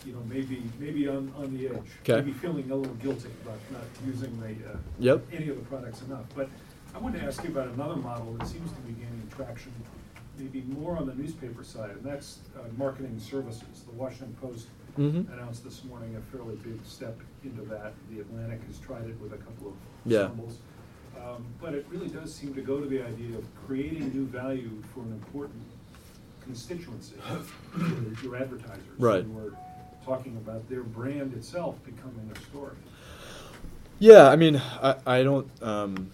you 0.05 0.13
know, 0.13 0.21
maybe 0.29 0.63
maybe 0.79 1.07
on, 1.07 1.31
on 1.37 1.55
the 1.55 1.67
edge, 1.69 1.89
'Kay. 2.03 2.15
maybe 2.17 2.33
feeling 2.33 2.69
a 2.71 2.75
little 2.75 2.95
guilty 2.95 3.29
about 3.43 3.59
not 3.71 3.83
using 4.05 4.39
the 4.39 4.71
uh, 4.71 4.77
Yep. 4.99 5.25
any 5.33 5.49
of 5.49 5.57
the 5.57 5.63
products 5.65 6.01
enough. 6.03 6.25
But 6.35 6.49
I 6.95 6.99
wanted 6.99 7.19
to 7.21 7.25
ask 7.27 7.43
you 7.43 7.49
about 7.49 7.67
another 7.69 7.95
model 7.97 8.33
that 8.33 8.47
seems 8.47 8.71
to 8.71 8.79
be 8.81 8.93
gaining 8.93 9.27
traction, 9.35 9.71
maybe 10.39 10.61
more 10.61 10.97
on 10.97 11.07
the 11.07 11.15
newspaper 11.15 11.63
side, 11.63 11.91
and 11.91 12.03
that's 12.03 12.39
uh, 12.57 12.61
marketing 12.77 13.19
services. 13.19 13.83
The 13.85 13.91
Washington 13.95 14.35
Post 14.41 14.67
Mhm. 14.97 15.31
announced 15.31 15.63
this 15.63 15.83
morning 15.83 16.15
a 16.15 16.21
fairly 16.35 16.55
big 16.57 16.83
step 16.85 17.19
into 17.43 17.61
that. 17.65 17.93
The 18.09 18.21
Atlantic 18.21 18.63
has 18.67 18.79
tried 18.79 19.07
it 19.07 19.19
with 19.21 19.33
a 19.33 19.37
couple 19.37 19.67
of 19.69 19.73
Yeah. 20.05 20.27
symbols. 20.27 20.57
Um, 21.25 21.45
but 21.61 21.73
it 21.73 21.85
really 21.89 22.07
does 22.07 22.33
seem 22.33 22.53
to 22.55 22.61
go 22.61 22.79
to 22.79 22.87
the 22.87 23.01
idea 23.01 23.37
of 23.37 23.43
creating 23.65 24.11
new 24.13 24.25
value 24.25 24.71
for 24.93 25.01
an 25.01 25.11
important 25.11 25.61
constituency, 26.41 27.15
your- 27.77 28.23
your 28.23 28.35
advertisers. 28.37 28.83
Right. 28.97 29.23
who 29.23 29.37
are 29.39 29.53
talking 30.05 30.37
about 30.37 30.67
their 30.69 30.83
brand 30.83 31.33
itself 31.33 31.75
becoming 31.83 32.31
a 32.33 32.39
story. 32.49 32.75
Yeah, 33.99 34.29
I 34.29 34.35
mean, 34.35 34.61
I, 34.81 34.95
I 35.05 35.23
don't. 35.23 35.49
Um, 35.61 36.11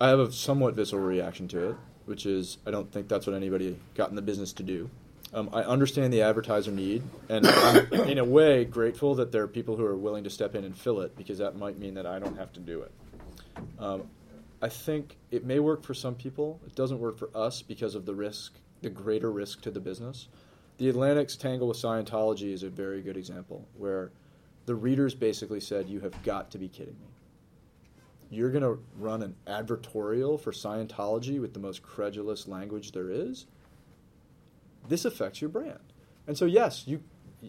I 0.00 0.08
have 0.08 0.18
a 0.18 0.32
somewhat 0.32 0.74
visceral 0.74 1.02
reaction 1.02 1.46
to 1.48 1.70
it, 1.70 1.76
which 2.06 2.26
is 2.26 2.58
I 2.66 2.70
don't 2.70 2.90
think 2.90 3.08
that's 3.08 3.26
what 3.26 3.34
anybody 3.36 3.78
got 3.94 4.10
in 4.10 4.16
the 4.16 4.22
business 4.22 4.52
to 4.54 4.62
do. 4.62 4.88
Um, 5.32 5.50
I 5.52 5.62
understand 5.62 6.12
the 6.12 6.22
advertiser 6.22 6.70
need, 6.70 7.02
and 7.28 7.44
I'm 7.46 7.92
in 7.92 8.18
a 8.18 8.24
way 8.24 8.64
grateful 8.64 9.14
that 9.16 9.32
there 9.32 9.42
are 9.42 9.48
people 9.48 9.76
who 9.76 9.84
are 9.84 9.96
willing 9.96 10.22
to 10.24 10.30
step 10.30 10.54
in 10.54 10.64
and 10.64 10.76
fill 10.76 11.00
it 11.00 11.16
because 11.16 11.38
that 11.38 11.56
might 11.56 11.76
mean 11.78 11.94
that 11.94 12.06
I 12.06 12.18
don't 12.20 12.38
have 12.38 12.52
to 12.54 12.60
do 12.60 12.80
it. 12.82 12.92
Um, 13.78 14.08
I 14.62 14.68
think 14.68 15.18
it 15.30 15.44
may 15.44 15.58
work 15.58 15.82
for 15.82 15.94
some 15.94 16.14
people. 16.14 16.60
It 16.66 16.74
doesn't 16.74 16.98
work 16.98 17.18
for 17.18 17.28
us 17.34 17.60
because 17.60 17.94
of 17.94 18.06
the 18.06 18.14
risk, 18.14 18.54
the 18.82 18.90
greater 18.90 19.30
risk 19.30 19.60
to 19.62 19.70
the 19.70 19.80
business. 19.80 20.28
The 20.78 20.88
Atlantic's 20.88 21.36
tangle 21.36 21.68
with 21.68 21.76
Scientology 21.76 22.52
is 22.52 22.62
a 22.62 22.70
very 22.70 23.02
good 23.02 23.16
example 23.16 23.68
where 23.76 24.10
the 24.66 24.74
readers 24.74 25.14
basically 25.14 25.60
said, 25.60 25.88
You 25.88 26.00
have 26.00 26.20
got 26.22 26.50
to 26.52 26.58
be 26.58 26.68
kidding 26.68 26.94
me. 26.94 27.08
You're 28.30 28.50
going 28.50 28.62
to 28.62 28.82
run 28.98 29.22
an 29.22 29.36
advertorial 29.46 30.40
for 30.40 30.50
Scientology 30.50 31.40
with 31.40 31.52
the 31.52 31.60
most 31.60 31.82
credulous 31.82 32.48
language 32.48 32.92
there 32.92 33.10
is? 33.10 33.46
This 34.88 35.04
affects 35.04 35.40
your 35.40 35.50
brand. 35.50 35.78
And 36.26 36.36
so, 36.36 36.46
yes, 36.46 36.84
you, 36.86 37.02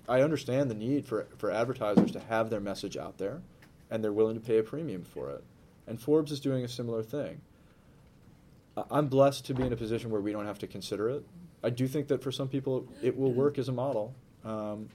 I 0.08 0.22
understand 0.22 0.70
the 0.70 0.76
need 0.76 1.06
for, 1.06 1.28
for 1.38 1.50
advertisers 1.50 2.12
to 2.12 2.20
have 2.20 2.50
their 2.50 2.60
message 2.60 2.98
out 2.98 3.18
there, 3.18 3.42
and 3.90 4.04
they're 4.04 4.14
willing 4.14 4.36
to 4.36 4.42
pay 4.42 4.58
a 4.58 4.64
premium 4.64 5.04
for 5.04 5.30
it. 5.32 5.44
And 5.88 6.00
Forbes 6.00 6.32
is 6.32 6.40
doing 6.40 6.64
a 6.64 6.68
similar 6.68 7.04
thing. 7.04 7.42
I'm 8.92 9.08
blessed 9.08 9.46
to 9.46 9.54
be 9.54 9.64
in 9.64 9.72
a 9.72 9.78
position 9.78 10.10
where 10.10 10.22
we 10.22 10.32
don't 10.32 10.46
have 10.46 10.60
to 10.60 10.68
consider 10.68 11.10
it. 11.10 11.26
I 11.64 11.70
do 11.70 11.88
think 11.88 12.08
that 12.10 12.22
for 12.22 12.32
some 12.32 12.48
people 12.48 12.88
it 13.02 13.18
will 13.18 13.32
work 13.32 13.58
as 13.58 13.70
a 13.70 13.72
model, 13.72 14.14
um, 14.44 14.90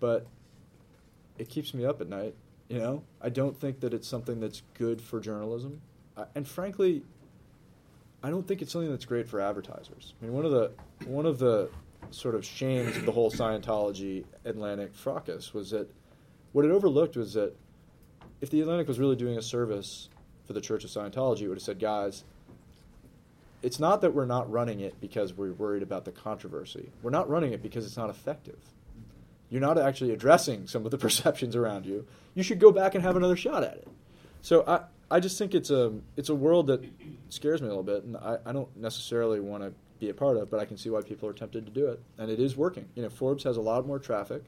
but 0.00 0.26
it 1.38 1.48
keeps 1.48 1.74
me 1.74 1.84
up 1.84 2.00
at 2.00 2.08
night. 2.08 2.34
You 2.68 2.78
know, 2.78 3.02
I 3.20 3.28
don't 3.28 3.58
think 3.58 3.80
that 3.80 3.92
it's 3.92 4.08
something 4.08 4.40
that's 4.40 4.62
good 4.72 5.00
for 5.00 5.20
journalism, 5.20 5.82
I, 6.16 6.24
and 6.34 6.48
frankly, 6.48 7.02
I 8.22 8.30
don't 8.30 8.48
think 8.48 8.62
it's 8.62 8.72
something 8.72 8.90
that's 8.90 9.04
great 9.04 9.28
for 9.28 9.40
advertisers. 9.40 10.14
I 10.20 10.24
mean, 10.24 10.34
one 10.34 10.46
of 10.46 10.50
the 10.50 10.72
one 11.06 11.26
of 11.26 11.38
the 11.38 11.68
sort 12.10 12.34
of 12.34 12.44
shames 12.44 12.96
of 12.96 13.04
the 13.04 13.12
whole 13.12 13.30
Scientology 13.30 14.24
Atlantic 14.44 14.94
fracas 14.94 15.52
was 15.52 15.70
that 15.70 15.90
what 16.52 16.64
it 16.64 16.70
overlooked 16.70 17.16
was 17.16 17.34
that 17.34 17.54
if 18.44 18.50
the 18.50 18.60
Atlantic 18.60 18.86
was 18.86 18.98
really 18.98 19.16
doing 19.16 19.38
a 19.38 19.42
service 19.42 20.10
for 20.46 20.52
the 20.52 20.60
Church 20.60 20.84
of 20.84 20.90
Scientology, 20.90 21.40
it 21.40 21.48
would 21.48 21.56
have 21.56 21.62
said, 21.62 21.78
guys, 21.78 22.24
it's 23.62 23.80
not 23.80 24.02
that 24.02 24.12
we're 24.12 24.26
not 24.26 24.52
running 24.52 24.80
it 24.80 25.00
because 25.00 25.32
we're 25.32 25.54
worried 25.54 25.82
about 25.82 26.04
the 26.04 26.12
controversy. 26.12 26.90
We're 27.02 27.10
not 27.10 27.30
running 27.30 27.54
it 27.54 27.62
because 27.62 27.86
it's 27.86 27.96
not 27.96 28.10
effective. 28.10 28.58
You're 29.48 29.62
not 29.62 29.78
actually 29.78 30.12
addressing 30.12 30.66
some 30.66 30.84
of 30.84 30.90
the 30.90 30.98
perceptions 31.06 31.56
around 31.56 31.86
you. 31.86 32.06
You 32.34 32.42
should 32.42 32.60
go 32.60 32.70
back 32.70 32.94
and 32.94 33.02
have 33.02 33.16
another 33.16 33.34
shot 33.34 33.64
at 33.64 33.78
it. 33.78 33.88
So 34.42 34.62
I, 34.66 34.80
I 35.10 35.20
just 35.20 35.38
think 35.38 35.54
it's 35.54 35.70
a 35.70 35.94
it's 36.18 36.28
a 36.28 36.34
world 36.34 36.66
that 36.66 36.84
scares 37.30 37.62
me 37.62 37.68
a 37.68 37.70
little 37.70 37.82
bit, 37.82 38.04
and 38.04 38.14
I, 38.18 38.36
I 38.44 38.52
don't 38.52 38.76
necessarily 38.76 39.40
want 39.40 39.62
to 39.62 39.72
be 40.00 40.10
a 40.10 40.14
part 40.14 40.36
of, 40.36 40.50
but 40.50 40.60
I 40.60 40.66
can 40.66 40.76
see 40.76 40.90
why 40.90 41.00
people 41.00 41.30
are 41.30 41.32
tempted 41.32 41.64
to 41.64 41.72
do 41.72 41.86
it, 41.86 42.02
and 42.18 42.30
it 42.30 42.40
is 42.40 42.58
working. 42.58 42.86
You 42.94 43.04
know, 43.04 43.08
Forbes 43.08 43.44
has 43.44 43.56
a 43.56 43.62
lot 43.62 43.86
more 43.86 43.98
traffic. 43.98 44.44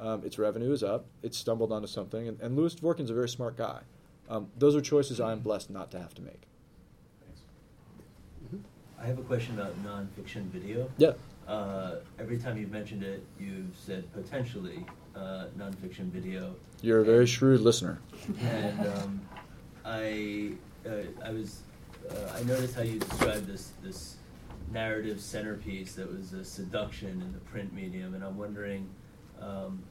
Um, 0.00 0.24
its 0.24 0.38
revenue 0.38 0.72
is 0.72 0.82
up. 0.82 1.06
It's 1.22 1.36
stumbled 1.36 1.72
onto 1.72 1.88
something, 1.88 2.28
and, 2.28 2.40
and 2.40 2.56
Lewis 2.56 2.74
DVorkin's 2.74 3.10
a 3.10 3.14
very 3.14 3.28
smart 3.28 3.56
guy. 3.56 3.80
Um, 4.30 4.48
those 4.56 4.76
are 4.76 4.80
choices 4.80 5.20
I'm 5.20 5.40
blessed 5.40 5.70
not 5.70 5.90
to 5.92 5.98
have 5.98 6.14
to 6.14 6.22
make. 6.22 6.42
Thanks. 7.24 7.40
I 9.00 9.06
have 9.06 9.18
a 9.18 9.22
question 9.22 9.58
about 9.58 9.74
nonfiction 9.84 10.44
video. 10.50 10.88
Yeah. 10.98 11.12
Uh, 11.48 11.96
every 12.20 12.38
time 12.38 12.58
you've 12.58 12.70
mentioned 12.70 13.02
it, 13.02 13.24
you've 13.40 13.74
said 13.74 14.12
potentially 14.12 14.84
uh, 15.16 15.46
nonfiction 15.58 16.10
video. 16.10 16.54
You're 16.82 17.00
a 17.00 17.04
very 17.04 17.26
shrewd 17.26 17.60
listener. 17.62 18.00
And 18.40 18.86
um, 18.86 19.20
I, 19.84 20.52
uh, 20.86 20.90
I 21.24 21.30
was, 21.30 21.62
uh, 22.10 22.36
I 22.36 22.42
noticed 22.44 22.74
how 22.74 22.82
you 22.82 22.98
described 23.00 23.46
this 23.46 23.72
this 23.82 24.16
narrative 24.70 25.20
centerpiece 25.20 25.94
that 25.94 26.12
was 26.12 26.34
a 26.34 26.44
seduction 26.44 27.22
in 27.22 27.32
the 27.32 27.40
print 27.50 27.72
medium, 27.72 28.14
and 28.14 28.22
I'm 28.22 28.36
wondering. 28.36 28.88
Um, 29.40 29.82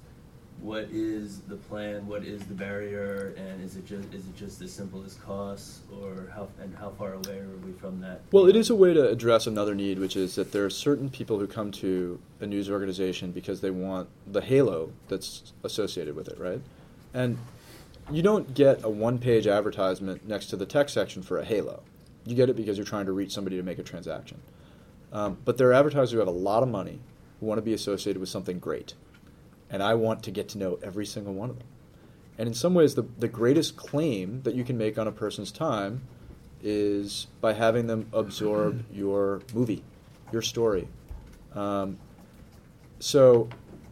what 0.61 0.87
is 0.91 1.41
the 1.41 1.55
plan? 1.55 2.07
What 2.07 2.23
is 2.23 2.43
the 2.45 2.55
barrier? 2.55 3.35
And 3.37 3.63
is 3.63 3.75
it 3.75 3.85
just 3.85 4.11
is 4.13 4.25
it 4.25 4.35
just 4.35 4.61
as 4.61 4.71
simple 4.71 5.03
as 5.03 5.13
costs, 5.15 5.81
or 6.01 6.31
how 6.33 6.47
and 6.59 6.75
how 6.75 6.89
far 6.91 7.13
away 7.13 7.39
are 7.39 7.57
we 7.65 7.73
from 7.73 8.01
that? 8.01 8.21
Well, 8.31 8.47
it 8.47 8.55
is 8.55 8.69
a 8.69 8.75
way 8.75 8.93
to 8.93 9.07
address 9.07 9.45
another 9.45 9.75
need, 9.75 9.99
which 9.99 10.15
is 10.15 10.35
that 10.35 10.51
there 10.51 10.65
are 10.65 10.69
certain 10.69 11.09
people 11.09 11.37
who 11.37 11.47
come 11.47 11.71
to 11.73 12.19
a 12.39 12.47
news 12.47 12.69
organization 12.69 13.31
because 13.31 13.61
they 13.61 13.69
want 13.69 14.09
the 14.25 14.41
halo 14.41 14.91
that's 15.07 15.53
associated 15.63 16.15
with 16.15 16.27
it, 16.27 16.39
right? 16.39 16.61
And 17.13 17.37
you 18.11 18.21
don't 18.23 18.53
get 18.53 18.83
a 18.83 18.89
one 18.89 19.19
page 19.19 19.47
advertisement 19.47 20.27
next 20.27 20.47
to 20.47 20.55
the 20.55 20.65
text 20.65 20.93
section 20.93 21.21
for 21.21 21.37
a 21.37 21.45
halo. 21.45 21.83
You 22.25 22.35
get 22.35 22.49
it 22.49 22.55
because 22.55 22.77
you're 22.77 22.85
trying 22.85 23.05
to 23.05 23.11
reach 23.11 23.31
somebody 23.31 23.57
to 23.57 23.63
make 23.63 23.79
a 23.79 23.83
transaction. 23.83 24.41
Um, 25.13 25.37
but 25.45 25.57
there 25.57 25.69
are 25.69 25.73
advertisers 25.73 26.11
who 26.11 26.19
have 26.19 26.27
a 26.27 26.31
lot 26.31 26.63
of 26.63 26.69
money 26.69 26.99
who 27.39 27.45
want 27.45 27.59
to 27.59 27.61
be 27.61 27.73
associated 27.73 28.19
with 28.19 28.29
something 28.29 28.59
great. 28.59 28.95
And 29.69 29.83
I 29.83 29.95
want 29.95 30.23
to 30.23 30.31
get 30.31 30.49
to 30.49 30.57
know 30.57 30.79
every 30.81 31.05
single 31.05 31.33
one 31.33 31.49
of 31.49 31.57
them. 31.57 31.67
And 32.37 32.47
in 32.47 32.53
some 32.53 32.73
ways, 32.73 32.95
the, 32.95 33.03
the 33.17 33.27
greatest 33.27 33.75
claim 33.75 34.41
that 34.43 34.53
you 34.53 34.63
can 34.63 34.77
make 34.77 34.97
on 34.97 35.07
a 35.07 35.11
person's 35.11 35.51
time 35.51 36.01
is 36.61 37.27
by 37.41 37.53
having 37.53 37.87
them 37.87 38.07
absorb 38.13 38.85
your 38.91 39.41
movie, 39.53 39.83
your 40.31 40.41
story. 40.41 40.87
Um, 41.55 41.97
so, 42.99 43.49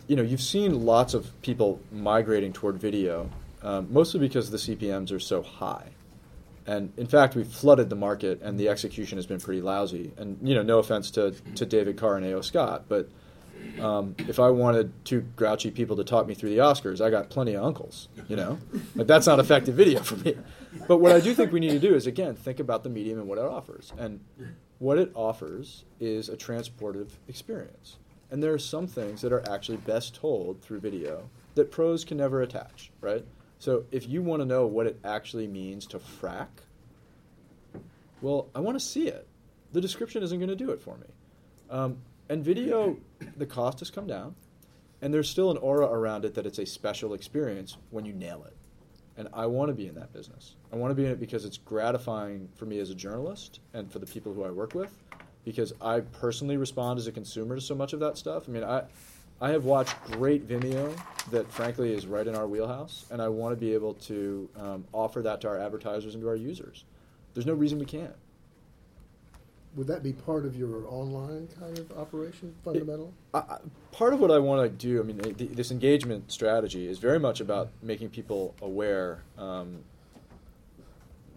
you 0.07 0.15
know, 0.15 0.23
you've 0.23 0.41
seen 0.41 0.85
lots 0.85 1.13
of 1.13 1.29
people 1.41 1.79
migrating 1.91 2.53
toward 2.53 2.77
video, 2.77 3.29
um, 3.63 3.87
mostly 3.91 4.19
because 4.19 4.51
the 4.51 4.57
CPMS 4.57 5.11
are 5.11 5.19
so 5.19 5.41
high. 5.41 5.89
And 6.67 6.91
in 6.97 7.05
fact, 7.05 7.35
we've 7.35 7.47
flooded 7.47 7.89
the 7.89 7.95
market, 7.95 8.41
and 8.41 8.59
the 8.59 8.69
execution 8.69 9.17
has 9.17 9.27
been 9.27 9.39
pretty 9.39 9.61
lousy. 9.61 10.11
And 10.17 10.37
you 10.41 10.55
know, 10.55 10.63
no 10.63 10.79
offense 10.79 11.11
to, 11.11 11.31
to 11.55 11.65
David 11.65 11.97
Carr 11.97 12.17
and 12.17 12.25
A.O. 12.25 12.41
Scott, 12.41 12.85
but 12.87 13.09
um, 13.79 14.15
if 14.19 14.39
I 14.39 14.49
wanted 14.49 14.91
two 15.05 15.21
grouchy 15.35 15.71
people 15.71 15.95
to 15.97 16.03
talk 16.03 16.27
me 16.27 16.33
through 16.33 16.49
the 16.49 16.57
Oscars, 16.57 17.01
I 17.01 17.09
got 17.09 17.29
plenty 17.29 17.53
of 17.53 17.63
uncles. 17.63 18.07
You 18.27 18.35
know, 18.35 18.59
like 18.95 19.07
that's 19.07 19.27
not 19.27 19.39
effective 19.39 19.75
video 19.75 20.01
for 20.01 20.15
me. 20.17 20.37
But 20.87 20.97
what 20.97 21.11
I 21.11 21.19
do 21.19 21.33
think 21.33 21.51
we 21.51 21.59
need 21.59 21.71
to 21.71 21.79
do 21.79 21.95
is 21.95 22.07
again 22.07 22.35
think 22.35 22.59
about 22.59 22.83
the 22.83 22.89
medium 22.89 23.19
and 23.19 23.27
what 23.27 23.37
it 23.37 23.45
offers, 23.45 23.93
and 23.97 24.19
what 24.79 24.97
it 24.97 25.11
offers 25.13 25.85
is 25.99 26.29
a 26.29 26.37
transportive 26.37 27.11
experience. 27.27 27.97
And 28.31 28.41
there 28.41 28.53
are 28.53 28.59
some 28.59 28.87
things 28.87 29.21
that 29.21 29.31
are 29.31 29.47
actually 29.49 29.77
best 29.77 30.15
told 30.15 30.61
through 30.61 30.79
video 30.79 31.29
that 31.53 31.71
prose 31.71 32.03
can 32.03 32.17
never 32.17 32.41
attach, 32.41 32.91
right? 32.99 33.25
So 33.59 33.85
if 33.91 34.07
you 34.09 34.21
want 34.21 34.41
to 34.41 34.45
know 34.45 34.65
what 34.65 34.87
it 34.87 34.99
actually 35.03 35.47
means 35.47 35.85
to 35.87 35.99
frack, 35.99 36.47
well, 38.21 38.49
I 38.53 38.59
want 38.59 38.77
to 38.77 38.85
see 38.85 39.07
it. 39.07 39.27
The 39.71 39.81
description 39.81 40.23
isn't 40.23 40.37
going 40.37 40.49
to 40.49 40.55
do 40.55 40.71
it 40.71 40.81
for 40.81 40.97
me. 40.97 41.07
Um, 41.69 41.97
and 42.29 42.43
video, 42.43 42.97
the 43.37 43.45
cost 43.45 43.79
has 43.79 43.91
come 43.91 44.07
down, 44.07 44.35
and 45.01 45.13
there's 45.13 45.29
still 45.29 45.51
an 45.51 45.57
aura 45.57 45.85
around 45.85 46.25
it 46.25 46.33
that 46.35 46.45
it's 46.45 46.59
a 46.59 46.65
special 46.65 47.13
experience 47.13 47.77
when 47.91 48.05
you 48.05 48.13
nail 48.13 48.43
it. 48.45 48.55
And 49.17 49.29
I 49.33 49.45
want 49.45 49.69
to 49.69 49.73
be 49.73 49.87
in 49.87 49.95
that 49.95 50.11
business. 50.11 50.55
I 50.73 50.75
want 50.75 50.91
to 50.91 50.95
be 50.95 51.05
in 51.05 51.11
it 51.11 51.19
because 51.19 51.45
it's 51.45 51.57
gratifying 51.57 52.49
for 52.55 52.65
me 52.65 52.79
as 52.79 52.89
a 52.89 52.95
journalist 52.95 53.59
and 53.73 53.89
for 53.89 53.99
the 53.99 54.05
people 54.05 54.33
who 54.33 54.43
I 54.43 54.49
work 54.51 54.75
with, 54.75 54.91
because 55.45 55.73
I 55.81 56.01
personally 56.01 56.57
respond 56.57 56.99
as 56.99 57.07
a 57.07 57.11
consumer 57.11 57.55
to 57.55 57.61
so 57.61 57.75
much 57.75 57.93
of 57.93 57.99
that 58.01 58.17
stuff. 58.17 58.49
I 58.49 58.51
mean, 58.51 58.63
I, 58.63 58.83
I 59.39 59.51
have 59.51 59.65
watched 59.65 59.95
great 60.11 60.47
Vimeo 60.47 60.93
that 61.31 61.49
frankly 61.51 61.93
is 61.93 62.07
right 62.07 62.25
in 62.25 62.35
our 62.35 62.47
wheelhouse, 62.47 63.05
and 63.11 63.21
I 63.21 63.27
want 63.29 63.53
to 63.53 63.57
be 63.57 63.73
able 63.73 63.93
to 63.93 64.49
um, 64.57 64.85
offer 64.91 65.21
that 65.21 65.41
to 65.41 65.47
our 65.47 65.59
advertisers 65.59 66.15
and 66.15 66.23
to 66.23 66.29
our 66.29 66.35
users. 66.35 66.83
There's 67.33 67.45
no 67.45 67.53
reason 67.53 67.79
we 67.79 67.85
can't. 67.85 68.15
Would 69.75 69.87
that 69.87 70.03
be 70.03 70.13
part 70.13 70.45
of 70.45 70.55
your 70.55 70.85
online 70.87 71.49
kind 71.59 71.77
of 71.77 71.91
operation, 71.97 72.55
fundamental? 72.63 73.13
I, 73.33 73.39
I, 73.39 73.57
part 73.91 74.13
of 74.13 74.21
what 74.21 74.31
I 74.31 74.39
want 74.39 74.63
to 74.63 74.69
do, 74.69 75.01
I 75.01 75.03
mean, 75.03 75.17
the, 75.17 75.47
this 75.47 75.69
engagement 75.69 76.31
strategy 76.31 76.87
is 76.87 76.97
very 76.97 77.19
much 77.19 77.41
about 77.41 77.71
making 77.81 78.09
people 78.09 78.55
aware 78.61 79.23
um, 79.37 79.83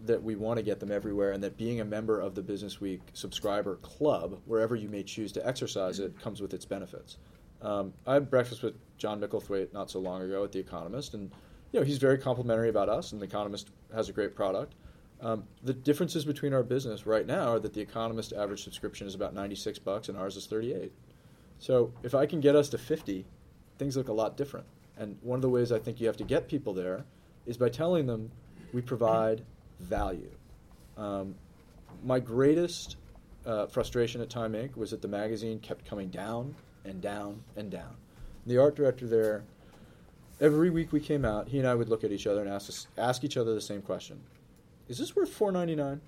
that 0.06 0.22
we 0.22 0.36
want 0.36 0.58
to 0.58 0.62
get 0.62 0.78
them 0.78 0.92
everywhere, 0.92 1.32
and 1.32 1.42
that 1.42 1.56
being 1.56 1.80
a 1.80 1.84
member 1.84 2.20
of 2.20 2.36
the 2.36 2.42
Business 2.42 2.80
Week 2.80 3.00
subscriber 3.12 3.76
club, 3.76 4.38
wherever 4.46 4.76
you 4.76 4.88
may 4.88 5.02
choose 5.02 5.32
to 5.32 5.44
exercise 5.44 5.98
it, 5.98 6.18
comes 6.20 6.40
with 6.40 6.54
its 6.54 6.64
benefits. 6.64 7.16
Um, 7.60 7.92
I 8.06 8.14
had 8.14 8.30
breakfast 8.30 8.62
with 8.62 8.74
John 8.98 9.20
Micklethwait 9.20 9.72
not 9.72 9.90
so 9.90 9.98
long 9.98 10.22
ago 10.22 10.44
at 10.44 10.52
The 10.52 10.60
Economist, 10.60 11.14
and 11.14 11.32
you 11.72 11.80
know 11.80 11.84
he's 11.84 11.98
very 11.98 12.18
complimentary 12.18 12.68
about 12.68 12.88
us, 12.88 13.10
and 13.10 13.20
The 13.20 13.26
Economist 13.26 13.70
has 13.92 14.08
a 14.08 14.12
great 14.12 14.36
product. 14.36 14.74
Um, 15.20 15.44
the 15.64 15.74
differences 15.74 16.24
between 16.24 16.52
our 16.52 16.62
business 16.62 17.06
right 17.06 17.26
now 17.26 17.54
are 17.54 17.58
that 17.58 17.74
The 17.74 17.80
Economist 17.80 18.32
average 18.32 18.62
subscription 18.62 19.06
is 19.06 19.14
about 19.14 19.34
96 19.34 19.78
bucks, 19.80 20.08
and 20.08 20.16
ours 20.16 20.36
is 20.36 20.46
38. 20.46 20.92
So 21.58 21.92
if 22.02 22.14
I 22.14 22.26
can 22.26 22.40
get 22.40 22.54
us 22.54 22.68
to 22.70 22.78
50, 22.78 23.24
things 23.78 23.96
look 23.96 24.08
a 24.08 24.12
lot 24.12 24.36
different. 24.36 24.66
And 24.96 25.16
one 25.22 25.36
of 25.36 25.42
the 25.42 25.48
ways 25.48 25.72
I 25.72 25.78
think 25.78 26.00
you 26.00 26.06
have 26.06 26.16
to 26.18 26.24
get 26.24 26.48
people 26.48 26.72
there 26.72 27.04
is 27.46 27.56
by 27.56 27.68
telling 27.68 28.06
them 28.06 28.30
we 28.72 28.80
provide 28.80 29.44
value. 29.80 30.30
Um, 30.96 31.34
my 32.04 32.20
greatest 32.20 32.96
uh, 33.46 33.66
frustration 33.66 34.20
at 34.20 34.30
Time 34.30 34.52
Inc. 34.52 34.76
was 34.76 34.90
that 34.90 35.02
the 35.02 35.08
magazine 35.08 35.58
kept 35.60 35.84
coming 35.84 36.08
down 36.08 36.54
and 36.84 37.00
down 37.00 37.42
and 37.56 37.70
down. 37.70 37.96
The 38.46 38.58
art 38.58 38.76
director 38.76 39.06
there, 39.06 39.44
every 40.40 40.70
week 40.70 40.92
we 40.92 41.00
came 41.00 41.24
out, 41.24 41.48
he 41.48 41.58
and 41.58 41.66
I 41.66 41.74
would 41.74 41.88
look 41.88 42.04
at 42.04 42.12
each 42.12 42.26
other 42.26 42.40
and 42.40 42.50
ask, 42.50 42.86
ask 42.96 43.24
each 43.24 43.36
other 43.36 43.54
the 43.54 43.60
same 43.60 43.82
question: 43.82 44.20
Is 44.88 44.98
this 44.98 45.14
worth 45.14 45.30
four 45.30 45.52
ninety 45.52 45.74
nine? 45.74 46.00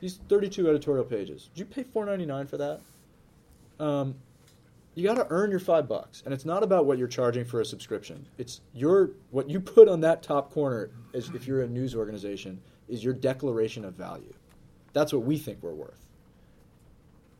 These 0.00 0.20
thirty 0.28 0.48
two 0.48 0.68
editorial 0.68 1.04
pages. 1.04 1.50
Did 1.54 1.60
you 1.60 1.64
pay 1.66 1.82
four 1.82 2.06
ninety 2.06 2.26
nine 2.26 2.46
for 2.46 2.56
that? 2.58 2.80
Um, 3.80 4.16
you 4.94 5.04
got 5.04 5.14
to 5.14 5.26
earn 5.30 5.50
your 5.50 5.60
five 5.60 5.88
bucks, 5.88 6.22
and 6.24 6.34
it's 6.34 6.44
not 6.44 6.62
about 6.62 6.86
what 6.86 6.98
you're 6.98 7.08
charging 7.08 7.44
for 7.44 7.60
a 7.60 7.64
subscription. 7.64 8.26
It's 8.38 8.60
your 8.74 9.10
what 9.30 9.48
you 9.50 9.60
put 9.60 9.88
on 9.88 10.00
that 10.02 10.22
top 10.22 10.52
corner. 10.52 10.90
As 11.14 11.28
if 11.30 11.46
you're 11.46 11.62
a 11.62 11.68
news 11.68 11.94
organization, 11.94 12.60
is 12.88 13.04
your 13.04 13.14
declaration 13.14 13.84
of 13.84 13.94
value. 13.94 14.34
That's 14.92 15.12
what 15.12 15.24
we 15.24 15.38
think 15.38 15.58
we're 15.62 15.74
worth 15.74 16.06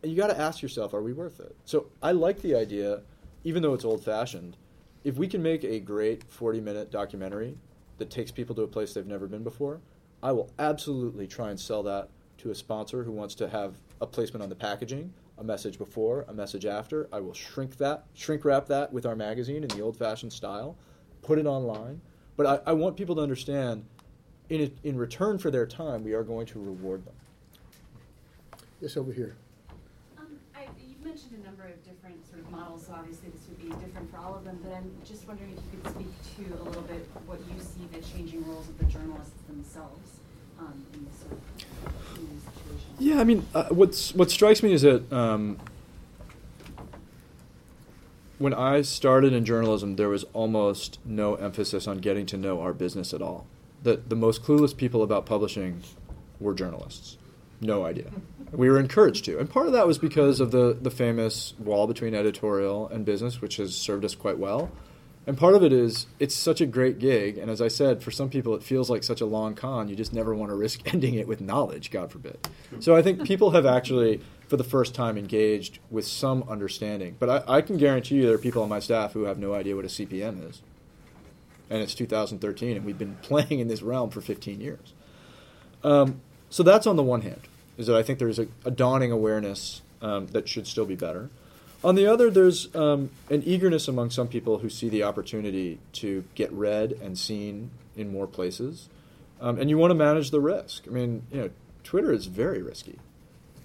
And 0.02 0.12
you 0.12 0.18
got 0.18 0.28
to 0.28 0.38
ask 0.38 0.62
yourself, 0.62 0.94
are 0.94 1.02
we 1.02 1.12
worth 1.12 1.40
it? 1.40 1.56
So 1.64 1.86
I 2.02 2.12
like 2.12 2.40
the 2.42 2.54
idea, 2.54 3.02
even 3.44 3.62
though 3.62 3.74
it's 3.74 3.84
old 3.84 4.04
fashioned. 4.04 4.56
If 5.04 5.16
we 5.16 5.26
can 5.28 5.42
make 5.42 5.64
a 5.64 5.80
great 5.80 6.24
40 6.30 6.60
minute 6.60 6.90
documentary 6.90 7.56
that 7.98 8.10
takes 8.10 8.30
people 8.30 8.54
to 8.56 8.62
a 8.62 8.68
place 8.68 8.94
they've 8.94 9.06
never 9.06 9.26
been 9.26 9.42
before, 9.42 9.80
I 10.22 10.32
will 10.32 10.50
absolutely 10.58 11.26
try 11.26 11.50
and 11.50 11.60
sell 11.60 11.82
that 11.84 12.08
to 12.38 12.50
a 12.50 12.54
sponsor 12.54 13.04
who 13.04 13.12
wants 13.12 13.34
to 13.36 13.48
have 13.48 13.76
a 14.00 14.06
placement 14.06 14.42
on 14.42 14.48
the 14.48 14.54
packaging, 14.54 15.12
a 15.38 15.44
message 15.44 15.78
before, 15.78 16.24
a 16.28 16.34
message 16.34 16.66
after. 16.66 17.08
I 17.12 17.20
will 17.20 17.34
shrink 17.34 17.76
that, 17.78 18.04
shrink 18.14 18.44
wrap 18.44 18.66
that 18.66 18.92
with 18.92 19.06
our 19.06 19.14
magazine 19.14 19.62
in 19.62 19.68
the 19.68 19.80
old 19.80 19.96
fashioned 19.96 20.32
style, 20.32 20.76
put 21.22 21.38
it 21.38 21.46
online. 21.46 22.00
But 22.36 22.46
I, 22.46 22.70
I 22.70 22.72
want 22.72 22.96
people 22.96 23.14
to 23.16 23.20
understand 23.20 23.84
in, 24.48 24.72
in 24.82 24.96
return 24.96 25.38
for 25.38 25.50
their 25.50 25.66
time, 25.66 26.02
we 26.02 26.14
are 26.14 26.22
going 26.22 26.46
to 26.46 26.58
reward 26.58 27.04
them. 27.04 27.14
Yes, 28.80 28.96
over 28.96 29.12
here. 29.12 29.36
Um, 30.16 30.38
you 30.56 30.94
mentioned 31.04 31.32
a 31.42 31.46
number 31.46 31.64
of 31.64 31.84
different 31.84 32.26
sort 32.28 32.40
of 32.40 32.50
models, 32.50 32.86
so 32.86 32.94
obviously 32.94 33.28
this 33.30 33.37
would 33.37 33.37
be 33.68 33.74
different 33.84 34.10
for 34.10 34.18
all 34.18 34.34
of 34.34 34.44
them, 34.44 34.58
but 34.62 34.72
I'm 34.72 34.90
just 35.04 35.26
wondering 35.26 35.50
if 35.50 35.58
you 35.72 35.80
could 35.80 35.92
speak 35.94 36.46
to 36.46 36.54
a 36.54 36.64
little 36.64 36.82
bit 36.82 37.06
what 37.26 37.38
you 37.40 37.60
see 37.60 37.86
the 37.92 38.04
changing 38.06 38.46
roles 38.46 38.68
of 38.68 38.78
the 38.78 38.84
journalists 38.84 39.34
themselves 39.46 40.20
um, 40.58 40.84
in 40.94 41.04
this 41.04 41.20
sort 41.20 41.32
of 41.32 41.40
situation. 42.54 42.88
Yeah, 42.98 43.20
I 43.20 43.24
mean, 43.24 43.46
uh, 43.54 43.64
what's 43.70 44.14
what 44.14 44.30
strikes 44.30 44.62
me 44.62 44.72
is 44.72 44.82
that 44.82 45.12
um, 45.12 45.58
when 48.38 48.54
I 48.54 48.82
started 48.82 49.32
in 49.32 49.44
journalism, 49.44 49.96
there 49.96 50.08
was 50.08 50.24
almost 50.32 50.98
no 51.04 51.34
emphasis 51.34 51.86
on 51.86 51.98
getting 51.98 52.26
to 52.26 52.36
know 52.36 52.60
our 52.60 52.72
business 52.72 53.12
at 53.12 53.22
all. 53.22 53.46
The 53.82 53.96
the 53.96 54.16
most 54.16 54.42
clueless 54.42 54.76
people 54.76 55.02
about 55.02 55.26
publishing 55.26 55.82
were 56.40 56.54
journalists. 56.54 57.18
No 57.60 57.84
idea. 57.84 58.10
We 58.52 58.70
were 58.70 58.78
encouraged 58.78 59.24
to, 59.26 59.38
and 59.38 59.48
part 59.48 59.66
of 59.66 59.72
that 59.74 59.86
was 59.86 59.98
because 59.98 60.40
of 60.40 60.50
the 60.50 60.76
the 60.80 60.90
famous 60.90 61.54
wall 61.58 61.86
between 61.86 62.14
editorial 62.14 62.88
and 62.88 63.04
business, 63.04 63.40
which 63.40 63.56
has 63.56 63.74
served 63.74 64.04
us 64.04 64.14
quite 64.14 64.38
well. 64.38 64.70
And 65.26 65.36
part 65.36 65.54
of 65.54 65.62
it 65.62 65.74
is 65.74 66.06
it's 66.18 66.34
such 66.34 66.62
a 66.62 66.66
great 66.66 66.98
gig, 66.98 67.36
and 67.36 67.50
as 67.50 67.60
I 67.60 67.68
said, 67.68 68.02
for 68.02 68.10
some 68.10 68.30
people 68.30 68.54
it 68.54 68.62
feels 68.62 68.88
like 68.88 69.04
such 69.04 69.20
a 69.20 69.26
long 69.26 69.54
con. 69.54 69.88
You 69.88 69.94
just 69.94 70.14
never 70.14 70.34
want 70.34 70.50
to 70.50 70.56
risk 70.56 70.80
ending 70.94 71.14
it 71.14 71.28
with 71.28 71.42
knowledge, 71.42 71.90
God 71.90 72.10
forbid. 72.10 72.48
So 72.80 72.96
I 72.96 73.02
think 73.02 73.26
people 73.26 73.50
have 73.50 73.66
actually, 73.66 74.22
for 74.46 74.56
the 74.56 74.64
first 74.64 74.94
time, 74.94 75.18
engaged 75.18 75.80
with 75.90 76.06
some 76.06 76.44
understanding. 76.48 77.16
But 77.18 77.46
I, 77.46 77.56
I 77.56 77.60
can 77.60 77.76
guarantee 77.76 78.14
you 78.14 78.22
there 78.22 78.36
are 78.36 78.38
people 78.38 78.62
on 78.62 78.70
my 78.70 78.80
staff 78.80 79.12
who 79.12 79.24
have 79.24 79.38
no 79.38 79.52
idea 79.52 79.76
what 79.76 79.84
a 79.84 79.88
CPM 79.88 80.48
is. 80.48 80.62
and 81.68 81.82
it's 81.82 81.94
2013, 81.94 82.76
and 82.78 82.86
we've 82.86 82.96
been 82.98 83.16
playing 83.22 83.60
in 83.60 83.68
this 83.68 83.82
realm 83.82 84.08
for 84.08 84.22
15 84.22 84.62
years. 84.62 84.94
Um, 85.84 86.22
so 86.48 86.62
that's 86.62 86.86
on 86.86 86.96
the 86.96 87.02
one 87.02 87.20
hand, 87.20 87.47
is 87.78 87.86
that 87.86 87.96
I 87.96 88.02
think 88.02 88.18
there's 88.18 88.38
a, 88.38 88.48
a 88.64 88.70
dawning 88.70 89.12
awareness 89.12 89.80
um, 90.02 90.26
that 90.28 90.48
should 90.48 90.66
still 90.66 90.84
be 90.84 90.96
better. 90.96 91.30
On 91.82 91.94
the 91.94 92.06
other, 92.06 92.28
there's 92.28 92.74
um, 92.74 93.10
an 93.30 93.42
eagerness 93.44 93.86
among 93.86 94.10
some 94.10 94.26
people 94.26 94.58
who 94.58 94.68
see 94.68 94.88
the 94.88 95.04
opportunity 95.04 95.78
to 95.94 96.24
get 96.34 96.52
read 96.52 96.92
and 96.92 97.16
seen 97.16 97.70
in 97.96 98.12
more 98.12 98.26
places, 98.26 98.88
um, 99.40 99.58
and 99.58 99.70
you 99.70 99.78
want 99.78 99.92
to 99.92 99.94
manage 99.94 100.30
the 100.30 100.40
risk. 100.40 100.84
I 100.88 100.90
mean, 100.90 101.22
you 101.30 101.40
know, 101.40 101.50
Twitter 101.84 102.12
is 102.12 102.26
very 102.26 102.60
risky, 102.62 102.98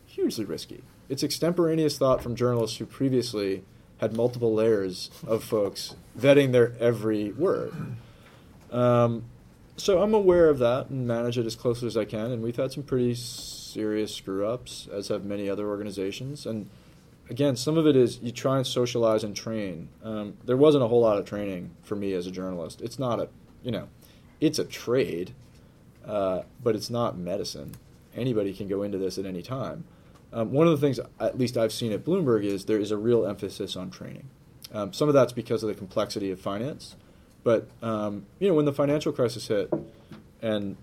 hugely 0.05 0.45
risky. 0.45 0.84
It's 1.09 1.24
extemporaneous 1.24 1.97
thought 1.97 2.22
from 2.22 2.36
journalists 2.36 2.78
who 2.78 2.86
previously 2.86 3.64
had 3.97 4.16
multiple 4.16 4.53
layers 4.53 5.09
of 5.26 5.43
folks 5.43 5.95
vetting 6.18 6.51
their 6.51 6.74
every 6.80 7.32
word. 7.32 7.74
Um, 8.72 9.24
so 9.78 10.01
I'm 10.01 10.13
aware 10.13 10.49
of 10.49 10.59
that 10.59 10.89
and 10.89 11.07
manage 11.07 11.38
it 11.38 11.45
as 11.45 11.55
closely 11.55 11.88
as 11.88 11.97
I 11.97 12.05
can. 12.05 12.32
And 12.32 12.43
we've 12.43 12.55
had 12.55 12.71
some 12.71 12.84
pretty 12.84 13.15
serious 13.15 14.13
screw 14.13 14.47
ups, 14.47 14.88
as 14.91 15.07
have 15.07 15.26
many 15.26 15.49
other 15.49 15.67
organizations. 15.67 16.45
And 16.45 16.69
again, 17.30 17.55
some 17.55 17.78
of 17.78 17.88
it 17.88 17.95
is 17.95 18.19
you 18.21 18.32
try 18.32 18.57
and 18.57 18.67
socialize 18.67 19.24
and 19.24 19.36
train. 19.36 19.89
Um, 20.03 20.38
there 20.45 20.57
wasn't 20.57 20.84
a 20.84 20.88
whole 20.88 21.01
lot 21.01 21.17
of 21.17 21.26
training 21.26 21.71
for 21.82 21.95
me 21.95 22.13
as 22.13 22.28
a 22.28 22.32
journalist. 22.32 22.82
It's 22.82 22.99
not 22.99 23.19
a, 23.19 23.30
you 23.63 23.71
know, 23.71 23.89
it's 24.39 24.59
a 24.59 24.65
trade, 24.65 25.34
uh, 26.05 26.43
but 26.61 26.76
it's 26.76 26.89
not 26.89 27.17
medicine. 27.17 27.76
Anybody 28.15 28.53
can 28.53 28.67
go 28.67 28.84
into 28.84 28.97
this 28.97 29.17
at 29.17 29.26
any 29.26 29.41
time. 29.41 29.86
Um, 30.32 30.51
one 30.51 30.67
of 30.67 30.71
the 30.71 30.86
things, 30.86 30.99
at 31.19 31.38
least 31.38 31.57
I've 31.57 31.71
seen 31.71 31.91
at 31.91 32.03
Bloomberg, 32.03 32.43
is 32.43 32.65
there 32.65 32.80
is 32.80 32.91
a 32.91 32.97
real 32.97 33.26
emphasis 33.26 33.76
on 33.76 33.89
training. 33.89 34.30
Um, 34.74 34.91
some 34.91 35.07
of 35.07 35.13
that's 35.13 35.34
because 35.34 35.61
of 35.63 35.69
the 35.69 35.76
complexity 35.76 36.32
of 36.32 36.39
finance, 36.39 36.95
but 37.44 37.68
um, 37.82 38.26
you 38.39 38.48
know 38.48 38.54
when 38.54 38.66
the 38.66 38.74
financial 38.74 39.12
crisis 39.12 39.48
hit, 39.48 39.72
and 40.41 40.78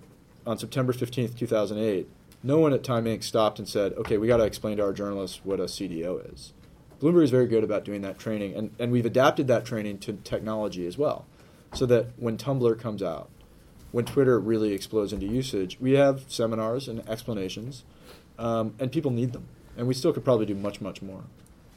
on 0.47 0.59
September 0.59 0.93
fifteenth, 0.93 1.37
two 1.37 1.47
thousand 1.47 1.79
eight, 1.79 2.09
no 2.43 2.59
one 2.59 2.73
at 2.73 2.83
Time 2.83 3.05
Inc. 3.05 3.23
stopped 3.23 3.59
and 3.59 3.69
said, 3.69 3.93
"Okay, 3.95 4.19
we 4.19 4.27
got 4.27 4.39
to 4.39 4.45
explain 4.45 4.77
to 4.79 4.85
our 4.85 4.93
journalists 4.93 5.41
what 5.45 5.61
a 5.61 5.65
CDO 5.65 6.33
is." 6.33 6.53
Bloomberg 7.01 7.25
is 7.25 7.31
very 7.31 7.47
good 7.47 7.65
about 7.65 7.85
doing 7.85 8.03
that 8.03 8.19
training, 8.19 8.55
and, 8.55 8.71
and 8.79 8.93
we've 8.93 9.07
adapted 9.07 9.49
that 9.49 9.65
training 9.65 9.99
to 9.99 10.13
technology 10.13 10.87
as 10.87 10.99
well, 10.99 11.25
so 11.73 11.87
that 11.87 12.09
when 12.19 12.37
Tumblr 12.37 12.79
comes 12.79 13.03
out, 13.03 13.31
when 13.91 14.05
Twitter 14.05 14.39
really 14.39 14.75
explodes 14.75 15.13
into 15.13 15.25
usage, 15.25 15.79
we 15.81 15.93
have 15.93 16.25
seminars 16.29 16.89
and 16.89 17.09
explanations 17.09 17.85
um, 18.41 18.75
and 18.79 18.91
people 18.91 19.11
need 19.11 19.33
them. 19.33 19.47
And 19.77 19.87
we 19.87 19.95
still 19.95 20.13
could 20.13 20.25
probably 20.25 20.47
do 20.47 20.55
much, 20.55 20.81
much 20.81 21.01
more. 21.03 21.23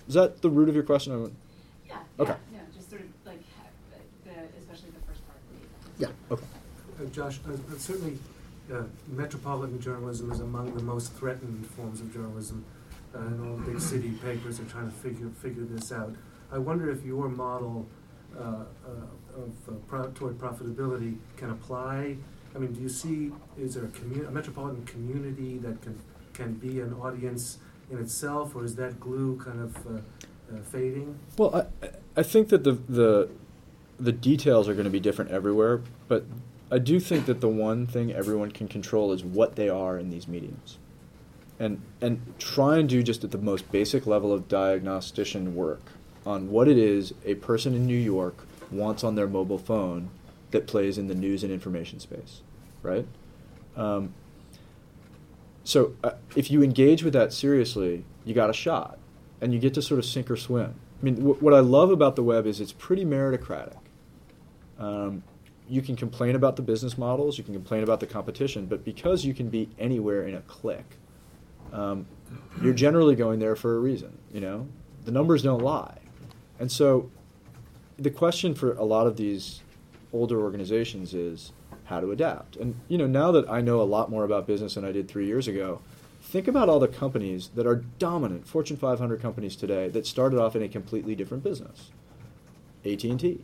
Is 0.07 0.15
that 0.15 0.41
the 0.41 0.49
root 0.49 0.69
of 0.69 0.75
your 0.75 0.83
question? 0.83 1.35
Yeah. 1.87 1.97
Okay. 2.19 2.35
Yeah, 2.51 2.59
just 2.75 2.89
sort 2.89 3.01
of 3.01 3.07
like, 3.25 3.39
ha- 3.57 3.69
the, 4.25 4.31
especially 4.59 4.89
the 4.91 5.05
first 5.07 5.25
part. 5.27 5.37
Yeah. 6.03 6.09
Okay. 6.31 6.43
Uh, 6.99 7.05
Josh, 7.05 7.39
uh, 7.47 7.53
uh, 7.53 7.77
certainly 7.77 8.17
uh, 8.73 8.83
metropolitan 9.07 9.79
journalism 9.79 10.31
is 10.33 10.41
among 10.41 10.73
the 10.75 10.83
most 10.83 11.13
threatened 11.13 11.65
forms 11.67 12.01
of 12.01 12.13
journalism, 12.13 12.65
uh, 13.15 13.19
and 13.19 13.39
all 13.47 13.57
big 13.57 13.79
city 13.79 14.11
papers 14.21 14.59
are 14.59 14.65
trying 14.65 14.91
to 14.91 14.97
figure 14.97 15.29
figure 15.41 15.63
this 15.63 15.93
out. 15.93 16.13
I 16.51 16.57
wonder 16.57 16.89
if 16.89 17.05
your 17.05 17.29
model 17.29 17.87
uh, 18.37 18.39
uh, 18.41 19.41
of 19.41 19.51
uh, 19.69 19.71
pro- 19.87 20.11
toward 20.11 20.37
profitability 20.37 21.15
can 21.37 21.51
apply. 21.51 22.17
I 22.53 22.59
mean, 22.59 22.73
do 22.73 22.81
you 22.81 22.89
see 22.89 23.31
is 23.57 23.75
there 23.75 23.85
a, 23.85 23.87
commu- 23.87 24.27
a 24.27 24.31
metropolitan 24.31 24.85
community 24.85 25.57
that 25.59 25.81
can 25.81 25.97
can 26.33 26.55
be 26.55 26.81
an 26.81 26.93
audience 26.95 27.59
in 27.89 27.97
itself, 27.97 28.55
or 28.55 28.65
is 28.65 28.75
that 28.75 28.99
glue 28.99 29.37
kind 29.37 29.61
of 29.61 29.77
uh, 29.87 29.89
uh, 29.89 30.61
fading? 30.71 31.17
Well, 31.37 31.67
I, 31.81 31.87
I 32.17 32.23
think 32.23 32.49
that 32.49 32.63
the, 32.63 32.73
the, 32.73 33.29
the 34.03 34.11
details 34.11 34.67
are 34.67 34.73
going 34.73 34.85
to 34.85 34.91
be 34.91 34.99
different 34.99 35.31
everywhere, 35.31 35.81
but 36.07 36.25
I 36.71 36.79
do 36.79 36.99
think 36.99 37.25
that 37.27 37.41
the 37.41 37.47
one 37.47 37.87
thing 37.87 38.11
everyone 38.11 38.51
can 38.51 38.67
control 38.67 39.11
is 39.11 39.23
what 39.23 39.55
they 39.55 39.69
are 39.69 39.97
in 39.97 40.09
these 40.09 40.27
mediums. 40.27 40.77
And, 41.59 41.81
and 42.01 42.33
try 42.39 42.77
and 42.77 42.89
do 42.89 43.03
just 43.03 43.23
at 43.23 43.31
the 43.31 43.37
most 43.37 43.71
basic 43.71 44.05
level 44.05 44.33
of 44.33 44.47
diagnostician 44.47 45.55
work 45.55 45.81
on 46.25 46.49
what 46.49 46.67
it 46.67 46.77
is 46.77 47.13
a 47.25 47.35
person 47.35 47.73
in 47.75 47.85
New 47.85 47.97
York 47.97 48.45
wants 48.71 49.03
on 49.03 49.15
their 49.15 49.27
mobile 49.27 49.57
phone 49.57 50.09
that 50.51 50.67
plays 50.67 50.97
in 50.97 51.07
the 51.07 51.15
news 51.15 51.43
and 51.43 51.51
information 51.51 51.99
space, 51.99 52.41
right? 52.81 53.05
Um, 53.75 54.13
so 55.63 55.93
uh, 56.03 56.11
if 56.35 56.51
you 56.51 56.63
engage 56.63 57.03
with 57.03 57.13
that 57.13 57.33
seriously, 57.33 58.03
you 58.25 58.33
got 58.33 58.49
a 58.49 58.53
shot, 58.53 58.97
and 59.39 59.53
you 59.53 59.59
get 59.59 59.73
to 59.75 59.81
sort 59.81 59.99
of 59.99 60.05
sink 60.05 60.31
or 60.31 60.37
swim. 60.37 60.75
I 61.01 61.05
mean, 61.05 61.17
what 61.17 61.53
I 61.53 61.59
love 61.59 61.91
about 61.91 62.15
the 62.15 62.23
web 62.23 62.45
is 62.47 62.61
it's 62.61 62.71
pretty 62.71 63.03
meritocratic. 63.03 63.75
Um, 64.79 65.23
you 65.67 65.81
can 65.81 65.95
complain 65.95 66.35
about 66.35 66.55
the 66.55 66.61
business 66.61 66.97
models, 66.97 67.37
you 67.37 67.43
can 67.43 67.53
complain 67.53 67.83
about 67.83 67.99
the 67.99 68.07
competition, 68.07 68.65
but 68.65 68.83
because 68.83 69.23
you 69.23 69.33
can 69.33 69.49
be 69.49 69.69
anywhere 69.79 70.27
in 70.27 70.35
a 70.35 70.41
click, 70.41 70.97
um, 71.71 72.05
you're 72.61 72.73
generally 72.73 73.15
going 73.15 73.39
there 73.39 73.55
for 73.55 73.75
a 73.75 73.79
reason. 73.79 74.17
You 74.31 74.41
know, 74.41 74.67
the 75.05 75.11
numbers 75.11 75.41
don't 75.41 75.61
lie, 75.61 75.99
and 76.59 76.71
so 76.71 77.09
the 77.97 78.09
question 78.09 78.53
for 78.53 78.73
a 78.73 78.83
lot 78.83 79.07
of 79.07 79.17
these 79.17 79.61
older 80.11 80.41
organizations 80.41 81.13
is 81.13 81.53
how 81.85 81.99
to 81.99 82.11
adapt. 82.11 82.55
And 82.55 82.75
you 82.87 82.97
know, 82.97 83.07
now 83.07 83.31
that 83.31 83.49
I 83.49 83.61
know 83.61 83.81
a 83.81 83.83
lot 83.83 84.09
more 84.09 84.23
about 84.23 84.47
business 84.47 84.75
than 84.75 84.85
I 84.85 84.91
did 84.91 85.07
three 85.07 85.25
years 85.25 85.47
ago, 85.47 85.81
think 86.21 86.47
about 86.47 86.69
all 86.69 86.79
the 86.79 86.87
companies 86.87 87.49
that 87.55 87.67
are 87.67 87.83
dominant 87.99 88.47
Fortune 88.47 88.77
500 88.77 89.21
companies 89.21 89.55
today 89.55 89.89
that 89.89 90.07
started 90.07 90.39
off 90.39 90.55
in 90.55 90.63
a 90.63 90.67
completely 90.67 91.15
different 91.15 91.43
business. 91.43 91.91
AT&T, 92.85 93.43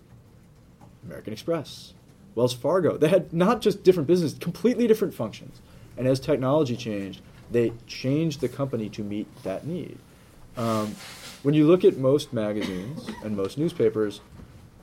American 1.06 1.34
Express, 1.34 1.94
Wells 2.36 2.54
Fargo. 2.54 2.98
They 2.98 3.10
had 3.10 3.34
not 3.34 3.62
just 3.62 3.84
different 3.84 4.08
businesses, 4.08 4.38
completely 4.38 4.88
different 4.88 5.14
functions. 5.14 5.62
And 5.98 6.08
as 6.08 6.20
technology 6.20 6.76
changed, 6.76 7.22
they 7.52 7.74
changed 7.88 8.42
the 8.42 8.50
company 8.50 8.90
to 8.90 9.04
meet 9.04 9.28
that 9.44 9.66
need. 9.66 9.98
Um, 10.56 10.96
when 11.44 11.54
you 11.54 11.66
look 11.68 11.84
at 11.84 11.98
most 11.98 12.34
magazines 12.34 13.10
and 13.24 13.36
most 13.36 13.58
newspapers, 13.58 14.22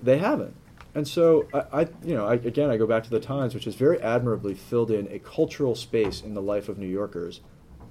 they 0.03 0.19
haven't. 0.19 0.55
And 0.95 1.07
so 1.07 1.47
I, 1.53 1.81
I 1.81 1.81
you 2.03 2.14
know, 2.14 2.27
I, 2.27 2.35
again, 2.35 2.71
I 2.71 2.79
go 2.79 2.87
back 2.87 3.05
to 3.05 3.11
the 3.11 3.21
Times, 3.21 3.55
which 3.55 3.64
has 3.64 3.75
very 3.75 4.01
admirably 4.01 4.55
filled 4.55 4.91
in 4.91 5.07
a 5.12 5.19
cultural 5.19 5.75
space 5.75 6.23
in 6.23 6.35
the 6.35 6.43
life 6.43 6.69
of 6.69 6.79
New 6.79 6.87
Yorkers. 6.87 7.41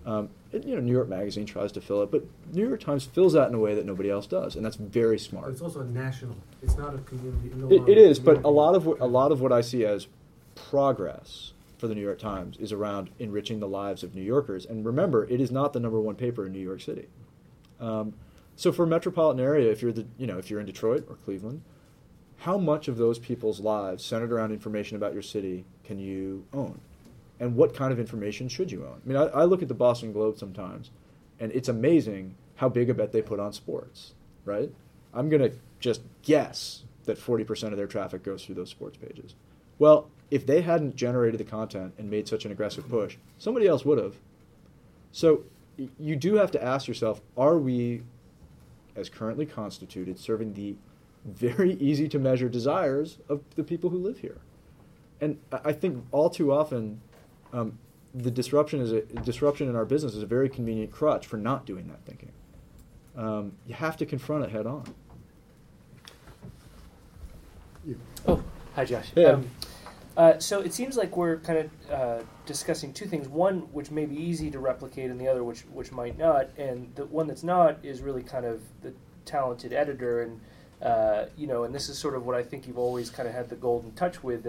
Um, 0.06 0.30
it, 0.52 0.66
you 0.66 0.76
know, 0.76 0.82
New 0.82 0.92
York 0.92 1.10
Magazine 1.10 1.46
tries 1.46 1.72
to 1.74 1.82
fill 1.82 2.04
it, 2.04 2.12
but 2.12 2.24
New 2.54 2.68
York 2.68 2.80
Times 2.80 3.06
fills 3.06 3.34
that 3.34 3.50
in 3.50 3.56
a 3.56 3.60
way 3.60 3.74
that 3.74 3.86
nobody 3.86 4.10
else 4.10 4.28
does, 4.28 4.56
and 4.56 4.64
that's 4.64 4.76
very 4.76 5.18
smart. 5.18 5.50
It's 5.52 5.62
also 5.62 5.82
a 5.82 5.86
national. 5.86 6.36
It's 6.62 6.78
not 6.78 6.94
a 6.94 7.00
community. 7.00 7.52
no 7.56 7.70
It, 7.70 7.90
it 7.90 7.98
is, 7.98 8.20
but 8.20 8.44
a 8.44 8.50
lot 8.50 8.76
of 8.76 8.86
what, 8.86 9.00
a 9.00 9.06
lot 9.06 9.32
of 9.32 9.42
what 9.42 9.52
I 9.52 9.62
see 9.62 9.84
as 9.84 10.08
progress 10.54 11.54
for 11.78 11.88
the 11.88 11.96
New 11.96 12.02
York 12.02 12.20
Times 12.20 12.58
is 12.58 12.72
around 12.72 13.10
enriching 13.20 13.60
the 13.60 13.68
lives 13.68 14.04
of 14.04 14.16
New 14.16 14.22
Yorkers. 14.22 14.66
And 14.66 14.86
remember, 14.86 15.26
it 15.26 15.42
is 15.42 15.52
not 15.52 15.74
the 15.74 15.80
number 15.80 16.00
one 16.00 16.16
paper 16.16 16.46
in 16.46 16.52
New 16.52 16.60
York 16.60 16.82
City. 16.82 17.08
Um, 17.80 18.14
so 18.56 18.72
for 18.72 18.84
a 18.84 18.88
metropolitan 18.88 19.44
area, 19.44 19.72
if 19.72 19.82
you're 19.82 19.92
the 19.92 20.06
you 20.18 20.28
know 20.28 20.38
if 20.38 20.50
you're 20.50 20.60
in 20.60 20.66
Detroit 20.66 21.06
or 21.10 21.16
Cleveland, 21.16 21.62
how 22.38 22.58
much 22.58 22.88
of 22.88 22.98
those 22.98 23.20
people's 23.20 23.60
lives 23.60 24.06
centered 24.06 24.32
around 24.32 24.52
information 24.52 24.96
about 24.96 25.14
your 25.14 25.22
city 25.22 25.66
can 25.84 26.00
you 26.00 26.46
own? 26.54 26.80
And 27.40 27.56
what 27.56 27.74
kind 27.76 27.92
of 27.92 28.00
information 28.00 28.48
should 28.48 28.72
you 28.72 28.86
own? 28.86 29.02
I 29.04 29.08
mean, 29.08 29.18
I, 29.18 29.26
I 29.26 29.44
look 29.44 29.62
at 29.62 29.68
the 29.68 29.74
Boston 29.74 30.14
Globe 30.14 30.38
sometimes, 30.38 30.90
and 31.40 31.52
it's 31.52 31.68
amazing 31.68 32.36
how 32.56 32.70
big 32.70 32.90
a 32.90 32.94
bet 32.94 33.12
they 33.12 33.22
put 33.22 33.40
on 33.40 33.52
sports, 33.52 34.14
right? 34.46 34.72
I'm 35.14 35.30
going 35.30 35.42
to 35.42 35.58
just 35.80 36.02
guess 36.22 36.84
that 37.06 37.18
40% 37.18 37.72
of 37.72 37.78
their 37.78 37.88
traffic 37.88 38.24
goes 38.24 38.46
through 38.46 38.56
those 38.56 38.70
sports 38.70 38.98
pages. 38.98 39.36
Well, 39.80 40.10
if 40.32 40.46
they 40.46 40.62
hadn't 40.62 40.96
generated 40.96 41.40
the 41.40 41.46
content 41.46 41.94
and 41.98 42.10
made 42.10 42.28
such 42.28 42.46
an 42.46 42.52
aggressive 42.52 42.88
push, 42.90 43.18
somebody 43.38 43.68
else 43.68 43.86
would 43.86 43.98
have. 43.98 44.16
So 45.12 45.44
you 46.00 46.16
do 46.16 46.36
have 46.36 46.52
to 46.52 46.64
ask 46.64 46.88
yourself 46.88 47.22
are 47.38 47.58
we, 47.58 48.04
as 48.96 49.10
currently 49.10 49.46
constituted, 49.46 50.18
serving 50.18 50.54
the 50.54 50.76
very 51.26 51.74
easy 51.74 52.08
to 52.10 52.20
measure 52.20 52.50
desires 52.50 53.18
of 53.28 53.42
the 53.56 53.64
people 53.64 53.90
who 53.90 53.98
live 53.98 54.20
here? 54.20 54.38
And 55.22 55.38
I 55.52 55.60
I 55.66 55.74
think 55.74 56.06
all 56.12 56.30
too 56.30 56.52
often, 56.52 57.02
um, 57.56 57.78
the 58.14 58.32
disruption 58.32 58.82
is 58.82 58.92
a 58.92 59.02
disruption 59.02 59.70
in 59.70 59.76
our 59.76 59.86
business 59.86 60.14
is 60.14 60.24
a 60.24 60.28
very 60.28 60.50
convenient 60.50 60.92
crutch 60.92 61.26
for 61.26 61.38
not 61.38 61.66
doing 61.66 61.88
that 61.88 62.04
thinking. 62.06 62.32
Um, 63.16 63.54
you 63.66 63.74
have 63.74 63.98
to 63.98 64.06
confront 64.06 64.44
it 64.44 64.52
head 64.52 64.66
on. 64.66 64.94
You. 67.86 67.98
Oh, 68.28 68.44
hi, 68.76 68.84
Josh. 68.86 69.12
Hey. 69.16 69.26
Um, 69.26 69.50
uh, 70.18 70.40
so 70.40 70.62
it 70.62 70.74
seems 70.74 70.96
like 70.98 71.16
we're 71.18 71.38
kind 71.38 71.60
of 71.60 71.92
uh, 71.92 72.24
discussing 72.46 72.94
two 72.94 73.06
things: 73.06 73.28
one 73.28 73.60
which 73.72 73.92
may 73.92 74.06
be 74.06 74.16
easy 74.16 74.52
to 74.52 74.60
replicate, 74.60 75.10
and 75.10 75.20
the 75.20 75.28
other 75.28 75.44
which 75.44 75.62
which 75.74 75.92
might 75.92 76.18
not. 76.18 76.50
And 76.58 76.94
the 76.96 77.06
one 77.06 77.28
that's 77.28 77.44
not 77.44 77.78
is 77.84 78.02
really 78.02 78.24
kind 78.24 78.46
of 78.46 78.62
the 78.82 78.94
talented 79.26 79.72
editor, 79.72 80.24
and 80.24 80.42
uh, 80.82 81.26
you 81.38 81.48
know, 81.48 81.64
and 81.64 81.76
this 81.76 81.90
is 81.90 81.98
sort 81.98 82.16
of 82.16 82.26
what 82.26 82.36
I 82.36 82.44
think 82.44 82.68
you've 82.68 82.78
always 82.78 83.10
kind 83.10 83.28
of 83.28 83.36
had 83.36 83.50
the 83.50 83.56
golden 83.56 83.94
touch 83.94 84.24
with 84.24 84.46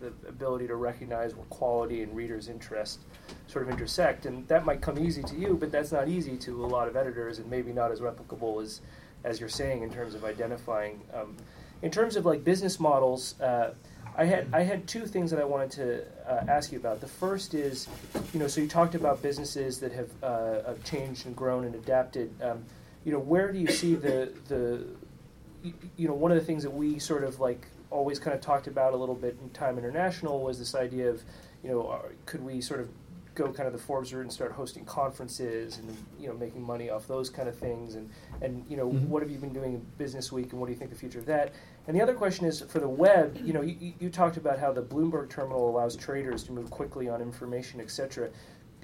the, 0.00 0.28
ability 0.28 0.66
to 0.66 0.76
recognize 0.76 1.34
where 1.34 1.44
quality 1.46 2.02
and 2.02 2.14
readers' 2.14 2.48
interest 2.48 3.00
sort 3.46 3.66
of 3.66 3.70
intersect, 3.70 4.26
and 4.26 4.46
that 4.48 4.64
might 4.64 4.80
come 4.80 4.98
easy 4.98 5.22
to 5.22 5.36
you, 5.36 5.56
but 5.58 5.70
that's 5.70 5.92
not 5.92 6.08
easy 6.08 6.36
to 6.38 6.64
a 6.64 6.66
lot 6.66 6.88
of 6.88 6.96
editors, 6.96 7.38
and 7.38 7.50
maybe 7.50 7.72
not 7.72 7.90
as 7.90 8.00
replicable 8.00 8.62
as 8.62 8.80
as 9.22 9.38
you're 9.38 9.50
saying 9.50 9.82
in 9.82 9.90
terms 9.90 10.14
of 10.14 10.24
identifying. 10.24 11.00
Um, 11.12 11.36
in 11.82 11.90
terms 11.90 12.16
of 12.16 12.24
like 12.24 12.42
business 12.42 12.80
models, 12.80 13.38
uh, 13.40 13.74
I 14.16 14.24
had 14.24 14.48
I 14.52 14.62
had 14.62 14.86
two 14.86 15.06
things 15.06 15.30
that 15.30 15.40
I 15.40 15.44
wanted 15.44 15.70
to 15.72 16.04
uh, 16.26 16.44
ask 16.48 16.72
you 16.72 16.78
about. 16.78 17.00
The 17.00 17.06
first 17.06 17.54
is, 17.54 17.88
you 18.32 18.40
know, 18.40 18.48
so 18.48 18.60
you 18.60 18.68
talked 18.68 18.94
about 18.94 19.22
businesses 19.22 19.78
that 19.80 19.92
have, 19.92 20.10
uh, 20.22 20.62
have 20.66 20.84
changed 20.84 21.26
and 21.26 21.36
grown 21.36 21.64
and 21.64 21.74
adapted. 21.74 22.30
Um, 22.42 22.64
you 23.04 23.12
know, 23.12 23.18
where 23.18 23.52
do 23.52 23.58
you 23.58 23.68
see 23.68 23.94
the 23.94 24.32
the 24.48 24.84
you 25.96 26.08
know 26.08 26.14
one 26.14 26.32
of 26.32 26.38
the 26.38 26.44
things 26.44 26.62
that 26.62 26.70
we 26.70 26.98
sort 26.98 27.24
of 27.24 27.40
like 27.40 27.66
always 27.90 28.18
kind 28.18 28.34
of 28.34 28.40
talked 28.40 28.66
about 28.66 28.92
a 28.92 28.96
little 28.96 29.14
bit 29.14 29.36
in 29.42 29.50
Time 29.50 29.76
International 29.78 30.40
was 30.42 30.58
this 30.58 30.74
idea 30.74 31.08
of 31.10 31.22
you 31.62 31.70
know 31.70 32.00
could 32.26 32.42
we 32.42 32.60
sort 32.60 32.80
of 32.80 32.88
go 33.34 33.52
kind 33.52 33.66
of 33.66 33.72
the 33.72 33.78
Forbes 33.78 34.12
route 34.12 34.22
and 34.22 34.32
start 34.32 34.52
hosting 34.52 34.84
conferences 34.84 35.78
and 35.78 35.96
you 36.18 36.26
know 36.28 36.34
making 36.34 36.62
money 36.62 36.90
off 36.90 37.06
those 37.06 37.30
kind 37.30 37.48
of 37.48 37.56
things 37.56 37.94
and 37.94 38.10
and 38.42 38.64
you 38.68 38.76
know 38.76 38.88
Mhm. 38.88 39.08
what 39.08 39.22
have 39.22 39.30
you 39.30 39.38
been 39.38 39.52
doing 39.52 39.74
in 39.74 39.86
Business 39.98 40.30
Week 40.32 40.52
and 40.52 40.60
what 40.60 40.66
do 40.66 40.72
you 40.72 40.78
think 40.78 40.90
the 40.90 40.96
future 40.96 41.18
of 41.18 41.26
that? 41.26 41.52
And 41.86 41.96
the 41.96 42.02
other 42.02 42.14
question 42.14 42.46
is 42.46 42.60
for 42.60 42.78
the 42.80 42.88
web. 42.88 43.36
You 43.42 43.52
know, 43.52 43.62
you, 43.62 43.76
you- 43.80 43.92
you 43.98 44.10
talked 44.10 44.36
about 44.36 44.58
how 44.58 44.72
the 44.72 44.82
Bloomberg 44.82 45.28
terminal 45.30 45.68
allows 45.68 45.96
traders 45.96 46.42
to 46.44 46.52
move 46.52 46.70
quickly 46.70 47.08
on 47.08 47.20
information, 47.20 47.80
etc. 47.80 48.30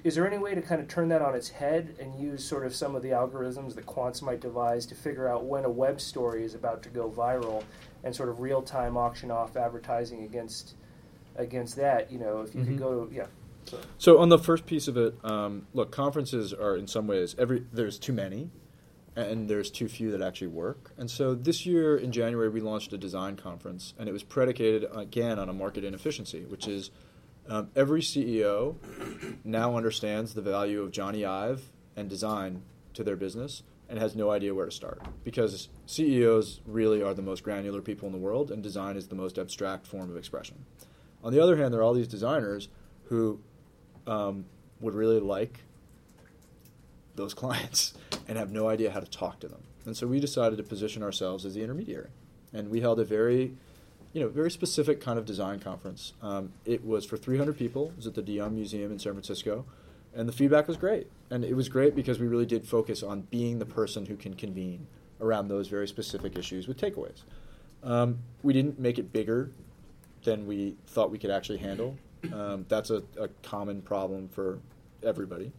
Is 0.03 0.15
there 0.15 0.27
any 0.27 0.37
way 0.37 0.55
to 0.55 0.61
kind 0.61 0.79
of 0.79 0.87
turn 0.87 1.09
that 1.09 1.21
on 1.21 1.35
its 1.35 1.49
head 1.49 1.95
and 1.99 2.15
use 2.15 2.43
sort 2.43 2.65
of 2.65 2.73
some 2.75 2.95
of 2.95 3.01
the 3.01 3.09
algorithms 3.09 3.75
that 3.75 3.85
quants 3.85 4.21
might 4.21 4.39
devise 4.39 4.85
to 4.87 4.95
figure 4.95 5.27
out 5.27 5.45
when 5.45 5.65
a 5.65 5.69
web 5.69 5.99
story 5.99 6.43
is 6.43 6.53
about 6.53 6.81
to 6.83 6.89
go 6.89 7.09
viral 7.09 7.63
and 8.07 8.15
sort 8.15 8.29
of 8.29 8.39
real 8.39 8.61
time 8.61 8.97
auction 8.97 9.29
off 9.29 9.55
advertising 9.55 10.23
against 10.23 10.75
against 11.35 11.75
that? 11.75 12.11
You 12.11 12.17
know, 12.19 12.41
if 12.41 12.55
you 12.55 12.61
Mhm. 12.61 12.67
could 12.67 12.79
go 12.79 13.05
to 13.05 13.13
yeah. 13.13 13.27
So. 13.65 13.77
So 13.97 14.17
on 14.19 14.29
the 14.29 14.39
first 14.39 14.65
piece 14.65 14.87
of 14.87 14.97
it, 14.97 15.13
um, 15.23 15.67
look, 15.73 15.91
conferences 15.91 16.53
are 16.53 16.75
in 16.75 16.87
some 16.87 17.05
ways 17.05 17.35
every 17.37 17.65
there's 17.71 17.99
too 17.99 18.13
many, 18.13 18.49
and 19.15 19.49
there's 19.49 19.69
too 19.69 19.87
few 19.89 20.09
that 20.11 20.21
actually 20.21 20.47
work. 20.47 20.91
And 20.97 21.11
so 21.11 21.35
this 21.35 21.65
year 21.65 21.97
in 21.97 22.11
January 22.13 22.49
we 22.49 22.61
launched 22.61 22.93
a 22.93 22.97
design 22.97 23.35
conference, 23.35 23.93
and 23.99 24.07
it 24.07 24.13
was 24.13 24.23
predicated 24.23 24.89
again 24.95 25.37
on 25.37 25.49
a 25.49 25.53
market 25.53 25.83
inefficiency, 25.83 26.45
which 26.45 26.67
is 26.67 26.89
um, 27.49 27.69
every 27.75 28.01
CEO 28.01 28.75
now 29.43 29.75
understands 29.77 30.33
the 30.33 30.41
value 30.41 30.81
of 30.81 30.91
Jony 30.91 31.25
Ive 31.25 31.69
and 31.95 32.09
design 32.09 32.61
to 32.93 33.03
their 33.03 33.15
business 33.15 33.63
and 33.89 33.99
has 33.99 34.15
no 34.15 34.29
idea 34.29 34.53
where 34.53 34.65
to 34.65 34.71
start 34.71 35.01
because 35.23 35.69
CEOs 35.85 36.61
really 36.65 37.01
are 37.01 37.13
the 37.13 37.21
most 37.21 37.43
granular 37.43 37.81
people 37.81 38.07
in 38.07 38.11
the 38.11 38.19
world, 38.19 38.51
and 38.51 38.61
design 38.61 38.97
is 38.97 39.07
the 39.07 39.15
most 39.15 39.37
abstract 39.37 39.87
form 39.87 40.09
of 40.09 40.17
expression. 40.17 40.65
On 41.23 41.33
the 41.33 41.41
other 41.41 41.57
hand, 41.57 41.73
there 41.73 41.81
are 41.81 41.83
all 41.83 41.93
these 41.93 42.07
designers 42.07 42.67
who 43.05 43.39
um, 44.05 44.45
would 44.79 44.93
really 44.93 45.19
like 45.19 45.61
those 47.15 47.33
clients 47.33 47.93
and 48.27 48.37
have 48.37 48.51
no 48.51 48.67
idea 48.67 48.91
how 48.91 48.99
to 48.99 49.09
talk 49.09 49.39
to 49.39 49.47
them. 49.47 49.61
And 49.85 49.95
so 49.95 50.05
we 50.05 50.19
decided 50.19 50.57
to 50.57 50.63
position 50.63 51.01
ourselves 51.01 51.45
as 51.45 51.53
the 51.53 51.63
intermediary. 51.63 52.09
And 52.53 52.69
we 52.69 52.81
held 52.81 52.99
a 52.99 53.05
very, 53.05 53.53
you 54.13 54.21
know, 54.21 54.27
very 54.27 54.51
specific 54.51 54.99
kind 54.99 55.17
of 55.17 55.25
design 55.25 55.59
conference. 55.59 56.13
Um, 56.21 56.51
it 56.65 56.85
was 56.85 57.05
for 57.05 57.17
300 57.17 57.57
people. 57.57 57.89
It 57.89 57.97
was 57.97 58.07
at 58.07 58.13
de 58.13 58.31
Young 58.31 58.55
Museum 58.55 58.91
in 58.91 58.99
San 58.99 59.13
Francisco. 59.13 59.65
And 60.15 60.27
the 60.27 60.33
feedback 60.33 60.67
was 60.67 60.77
great. 60.77 61.07
And 61.29 61.43
it 61.43 61.55
was 61.55 61.69
great 61.69 61.95
because 61.95 62.19
we 62.19 62.27
really 62.27 62.45
did 62.45 62.65
focus 62.65 63.03
on 63.03 63.21
being 63.21 63.59
the 63.59 63.65
person 63.65 64.05
who 64.05 64.15
can 64.15 64.33
convene 64.33 64.87
around 65.21 65.47
those 65.47 65.67
very 65.67 65.87
specific 65.87 66.37
issues 66.37 66.67
with 66.67 66.79
takeaways. 66.79 67.23
Um, 67.83 68.19
we 68.43 68.53
didn't 68.53 68.79
make 68.79 68.97
it 68.97 69.11
bigger 69.11 69.51
than 70.23 70.47
we 70.47 70.75
thought 70.87 71.11
we 71.11 71.17
could 71.17 71.31
actually 71.31 71.59
handle. 71.59 71.97
Um, 72.33 72.65
that's 72.67 72.89
a, 72.89 73.03
a 73.19 73.27
common 73.43 73.81
problem 73.81 74.27
for 74.27 74.59
everybody. 75.03 75.51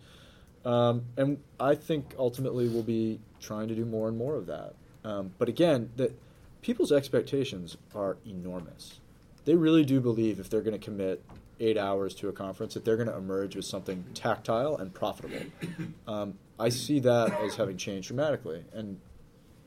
Um, 0.65 1.05
and 1.17 1.39
I 1.61 1.75
think 1.75 2.15
ultimately 2.19 2.69
we'll 2.69 2.83
be 2.83 3.21
trying 3.41 3.69
to 3.69 3.75
do 3.75 3.85
more 3.85 4.09
and 4.09 4.17
more 4.17 4.35
of 4.35 4.47
that. 4.47 4.75
Um, 5.05 5.33
but 5.39 5.49
again, 5.49 5.91
that 5.97 6.19
people's 6.63 6.93
expectations 6.93 7.77
are 7.95 8.17
enormous. 8.27 9.01
They 9.45 9.55
really 9.55 9.85
do 9.85 10.01
believe 10.01 10.41
if 10.41 10.51
they're 10.51 10.63
going 10.63 10.79
to 10.79 10.85
commit 10.85 11.25
eight 11.61 11.77
hours 11.77 12.15
to 12.17 12.29
a 12.29 12.33
conference 12.33 12.75
that 12.75 12.85
they're 12.85 12.97
going 12.97 13.09
to 13.09 13.17
emerge 13.17 13.57
with 13.57 13.65
something 13.65 14.05
tactile 14.15 14.77
and 14.77 14.93
profitable. 14.95 15.47
Um, 16.07 16.39
I 16.59 16.71
see 16.71 17.01
that 17.01 17.39
as 17.43 17.57
having 17.57 17.77
changed 17.77 18.09
dramatically. 18.09 18.65
And 18.73 18.99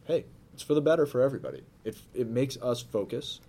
hey, 0.06 0.26
it's 0.54 0.64
for 0.64 0.74
the 0.74 0.82
better 0.82 1.06
for 1.06 1.22
everybody. 1.22 1.62
It, 1.84 1.98
it 2.14 2.28
makes 2.28 2.58
us 2.58 2.82
focus. 2.82 3.40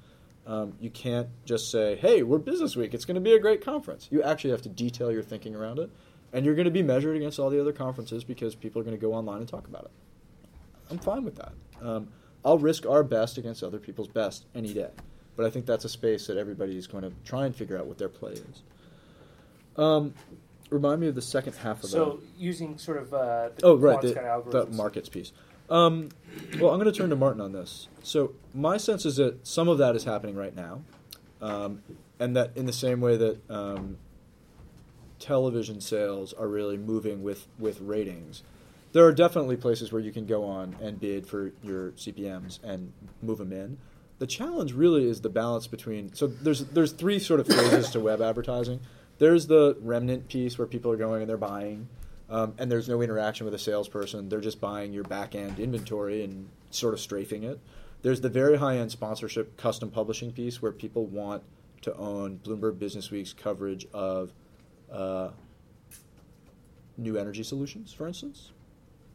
Um, 0.46 0.74
you 0.78 0.90
can't 0.90 1.28
just 1.44 1.70
say, 1.70 1.96
hey, 1.96 2.22
we're 2.22 2.38
Business 2.38 2.76
Week. 2.76 2.92
It's 2.94 3.04
going 3.04 3.14
to 3.14 3.20
be 3.20 3.32
a 3.32 3.38
great 3.38 3.64
conference. 3.64 4.08
You 4.10 4.22
actually 4.22 4.50
have 4.50 4.62
to 4.62 4.68
detail 4.68 5.10
your 5.10 5.22
thinking 5.22 5.54
around 5.56 5.78
it. 5.78 5.90
And 6.32 6.44
you're 6.44 6.54
going 6.54 6.66
to 6.66 6.70
be 6.70 6.82
measured 6.82 7.16
against 7.16 7.38
all 7.38 7.50
the 7.50 7.60
other 7.60 7.72
conferences 7.72 8.24
because 8.24 8.54
people 8.54 8.80
are 8.80 8.84
going 8.84 8.96
to 8.96 9.00
go 9.00 9.14
online 9.14 9.38
and 9.38 9.48
talk 9.48 9.66
about 9.66 9.84
it. 9.84 9.90
I'm 10.90 10.98
fine 10.98 11.24
with 11.24 11.36
that. 11.36 11.52
Um, 11.80 12.08
I'll 12.44 12.58
risk 12.58 12.86
our 12.86 13.02
best 13.02 13.38
against 13.38 13.62
other 13.62 13.78
people's 13.78 14.08
best 14.08 14.46
any 14.54 14.74
day. 14.74 14.90
But 15.36 15.46
I 15.46 15.50
think 15.50 15.66
that's 15.66 15.84
a 15.84 15.88
space 15.88 16.26
that 16.26 16.36
everybody 16.36 16.76
is 16.76 16.86
going 16.86 17.04
to 17.04 17.12
try 17.24 17.46
and 17.46 17.56
figure 17.56 17.78
out 17.78 17.86
what 17.86 17.98
their 17.98 18.08
play 18.08 18.32
is. 18.32 18.62
Um, 19.76 20.14
remind 20.70 21.00
me 21.00 21.08
of 21.08 21.14
the 21.14 21.22
second 21.22 21.54
half 21.54 21.76
of 21.76 21.82
the 21.82 21.88
So 21.88 22.04
that. 22.04 22.20
using 22.38 22.78
sort 22.78 22.98
of 22.98 23.14
uh, 23.14 23.50
the 23.56 23.64
Oh, 23.64 23.76
right, 23.76 24.00
the, 24.00 24.14
kind 24.14 24.26
of 24.26 24.50
the 24.50 24.66
markets 24.66 25.08
piece. 25.08 25.32
Um, 25.70 26.10
well, 26.60 26.70
I'm 26.70 26.78
going 26.78 26.84
to 26.84 26.92
turn 26.92 27.10
to 27.10 27.16
Martin 27.16 27.40
on 27.40 27.52
this. 27.52 27.88
So 28.02 28.34
my 28.52 28.76
sense 28.76 29.06
is 29.06 29.16
that 29.16 29.46
some 29.46 29.68
of 29.68 29.78
that 29.78 29.96
is 29.96 30.04
happening 30.04 30.36
right 30.36 30.54
now, 30.54 30.82
um, 31.40 31.82
and 32.18 32.36
that 32.36 32.56
in 32.56 32.66
the 32.66 32.72
same 32.72 33.00
way 33.00 33.16
that 33.16 33.50
um, 33.50 33.96
television 35.18 35.80
sales 35.80 36.32
are 36.34 36.48
really 36.48 36.76
moving 36.76 37.22
with 37.22 37.46
with 37.58 37.80
ratings, 37.80 38.42
there 38.92 39.04
are 39.06 39.12
definitely 39.12 39.56
places 39.56 39.92
where 39.92 40.02
you 40.02 40.12
can 40.12 40.26
go 40.26 40.44
on 40.44 40.76
and 40.82 41.00
bid 41.00 41.26
for 41.26 41.52
your 41.62 41.92
CPMS 41.92 42.62
and 42.62 42.92
move 43.22 43.38
them 43.38 43.52
in. 43.52 43.78
The 44.22 44.28
challenge 44.28 44.72
really 44.72 45.10
is 45.10 45.22
the 45.22 45.28
balance 45.28 45.66
between. 45.66 46.14
So 46.14 46.28
there's 46.28 46.64
there's 46.66 46.92
three 46.92 47.18
sort 47.18 47.40
of 47.40 47.48
phases 47.48 47.90
to 47.90 47.98
web 47.98 48.22
advertising. 48.22 48.78
There's 49.18 49.48
the 49.48 49.76
remnant 49.80 50.28
piece 50.28 50.56
where 50.56 50.68
people 50.68 50.92
are 50.92 50.96
going 50.96 51.22
and 51.22 51.28
they're 51.28 51.36
buying, 51.36 51.88
um, 52.30 52.54
and 52.56 52.70
there's 52.70 52.88
no 52.88 53.02
interaction 53.02 53.46
with 53.46 53.52
a 53.52 53.58
salesperson. 53.58 54.28
They're 54.28 54.40
just 54.40 54.60
buying 54.60 54.92
your 54.92 55.02
back 55.02 55.34
end 55.34 55.58
inventory 55.58 56.22
and 56.22 56.48
sort 56.70 56.94
of 56.94 57.00
strafing 57.00 57.42
it. 57.42 57.58
There's 58.02 58.20
the 58.20 58.28
very 58.28 58.58
high 58.58 58.76
end 58.76 58.92
sponsorship 58.92 59.56
custom 59.56 59.90
publishing 59.90 60.30
piece 60.30 60.62
where 60.62 60.70
people 60.70 61.04
want 61.04 61.42
to 61.80 61.92
own 61.96 62.38
Bloomberg 62.44 62.78
Business 62.78 63.10
Week's 63.10 63.32
coverage 63.32 63.88
of 63.92 64.32
uh, 64.92 65.30
new 66.96 67.16
energy 67.16 67.42
solutions, 67.42 67.92
for 67.92 68.06
instance. 68.06 68.52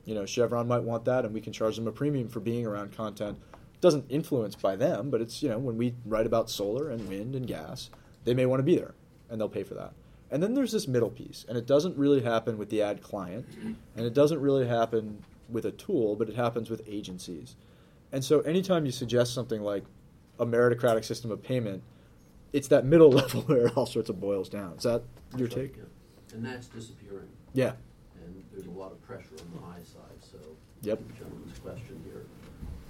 You 0.03 0.15
know, 0.15 0.25
Chevron 0.25 0.67
might 0.67 0.83
want 0.83 1.05
that, 1.05 1.23
and 1.23 1.33
we 1.33 1.39
can 1.39 1.53
charge 1.53 1.77
them 1.77 1.87
a 1.87 1.93
premium 1.93 2.27
for 2.27 2.41
being 2.41 2.65
around 2.65 2.91
content. 2.91 3.39
Doesn't 3.79 4.05
influence 4.09 4.55
by 4.55 4.75
them, 4.75 5.09
but 5.09 5.21
it's 5.21 5.43
you 5.43 5.49
know 5.49 5.59
when 5.59 5.77
we 5.77 5.93
write 6.05 6.25
about 6.25 6.49
solar 6.49 6.89
and 6.89 7.07
wind 7.07 7.35
and 7.35 7.45
gas, 7.47 7.89
they 8.23 8.33
may 8.33 8.45
want 8.45 8.59
to 8.59 8.63
be 8.63 8.75
there, 8.75 8.95
and 9.29 9.39
they'll 9.39 9.49
pay 9.49 9.63
for 9.63 9.75
that. 9.75 9.93
And 10.29 10.43
then 10.43 10.55
there's 10.55 10.71
this 10.71 10.87
middle 10.87 11.09
piece, 11.09 11.45
and 11.47 11.57
it 11.57 11.65
doesn't 11.65 11.95
really 11.97 12.21
happen 12.21 12.57
with 12.57 12.69
the 12.69 12.81
ad 12.81 13.01
client, 13.01 13.45
and 13.95 14.05
it 14.05 14.13
doesn't 14.13 14.41
really 14.41 14.67
happen 14.67 15.23
with 15.49 15.65
a 15.65 15.71
tool, 15.71 16.15
but 16.15 16.27
it 16.27 16.35
happens 16.35 16.69
with 16.69 16.81
agencies. 16.87 17.55
And 18.11 18.23
so 18.23 18.41
anytime 18.41 18.85
you 18.85 18.91
suggest 18.91 19.33
something 19.33 19.61
like 19.61 19.83
a 20.39 20.45
meritocratic 20.45 21.05
system 21.05 21.31
of 21.31 21.41
payment, 21.41 21.83
it's 22.53 22.67
that 22.69 22.85
middle 22.85 23.11
level 23.21 23.41
where 23.43 23.67
it 23.67 23.77
all 23.77 23.85
sorts 23.85 24.09
of 24.09 24.19
boils 24.19 24.49
down. 24.49 24.73
Is 24.77 24.83
that 24.83 25.03
your 25.37 25.47
take? 25.47 25.77
Yeah. 25.77 25.83
And 26.33 26.45
that's 26.45 26.67
disappearing. 26.67 27.29
Yeah. 27.53 27.73
And 28.23 28.43
there's 28.51 28.67
a 28.67 28.71
lot 28.71 28.91
of 28.91 29.01
pressure 29.01 29.35
on 29.39 29.59
the 29.59 29.65
high 29.65 29.83
side, 29.83 30.19
so. 30.19 30.37
Yep. 30.81 30.99
the 31.07 31.13
Gentleman's 31.13 31.59
question 31.59 32.01
here. 32.05 32.25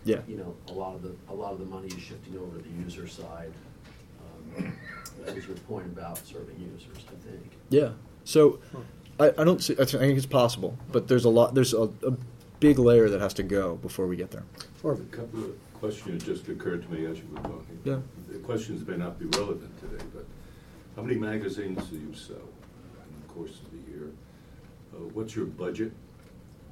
Yeah. 0.08 0.22
You 0.28 0.38
know, 0.38 0.56
a 0.70 0.72
lot 0.72 0.96
of 0.96 1.02
the, 1.04 1.14
a 1.30 1.34
lot 1.34 1.52
of 1.52 1.60
the 1.60 1.66
money 1.66 1.88
is 1.88 2.02
shifting 2.02 2.38
over 2.38 2.58
to 2.58 2.64
the 2.64 2.84
user 2.84 3.08
side. 3.08 3.52
Um, 4.58 4.74
That 5.26 5.36
was 5.36 5.46
your 5.46 5.58
point 5.58 5.86
about 5.88 6.18
serving 6.26 6.56
users, 6.60 7.04
I 7.10 7.30
think. 7.30 7.52
Yeah. 7.70 7.90
So 8.24 8.60
I, 9.20 9.28
I 9.38 9.44
don't 9.44 9.62
see. 9.62 9.76
I 9.80 9.84
think 9.86 10.18
it's 10.18 10.26
possible, 10.26 10.78
but 10.92 11.08
there's 11.08 11.26
a 11.26 11.30
lot. 11.30 11.54
There's 11.56 11.74
a, 11.74 11.90
a 12.06 12.14
big 12.60 12.80
layer 12.80 13.10
that 13.10 13.20
has 13.20 13.34
to 13.36 13.44
go 13.44 13.76
before 13.76 14.08
we 14.08 14.16
get 14.16 14.32
there. 14.32 14.44
A 14.84 14.96
couple 15.12 15.44
of 15.44 15.52
questions 15.74 16.24
just 16.24 16.48
occurred 16.48 16.84
to 16.84 16.92
me 16.92 17.06
as 17.06 17.18
you 17.20 17.26
were 17.32 17.42
talking. 17.42 17.80
Yeah. 17.84 17.98
The 18.30 18.40
questions 18.40 18.88
may 18.88 18.96
not 18.96 19.20
be 19.20 19.26
relevant 19.38 19.78
today, 19.82 20.04
but 20.14 20.26
how 20.96 21.02
many 21.02 21.18
magazines 21.20 21.86
do 21.88 21.98
you 21.98 22.14
sell 22.14 22.36
in 22.38 23.28
the 23.28 23.34
course 23.34 23.60
of 23.60 23.72
the 23.72 23.92
year? 23.92 24.10
Uh, 24.94 25.00
What's 25.14 25.36
your 25.36 25.46
budget, 25.46 25.92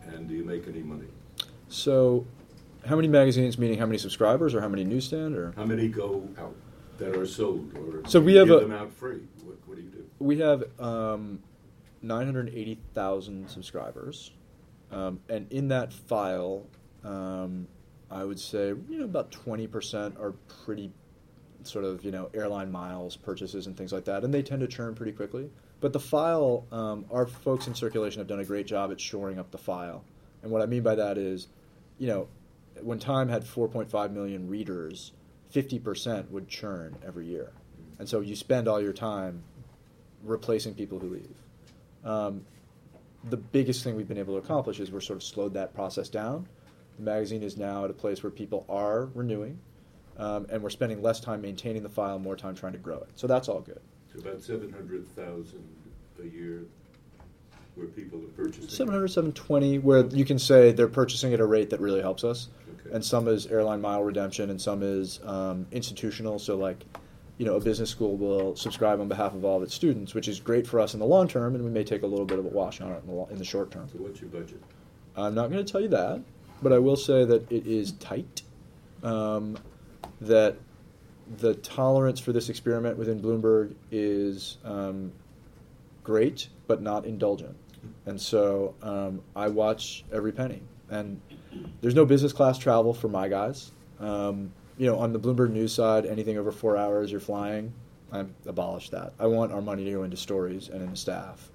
and 0.04 0.28
do 0.30 0.34
you 0.36 0.44
make 0.46 0.68
any 0.68 0.82
money? 0.82 1.08
So, 1.68 2.26
how 2.86 2.96
many 2.96 3.08
magazines? 3.08 3.58
Meaning 3.58 3.78
how 3.80 3.86
many 3.86 3.98
subscribers, 3.98 4.54
or 4.56 4.62
how 4.62 4.68
many 4.68 4.84
newsstand, 4.84 5.36
or 5.36 5.54
How 5.56 5.66
many 5.66 5.88
go 5.88 6.28
out 6.38 6.56
that 6.98 7.16
are 7.16 7.26
sold, 7.26 7.74
or 7.78 8.08
So 8.08 8.20
we 8.20 8.36
have 8.36 8.48
give 8.48 8.58
a- 8.58 8.60
them 8.62 8.72
out 8.72 8.92
free? 8.94 9.22
What, 9.44 9.58
what 9.66 9.78
do 9.78 9.84
you 9.84 9.90
do? 9.90 10.06
we 10.20 10.40
have 10.40 10.64
um, 10.80 11.40
980,000 12.02 13.50
subscribers, 13.50 14.32
um, 14.92 15.20
and 15.30 15.52
in 15.52 15.68
that 15.70 15.92
file, 15.94 16.66
um, 17.04 17.68
I 18.12 18.24
would 18.24 18.40
say 18.40 18.68
you 18.68 19.00
know 19.00 19.06
about 19.06 19.32
20% 19.32 20.20
are 20.20 20.34
pretty 20.66 20.92
sort 21.64 21.84
of 21.84 22.04
you 22.06 22.12
know 22.12 22.30
airline 22.36 22.72
miles 22.72 23.16
purchases 23.16 23.68
and 23.68 23.76
things 23.76 23.92
like 23.92 24.06
that, 24.06 24.24
and 24.24 24.34
they 24.34 24.42
tend 24.44 24.62
to 24.62 24.68
churn 24.68 24.96
pretty 24.96 25.12
quickly. 25.12 25.50
But 25.82 25.92
the 25.94 26.00
file, 26.00 26.66
um, 26.72 27.06
our 27.12 27.26
folks 27.28 27.68
in 27.68 27.76
circulation 27.76 28.20
have 28.20 28.28
done 28.28 28.40
a 28.40 28.46
great 28.46 28.66
job 28.66 28.92
at 28.92 29.00
shoring 29.02 29.40
up 29.40 29.52
the 29.52 29.58
file, 29.58 30.04
and 30.44 30.52
what 30.52 30.62
I 30.62 30.66
mean 30.68 30.84
by 30.84 30.96
that 30.96 31.18
is, 31.18 31.48
you 31.98 32.08
know, 32.08 32.28
when 32.82 33.00
Time 33.00 33.30
had 33.30 33.44
4.5 33.44 34.12
million 34.12 34.48
readers, 34.48 35.12
50% 35.54 36.30
would 36.30 36.48
churn 36.48 36.96
every 37.06 37.26
year. 37.28 37.52
and 38.00 38.10
so 38.10 38.20
you 38.20 38.36
spend 38.36 38.68
all 38.68 38.82
your 38.82 38.92
time 38.94 39.42
replacing 40.24 40.74
people 40.74 41.00
who 41.00 41.10
leave. 41.10 41.36
Um, 42.04 42.46
the 43.30 43.38
biggest 43.38 43.84
thing 43.84 43.96
we've 43.96 44.08
been 44.08 44.18
able 44.18 44.34
to 44.34 44.40
accomplish 44.40 44.80
is 44.80 44.92
we're 44.92 45.00
sort 45.00 45.18
of 45.18 45.24
slowed 45.24 45.54
that 45.54 45.74
process 45.74 46.10
down. 46.10 46.48
The 46.98 47.04
magazine 47.04 47.42
is 47.42 47.58
now 47.58 47.86
at 47.86 47.90
a 47.90 47.94
place 47.94 48.22
where 48.22 48.32
people 48.32 48.66
are 48.70 49.06
renewing, 49.16 49.60
um, 50.18 50.46
and 50.50 50.62
we're 50.62 50.70
spending 50.70 51.02
less 51.02 51.20
time 51.20 51.42
maintaining 51.42 51.84
the 51.84 51.90
file, 51.90 52.20
more 52.20 52.36
time 52.36 52.56
trying 52.56 52.74
to 52.74 52.80
grow 52.80 52.98
it. 52.98 53.10
So 53.16 53.28
that's 53.28 53.48
all 53.50 53.62
good. 53.62 53.82
So 54.14 54.20
about 54.20 54.42
seven 54.42 54.72
hundred 54.72 55.08
thousand 55.16 55.64
a 56.22 56.28
year 56.28 56.66
where 57.76 57.88
people 57.88 58.20
are 58.20 58.44
purchasing. 58.44 58.70
700, 58.70 59.08
720, 59.08 59.80
where 59.80 60.06
you 60.08 60.26
can 60.26 60.40
say 60.40 60.72
they're 60.72 60.88
purchasing 60.88 61.34
at 61.34 61.40
a 61.40 61.46
rate 61.46 61.70
that 61.70 61.80
really 61.80 62.02
helps 62.02 62.24
us. 62.24 62.50
Okay. 62.80 62.96
And 62.96 63.04
some 63.04 63.28
is 63.28 63.48
airline 63.48 63.82
mile 63.82 64.04
redemption, 64.04 64.50
and 64.50 64.60
some 64.60 64.82
is 64.82 65.20
um, 65.24 65.68
institutional. 65.72 66.40
So, 66.40 66.56
like, 66.56 66.86
you 67.38 67.46
know, 67.46 67.56
a 67.56 67.60
business 67.60 67.90
school 67.90 68.16
will 68.16 68.56
subscribe 68.56 69.02
on 69.02 69.08
behalf 69.08 69.34
of 69.34 69.44
all 69.44 69.58
of 69.58 69.64
its 69.64 69.74
students, 69.74 70.14
which 70.14 70.28
is 70.28 70.40
great 70.40 70.66
for 70.66 70.80
us 70.80 70.94
in 70.94 71.00
the 71.00 71.06
long 71.06 71.28
term, 71.28 71.56
and 71.56 71.64
we 71.64 71.70
may 71.70 71.84
take 71.84 72.04
a 72.04 72.08
little 72.08 72.26
bit 72.26 72.40
of 72.40 72.46
a 72.46 72.50
wash 72.50 72.80
on 72.82 72.92
it 72.92 73.02
in 73.02 73.08
the, 73.08 73.14
lo- 73.14 73.28
in 73.30 73.38
the 73.38 73.46
short 73.46 73.72
term. 73.72 73.90
So 73.92 74.00
what's 74.00 74.22
your 74.22 74.30
budget? 74.30 74.62
I'm 75.18 75.36
not 75.36 75.52
going 75.52 75.64
to 75.64 75.70
tell 75.70 75.82
you 75.82 75.90
that, 75.90 76.22
but 76.62 76.72
I 76.72 76.80
will 76.80 76.96
say 76.96 77.26
that 77.26 77.52
it 77.52 77.68
is 77.68 77.94
tight. 77.94 78.42
Um, 79.04 79.58
that 80.22 80.58
the 81.38 81.56
tolerance 81.56 82.20
for 82.20 82.32
this 82.32 82.50
experiment 82.50 82.98
within 82.98 83.22
Bloomberg 83.22 83.76
is 83.92 84.58
um, 84.64 85.12
great, 86.04 86.48
but 86.68 86.82
not 86.82 87.06
indulgent. 87.06 87.56
And 88.06 88.20
so 88.20 88.76
um, 88.82 89.22
I 89.36 89.48
watch 89.48 90.04
every 90.12 90.32
penny. 90.32 90.62
And 90.90 91.20
there's 91.82 91.96
no 91.96 92.06
business 92.06 92.34
class 92.34 92.58
travel 92.58 92.94
for 92.94 93.08
my 93.08 93.28
guys. 93.28 93.72
Um, 94.00 94.52
you 94.78 94.88
know, 94.88 94.98
on 94.98 95.14
the 95.14 95.20
Bloomberg 95.20 95.52
News 95.52 95.74
side, 95.74 96.06
anything 96.06 96.38
over 96.38 96.52
four 96.52 96.78
hours 96.78 97.12
you're 97.12 97.20
flying, 97.20 97.74
I 98.12 98.26
abolish 98.46 98.90
that. 98.90 99.14
I 99.20 99.28
want 99.28 99.52
our 99.52 99.62
money 99.62 99.86
to 99.86 99.92
go 99.92 100.04
into 100.04 100.18
stories 100.18 100.70
and 100.70 100.82
into 100.82 100.96
staff. 100.96 101.50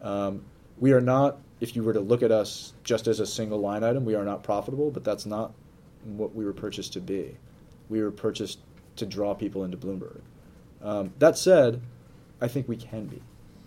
Um, 0.00 0.42
we 0.78 0.92
are 0.92 1.00
not, 1.00 1.38
if 1.60 1.76
you 1.76 1.82
were 1.82 1.92
to 1.92 2.00
look 2.00 2.22
at 2.22 2.32
us 2.32 2.72
just 2.84 3.06
as 3.06 3.20
a 3.20 3.26
single 3.26 3.58
line 3.58 3.84
item, 3.84 4.04
we 4.04 4.14
are 4.14 4.24
not 4.24 4.42
profitable, 4.42 4.90
but 4.90 5.04
that's 5.04 5.26
not 5.26 5.52
what 6.04 6.34
we 6.34 6.44
were 6.44 6.52
purchased 6.52 6.92
to 6.94 7.00
be. 7.00 7.36
We 7.88 8.02
were 8.02 8.10
purchased 8.10 8.60
to 8.96 9.06
draw 9.06 9.34
people 9.34 9.64
into 9.64 9.76
Bloomberg. 9.76 10.20
Um, 10.82 11.12
that 11.18 11.36
said, 11.36 11.82
I 12.40 12.48
think 12.48 12.68
we 12.68 12.76
can 12.76 13.06
be. 13.06 13.20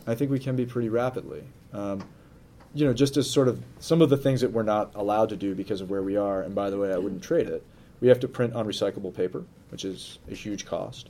I 0.07 0.15
think 0.15 0.31
we 0.31 0.39
can 0.39 0.55
be 0.55 0.65
pretty 0.65 0.89
rapidly. 0.89 1.43
Um, 1.73 2.03
you 2.73 2.85
know, 2.85 2.93
just 2.93 3.17
as 3.17 3.29
sort 3.29 3.47
of 3.47 3.63
some 3.79 4.01
of 4.01 4.09
the 4.09 4.17
things 4.17 4.41
that 4.41 4.51
we're 4.51 4.63
not 4.63 4.93
allowed 4.95 5.29
to 5.29 5.35
do 5.35 5.53
because 5.53 5.81
of 5.81 5.89
where 5.89 6.01
we 6.01 6.17
are, 6.17 6.41
and 6.41 6.55
by 6.55 6.69
the 6.69 6.77
way, 6.77 6.91
I 6.93 6.97
wouldn't 6.97 7.21
trade 7.21 7.47
it. 7.47 7.63
We 8.01 8.07
have 8.07 8.19
to 8.21 8.27
print 8.27 8.53
on 8.53 8.65
recyclable 8.65 9.13
paper, 9.13 9.43
which 9.69 9.85
is 9.85 10.19
a 10.29 10.35
huge 10.35 10.65
cost. 10.65 11.09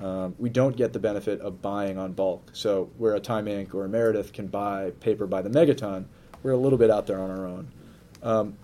Um, 0.00 0.34
we 0.38 0.48
don't 0.48 0.76
get 0.76 0.92
the 0.92 0.98
benefit 0.98 1.40
of 1.40 1.60
buying 1.60 1.98
on 1.98 2.12
bulk. 2.12 2.50
So, 2.52 2.90
where 2.96 3.14
a 3.14 3.20
Time 3.20 3.46
Inc. 3.46 3.74
or 3.74 3.84
a 3.84 3.88
Meredith 3.88 4.32
can 4.32 4.46
buy 4.46 4.92
paper 5.00 5.26
by 5.26 5.42
the 5.42 5.50
megaton, 5.50 6.04
we're 6.42 6.52
a 6.52 6.56
little 6.56 6.78
bit 6.78 6.90
out 6.90 7.06
there 7.06 7.18
on 7.18 7.30
our 7.30 7.46
own. 7.46 7.68
Um, 8.22 8.56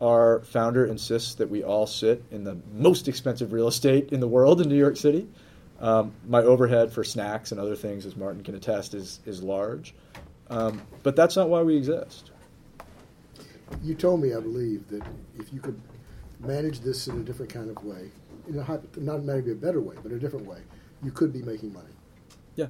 our 0.00 0.40
founder 0.40 0.86
insists 0.86 1.34
that 1.34 1.48
we 1.48 1.64
all 1.64 1.86
sit 1.86 2.22
in 2.30 2.44
the 2.44 2.58
most 2.72 3.08
expensive 3.08 3.52
real 3.52 3.66
estate 3.68 4.12
in 4.12 4.20
the 4.20 4.28
world 4.28 4.60
in 4.60 4.68
New 4.68 4.78
York 4.78 4.96
City. 4.96 5.26
Um, 5.80 6.12
my 6.28 6.40
overhead 6.40 6.92
for 6.92 7.02
snacks 7.02 7.50
and 7.50 7.60
other 7.60 7.74
things, 7.74 8.06
as 8.06 8.16
Martin 8.16 8.42
can 8.42 8.54
attest, 8.54 8.94
is, 8.94 9.20
is 9.26 9.42
large. 9.42 9.94
Um, 10.54 10.82
but 11.02 11.16
that's 11.16 11.34
not 11.34 11.48
why 11.48 11.62
we 11.62 11.76
exist. 11.76 12.30
You 13.82 13.94
told 13.94 14.22
me, 14.22 14.34
I 14.34 14.40
believe, 14.40 14.86
that 14.88 15.02
if 15.36 15.52
you 15.52 15.60
could 15.60 15.80
manage 16.38 16.80
this 16.80 17.08
in 17.08 17.18
a 17.18 17.22
different 17.24 17.52
kind 17.52 17.70
of 17.76 17.82
way, 17.84 18.10
in 18.48 18.58
a, 18.58 18.62
hypo- 18.62 19.00
not 19.00 19.24
maybe 19.24 19.50
a 19.50 19.54
better 19.56 19.80
way, 19.80 19.96
but 20.00 20.12
a 20.12 20.18
different 20.18 20.46
way, 20.46 20.58
you 21.02 21.10
could 21.10 21.32
be 21.32 21.42
making 21.42 21.72
money. 21.72 21.88
Yeah. 22.54 22.66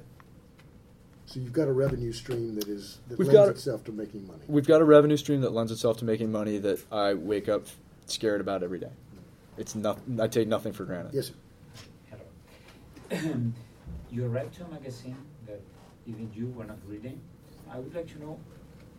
So 1.27 1.39
you've 1.39 1.53
got 1.53 1.67
a 1.67 1.71
revenue 1.73 2.11
stream 2.11 2.55
that 2.55 2.67
is 2.67 2.99
that 3.07 3.19
We've 3.19 3.27
lends 3.27 3.39
got- 3.39 3.49
itself 3.49 3.83
to 3.83 3.91
making 3.91 4.25
money. 4.25 4.41
We've 4.47 4.65
got 4.65 4.81
a 4.81 4.85
revenue 4.85 5.17
stream 5.17 5.41
that 5.41 5.51
lends 5.53 5.71
itself 5.71 5.97
to 5.97 6.05
making 6.05 6.31
money 6.31 6.57
that 6.59 6.79
I 6.91 7.13
wake 7.13 7.49
up 7.49 7.65
scared 8.07 8.41
about 8.41 8.63
every 8.63 8.79
day. 8.79 8.91
It's 9.57 9.75
not, 9.75 9.99
I 10.19 10.27
take 10.27 10.47
nothing 10.47 10.73
for 10.73 10.85
granted. 10.85 11.13
Yes, 11.13 11.27
sir. 11.27 11.33
Hello. 13.11 13.51
you 14.11 14.25
arrived 14.25 14.55
to 14.55 14.65
a 14.65 14.69
magazine 14.69 15.17
that 15.45 15.61
even 16.07 16.31
you 16.33 16.47
were 16.47 16.65
not 16.65 16.77
reading. 16.87 17.21
I 17.71 17.79
would 17.79 17.93
like 17.93 18.07
to 18.13 18.19
know 18.19 18.39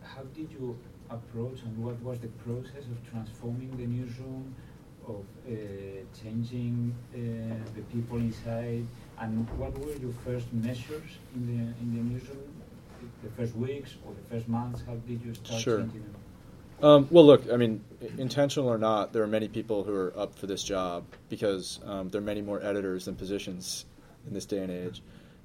how 0.03 0.23
did 0.35 0.51
you 0.51 0.77
approach 1.09 1.61
and 1.63 1.77
what 1.83 1.99
was 2.01 2.19
the 2.19 2.27
process 2.45 2.83
of 2.85 3.11
transforming 3.11 3.75
the 3.77 3.85
newsroom, 3.85 4.53
of 5.07 5.23
uh, 5.47 5.51
changing 6.21 6.93
uh, 7.13 7.17
the 7.75 7.81
people 7.93 8.17
inside, 8.17 8.85
and 9.19 9.49
what 9.57 9.77
were 9.79 9.93
your 9.95 10.13
first 10.25 10.51
measures 10.53 11.11
in 11.35 11.47
the 11.47 11.61
in 11.81 11.95
the 11.95 12.13
newsroom? 12.13 12.53
The 13.23 13.29
first 13.29 13.55
weeks 13.55 13.95
or 14.05 14.13
the 14.13 14.35
first 14.35 14.47
months? 14.47 14.81
How 14.85 14.95
did 14.95 15.21
you 15.23 15.33
start 15.33 15.61
Sure. 15.61 15.79
changing 15.81 16.01
them? 16.01 16.15
Um, 16.81 17.07
well, 17.09 17.25
look, 17.25 17.51
I 17.51 17.57
mean, 17.57 17.83
intentional 18.17 18.69
or 18.69 18.77
not, 18.77 19.11
there 19.13 19.23
are 19.23 19.27
many 19.27 19.47
people 19.47 19.83
who 19.83 19.95
are 19.95 20.13
up 20.17 20.35
for 20.35 20.45
this 20.45 20.63
job 20.63 21.05
because 21.29 21.79
um, 21.85 22.09
there 22.09 22.19
are 22.19 22.23
many 22.23 22.41
more 22.41 22.61
editors 22.63 23.05
than 23.05 23.15
positions 23.15 23.85
in 24.27 24.33
this 24.33 24.45
day 24.45 24.59
and 24.59 24.71
age. 24.71 25.01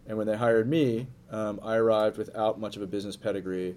And 0.06 0.18
when 0.18 0.26
they 0.26 0.36
hired 0.36 0.68
me, 0.68 1.06
um, 1.30 1.60
I 1.62 1.76
arrived 1.76 2.18
without 2.18 2.58
much 2.58 2.76
of 2.76 2.82
a 2.82 2.86
business 2.86 3.16
pedigree. 3.16 3.76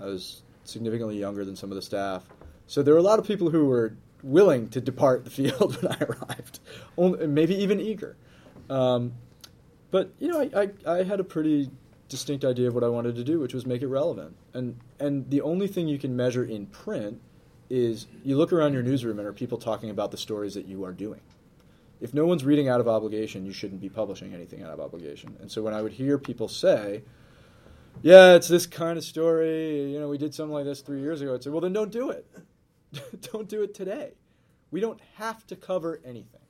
I 0.00 0.06
was 0.06 0.42
significantly 0.64 1.18
younger 1.18 1.44
than 1.44 1.56
some 1.56 1.70
of 1.70 1.76
the 1.76 1.82
staff. 1.82 2.24
So 2.66 2.82
there 2.82 2.94
were 2.94 3.00
a 3.00 3.04
lot 3.04 3.18
of 3.18 3.26
people 3.26 3.50
who 3.50 3.66
were 3.66 3.94
willing 4.22 4.68
to 4.70 4.80
depart 4.80 5.24
the 5.24 5.30
field 5.38 5.82
when 5.82 5.92
I 5.92 5.96
arrived, 6.04 6.60
Only, 6.96 7.26
maybe 7.26 7.54
even 7.54 7.80
eager. 7.80 8.16
Um, 8.68 9.12
but 9.90 10.12
you 10.18 10.28
know, 10.28 10.40
I, 10.40 10.68
I, 10.86 10.98
I 10.98 11.02
had 11.02 11.20
a 11.20 11.24
pretty 11.24 11.70
distinct 12.08 12.44
idea 12.44 12.68
of 12.68 12.74
what 12.74 12.84
I 12.84 12.88
wanted 12.88 13.16
to 13.16 13.24
do, 13.24 13.40
which 13.40 13.54
was 13.54 13.66
make 13.66 13.82
it 13.82 13.88
relevant. 13.88 14.36
And 14.54 14.78
and 14.98 15.28
the 15.30 15.40
only 15.40 15.66
thing 15.66 15.88
you 15.88 15.98
can 15.98 16.14
measure 16.14 16.44
in 16.44 16.66
print 16.66 17.20
is 17.70 18.06
you 18.24 18.36
look 18.36 18.52
around 18.52 18.72
your 18.72 18.82
newsroom 18.82 19.18
and 19.18 19.26
are 19.26 19.32
people 19.32 19.56
talking 19.56 19.90
about 19.90 20.10
the 20.10 20.16
stories 20.16 20.54
that 20.54 20.66
you 20.66 20.84
are 20.84 20.92
doing. 20.92 21.20
If 22.00 22.14
no 22.14 22.26
one's 22.26 22.44
reading 22.44 22.68
out 22.68 22.80
of 22.80 22.88
obligation, 22.88 23.44
you 23.44 23.52
shouldn't 23.52 23.80
be 23.80 23.88
publishing 23.88 24.32
anything 24.32 24.62
out 24.62 24.72
of 24.72 24.80
obligation. 24.80 25.36
And 25.40 25.50
so 25.50 25.62
when 25.62 25.74
I 25.74 25.82
would 25.82 25.92
hear 25.92 26.18
people 26.18 26.48
say, 26.48 27.02
"Yeah, 28.02 28.34
it's 28.34 28.48
this 28.48 28.66
kind 28.66 28.96
of 28.96 29.04
story," 29.04 29.92
you 29.92 30.00
know, 30.00 30.08
we 30.08 30.18
did 30.18 30.34
something 30.34 30.54
like 30.54 30.64
this 30.64 30.80
three 30.80 31.00
years 31.00 31.20
ago, 31.20 31.34
I'd 31.34 31.42
say, 31.42 31.50
"Well, 31.50 31.60
then 31.60 31.72
don't 31.72 31.92
do 31.92 32.10
it. 32.10 32.26
don't 33.32 33.48
do 33.48 33.62
it 33.62 33.74
today. 33.74 34.12
We 34.70 34.80
don't 34.80 35.00
have 35.16 35.46
to 35.48 35.56
cover 35.56 36.00
anything." 36.04 36.40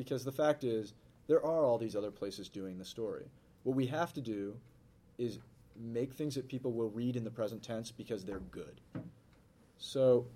because 0.00 0.24
the 0.24 0.32
fact 0.32 0.64
is 0.64 0.94
there 1.26 1.44
are 1.44 1.64
all 1.66 1.76
these 1.76 1.94
other 1.94 2.10
places 2.10 2.48
doing 2.48 2.78
the 2.78 2.84
story. 2.86 3.26
What 3.64 3.76
we 3.76 3.86
have 3.88 4.14
to 4.14 4.22
do 4.22 4.56
is 5.18 5.38
make 5.78 6.14
things 6.14 6.34
that 6.36 6.48
people 6.48 6.72
will 6.72 6.88
read 6.88 7.16
in 7.16 7.24
the 7.24 7.30
present 7.30 7.62
tense 7.62 7.90
because 7.90 8.24
they're 8.24 8.40
good. 8.50 8.80
So, 9.76 10.26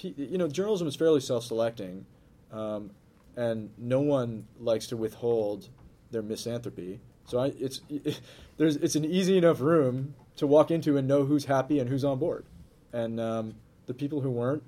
you 0.00 0.38
know, 0.38 0.46
journalism 0.46 0.86
is 0.86 0.94
fairly 0.94 1.20
self-selecting, 1.20 2.06
um, 2.54 2.90
and 3.36 3.70
no 3.76 4.00
one 4.00 4.46
likes 4.58 4.86
to 4.88 4.96
withhold 4.96 5.68
their 6.10 6.22
misanthropy. 6.22 7.00
So 7.26 7.38
I, 7.38 7.46
it's 7.58 7.80
there's 8.56 8.76
it's 8.76 8.94
an 8.94 9.04
easy 9.04 9.36
enough 9.36 9.60
room 9.60 10.14
to 10.36 10.46
walk 10.46 10.70
into 10.70 10.96
and 10.96 11.06
know 11.06 11.24
who's 11.24 11.44
happy 11.44 11.78
and 11.78 11.88
who's 11.88 12.04
on 12.04 12.18
board, 12.18 12.46
and 12.92 13.20
um, 13.20 13.54
the 13.86 13.94
people 13.94 14.20
who 14.20 14.30
weren't, 14.30 14.62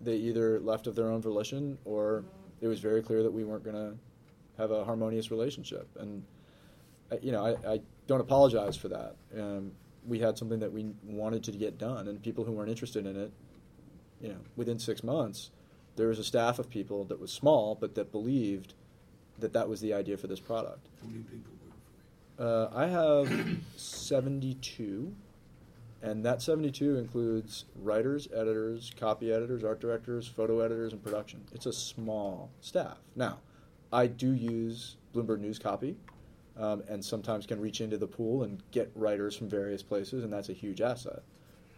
they 0.00 0.16
either 0.16 0.60
left 0.60 0.86
of 0.86 0.94
their 0.94 1.08
own 1.08 1.22
volition 1.22 1.78
or 1.84 2.24
it 2.60 2.66
was 2.66 2.80
very 2.80 3.02
clear 3.02 3.22
that 3.22 3.30
we 3.30 3.44
weren't 3.44 3.64
going 3.64 3.76
to 3.76 3.96
have 4.58 4.70
a 4.70 4.84
harmonious 4.84 5.30
relationship. 5.30 5.88
And 5.98 6.22
I, 7.10 7.18
you 7.22 7.32
know, 7.32 7.44
I, 7.44 7.72
I 7.72 7.80
don't 8.06 8.20
apologize 8.20 8.76
for 8.76 8.88
that. 8.88 9.16
Um, 9.36 9.72
we 10.06 10.18
had 10.18 10.36
something 10.36 10.60
that 10.60 10.72
we 10.72 10.92
wanted 11.04 11.44
to 11.44 11.52
get 11.52 11.78
done, 11.78 12.08
and 12.08 12.22
people 12.22 12.44
who 12.44 12.52
weren't 12.52 12.70
interested 12.70 13.06
in 13.06 13.16
it, 13.16 13.32
you 14.20 14.28
know, 14.28 14.38
within 14.56 14.78
six 14.78 15.02
months, 15.02 15.50
there 15.96 16.08
was 16.08 16.18
a 16.18 16.24
staff 16.24 16.58
of 16.58 16.70
people 16.70 17.04
that 17.04 17.20
was 17.20 17.30
small, 17.30 17.74
but 17.74 17.94
that 17.94 18.12
believed 18.12 18.74
that 19.38 19.52
that 19.52 19.68
was 19.68 19.80
the 19.80 19.92
idea 19.92 20.16
for 20.16 20.26
this 20.26 20.40
product. 20.40 20.88
How 21.02 21.08
many 21.08 21.22
people 21.22 21.52
work 21.66 21.76
for 22.36 22.42
you? 22.42 22.48
Uh, 22.48 22.70
I 22.74 22.86
have 22.86 23.58
72, 23.76 25.14
and 26.02 26.24
that 26.24 26.42
72 26.42 26.96
includes 26.96 27.64
writers, 27.76 28.28
editors, 28.34 28.92
copy 28.98 29.32
editors, 29.32 29.64
art 29.64 29.80
directors, 29.80 30.26
photo 30.26 30.60
editors, 30.60 30.92
and 30.92 31.02
production. 31.02 31.42
It's 31.52 31.66
a 31.66 31.72
small 31.72 32.50
staff. 32.60 32.98
Now, 33.16 33.38
I 33.92 34.06
do 34.06 34.32
use 34.32 34.96
Bloomberg 35.14 35.40
News 35.40 35.58
copy, 35.58 35.96
um, 36.56 36.82
and 36.88 37.04
sometimes 37.04 37.46
can 37.46 37.60
reach 37.60 37.80
into 37.80 37.98
the 37.98 38.06
pool 38.06 38.42
and 38.42 38.62
get 38.70 38.90
writers 38.94 39.36
from 39.36 39.48
various 39.48 39.82
places, 39.82 40.24
and 40.24 40.32
that's 40.32 40.48
a 40.48 40.54
huge 40.54 40.80
asset. 40.80 41.22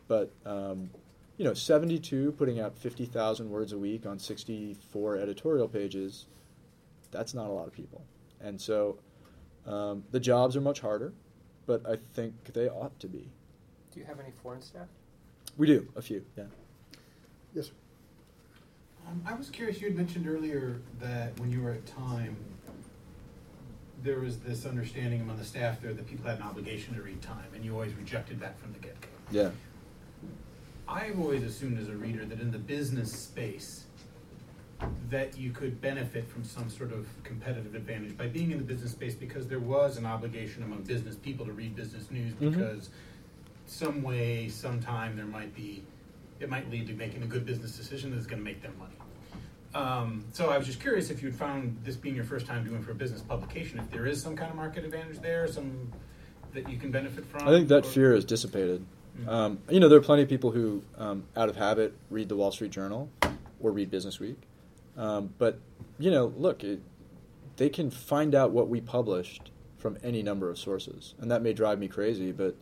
But 0.08 0.30
um, 0.44 0.90
you 1.37 1.45
know, 1.45 1.55
72 1.55 2.33
putting 2.33 2.61
out 2.61 2.76
50,000 2.76 3.51
words 3.51 3.72
a 3.72 3.78
week 3.78 4.07
on 4.07 4.18
64 4.18 5.16
editorial 5.16 5.68
pages, 5.68 6.26
that's 7.11 7.35
not 7.35 7.49
a 7.49 7.53
lot 7.53 7.66
of 7.66 7.72
people. 7.72 8.03
And 8.41 8.61
so 8.61 8.99
um, 9.66 10.05
the 10.11 10.20
jobs 10.20 10.57
are 10.57 10.61
much 10.61 10.80
harder, 10.80 11.12
but 11.66 11.87
I 11.89 11.97
think 12.14 12.53
they 12.53 12.68
ought 12.68 12.99
to 13.01 13.09
be. 13.09 13.30
Do 13.93 14.01
you 14.01 14.07
have 14.07 14.20
any 14.20 14.30
foreign 14.43 14.62
staff? 14.62 14.89
We 15.57 15.66
do, 15.66 15.89
a 15.97 16.03
few, 16.03 16.24
yeah. 16.37 16.45
Yes, 17.55 17.66
sir. 17.66 17.72
Um, 19.07 19.22
I 19.26 19.35
was 19.35 19.51
curious, 19.51 19.80
you 19.80 19.89
had 19.89 19.97
mentioned 19.97 20.26
earlier 20.26 20.80
that 21.01 21.39
when 21.41 21.51
you 21.51 21.61
were 21.61 21.72
at 21.72 21.85
Time, 21.87 22.37
there 24.03 24.20
was 24.20 24.39
this 24.39 24.64
understanding 24.66 25.20
among 25.20 25.39
the 25.39 25.45
staff 25.45 25.80
there 25.80 25.93
that 25.93 26.07
people 26.07 26.26
had 26.28 26.39
an 26.39 26.43
obligation 26.43 26.95
to 26.95 27.03
read 27.03 27.20
Time, 27.22 27.47
and 27.55 27.64
you 27.64 27.72
always 27.72 27.95
rejected 27.95 28.41
that 28.41 28.59
from 28.61 28.72
the 28.72 28.78
get-go. 28.78 29.09
Yeah. 29.30 29.51
I've 30.89 31.18
always 31.18 31.43
assumed 31.43 31.78
as 31.78 31.89
a 31.89 31.95
reader 31.97 32.24
that 32.24 32.41
in 32.41 32.51
the 32.51 32.59
business 32.59 33.12
space, 33.12 33.85
that 35.11 35.39
you 35.39 35.51
could 35.53 35.80
benefit 35.80 36.28
from 36.28 36.43
some 36.45 36.68
sort 36.68 36.93
of 36.93 37.07
competitive 37.22 37.74
advantage 37.76 38.16
by 38.16 38.26
being 38.26 38.51
in 38.51 38.59
the 38.59 38.64
business 38.64 38.91
space 38.91 39.14
because 39.14 39.47
there 39.47 39.61
was 39.61 39.97
an 39.97 40.05
obligation 40.05 40.62
among 40.64 40.83
business 40.83 41.14
people 41.14 41.47
to 41.47 41.53
read 41.53 41.76
business 41.76 42.11
news 42.11 42.33
Mhm. 42.35 42.51
because 42.51 42.91
some 43.66 44.03
way, 44.03 44.49
sometime 44.49 45.14
there 45.14 45.24
might 45.26 45.55
be, 45.55 45.85
it 46.41 46.51
might 46.51 46.68
lead 46.68 46.89
to 46.89 46.95
making 46.95 47.22
a 47.22 47.26
good 47.26 47.47
business 47.47 47.76
decision 47.76 48.11
that's 48.11 48.26
going 48.26 48.41
to 48.41 48.45
make 48.45 48.61
them 48.61 48.74
money. 48.76 48.95
Um, 49.74 50.24
so 50.33 50.51
I 50.51 50.59
was 50.59 50.66
just 50.66 50.80
curious 50.80 51.11
if 51.11 51.22
you'd 51.22 51.35
found 51.35 51.78
this 51.85 51.97
being 51.97 52.16
your 52.16 52.24
first 52.24 52.47
time 52.47 52.64
doing 52.64 52.83
for 52.83 52.91
a 52.91 52.95
business 52.95 53.22
publication, 53.22 53.78
if 53.78 53.89
there 53.91 54.05
is 54.07 54.20
some 54.20 54.35
kind 54.37 54.51
of 54.51 54.57
market 54.57 54.85
advantage 54.85 55.20
there, 55.20 55.47
some 55.47 55.93
that 56.55 56.68
you 56.68 56.76
can 56.76 56.91
benefit 56.91 57.24
from. 57.24 57.47
I 57.49 57.53
think 57.53 57.68
that 57.68 57.87
or- 57.87 57.89
fear 57.89 58.14
is 58.14 58.24
dissipated. 58.24 58.85
Mhm. 59.20 59.28
Um, 59.28 59.58
you 59.70 59.80
know, 59.80 59.88
there 59.88 59.98
are 59.98 60.02
plenty 60.02 60.22
of 60.22 60.28
people 60.28 60.52
who, 60.52 60.82
um, 60.96 61.24
out 61.36 61.48
of 61.48 61.56
habit, 61.56 61.94
read 62.10 62.28
the 62.28 62.36
Wall 62.36 62.50
Street 62.50 62.70
Journal 62.70 63.10
or 63.60 63.70
read 63.70 63.90
Business 63.90 64.18
Week. 64.18 64.38
Um, 64.96 65.34
but 65.38 65.58
you 65.98 66.10
know, 66.10 66.32
look, 66.36 66.64
it, 66.64 66.80
they 67.56 67.68
can 67.68 67.90
find 67.90 68.34
out 68.34 68.50
what 68.50 68.68
we 68.68 68.80
published 68.80 69.50
from 69.78 69.98
any 70.02 70.22
number 70.22 70.48
of 70.50 70.58
sources, 70.58 71.14
and 71.20 71.30
that 71.30 71.42
may 71.42 71.52
drive 71.52 71.78
me 71.78 71.88
crazy. 71.88 72.32
But 72.32 72.54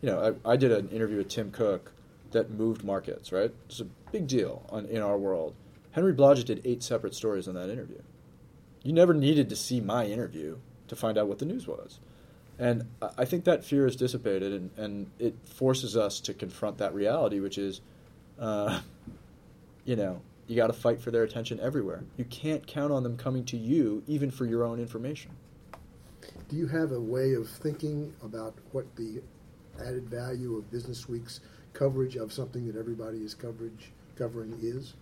you 0.00 0.10
know, 0.10 0.38
I, 0.44 0.52
I 0.52 0.56
did 0.56 0.72
an 0.72 0.88
interview 0.90 1.18
with 1.18 1.28
Tim 1.28 1.50
Cook 1.50 1.92
that 2.30 2.50
moved 2.50 2.84
markets. 2.84 3.32
Right, 3.32 3.52
it's 3.66 3.80
a 3.80 3.86
big 4.12 4.26
deal 4.26 4.64
on, 4.70 4.86
in 4.86 5.02
our 5.02 5.18
world. 5.18 5.54
Henry 5.92 6.12
Blodget 6.12 6.44
did 6.44 6.60
eight 6.64 6.82
separate 6.82 7.14
stories 7.14 7.48
on 7.48 7.54
that 7.54 7.70
interview. 7.70 8.00
You 8.82 8.92
never 8.92 9.14
needed 9.14 9.48
to 9.48 9.56
see 9.56 9.80
my 9.80 10.06
interview 10.06 10.58
to 10.86 10.96
find 10.96 11.18
out 11.18 11.26
what 11.28 11.38
the 11.38 11.44
news 11.44 11.66
was. 11.66 11.98
And 12.58 12.86
I- 13.00 13.24
think 13.24 13.44
that 13.44 13.64
fear 13.64 13.86
is 13.86 13.94
dissipated, 13.94 14.52
and, 14.52 14.70
and 14.76 15.10
it 15.18 15.34
forces 15.44 15.96
us 15.96 16.20
to 16.20 16.34
confront 16.34 16.78
that 16.78 16.92
reality, 16.92 17.38
which 17.38 17.56
is, 17.56 17.80
uh, 18.38 18.80
you 19.84 19.94
know, 19.94 20.20
you 20.48 20.56
got 20.56 20.68
to 20.68 20.72
fight 20.72 21.00
for 21.00 21.10
their 21.10 21.22
attention 21.22 21.60
everywhere. 21.60 22.02
You 22.16 22.24
can't 22.24 22.66
count 22.66 22.92
on 22.92 23.02
them 23.02 23.16
coming 23.16 23.44
to 23.46 23.56
you, 23.56 24.02
even 24.06 24.30
for 24.30 24.44
your 24.44 24.64
own 24.64 24.80
information. 24.80 25.30
Do 26.48 26.56
you 26.56 26.66
have 26.66 26.92
a 26.92 27.00
way 27.00 27.34
of 27.34 27.48
thinking 27.48 28.14
about 28.24 28.54
what 28.72 28.96
the 28.96 29.20
added 29.78 30.08
value 30.08 30.56
of 30.56 30.70
Business 30.70 31.08
Week's 31.08 31.40
coverage 31.74 32.16
of 32.16 32.32
something 32.32 32.66
that 32.66 32.76
everybody 32.76 33.18
is 33.18 33.34
coverage 33.34 33.92
covering 34.16 34.58
is? 34.60 34.94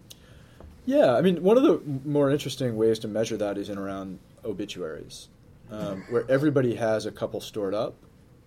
Yeah, 0.85 1.15
I 1.15 1.21
mean, 1.21 1.43
one 1.43 1.57
of 1.57 1.63
the 1.63 1.81
more 2.05 2.31
interesting 2.31 2.77
ways 2.77 2.99
to 3.01 3.09
measure 3.09 3.37
that 3.37 3.59
is 3.59 3.71
in 3.71 3.79
around 3.79 4.19
obituaries, 4.45 5.29
um, 5.71 6.05
where 6.11 6.25
everybody 6.31 6.75
has 6.75 7.07
a 7.07 7.13
couple 7.13 7.41
stored 7.41 7.75
up. 7.75 7.95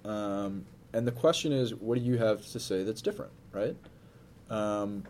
Um, 0.05 0.65
and 0.93 1.07
the 1.07 1.11
question 1.11 1.51
is, 1.51 1.75
what 1.75 1.97
do 1.97 2.03
you 2.03 2.17
have 2.17 2.45
to 2.51 2.59
say 2.59 2.83
that's 2.83 3.01
different, 3.01 3.31
right? 3.51 3.75
Um, 4.49 5.03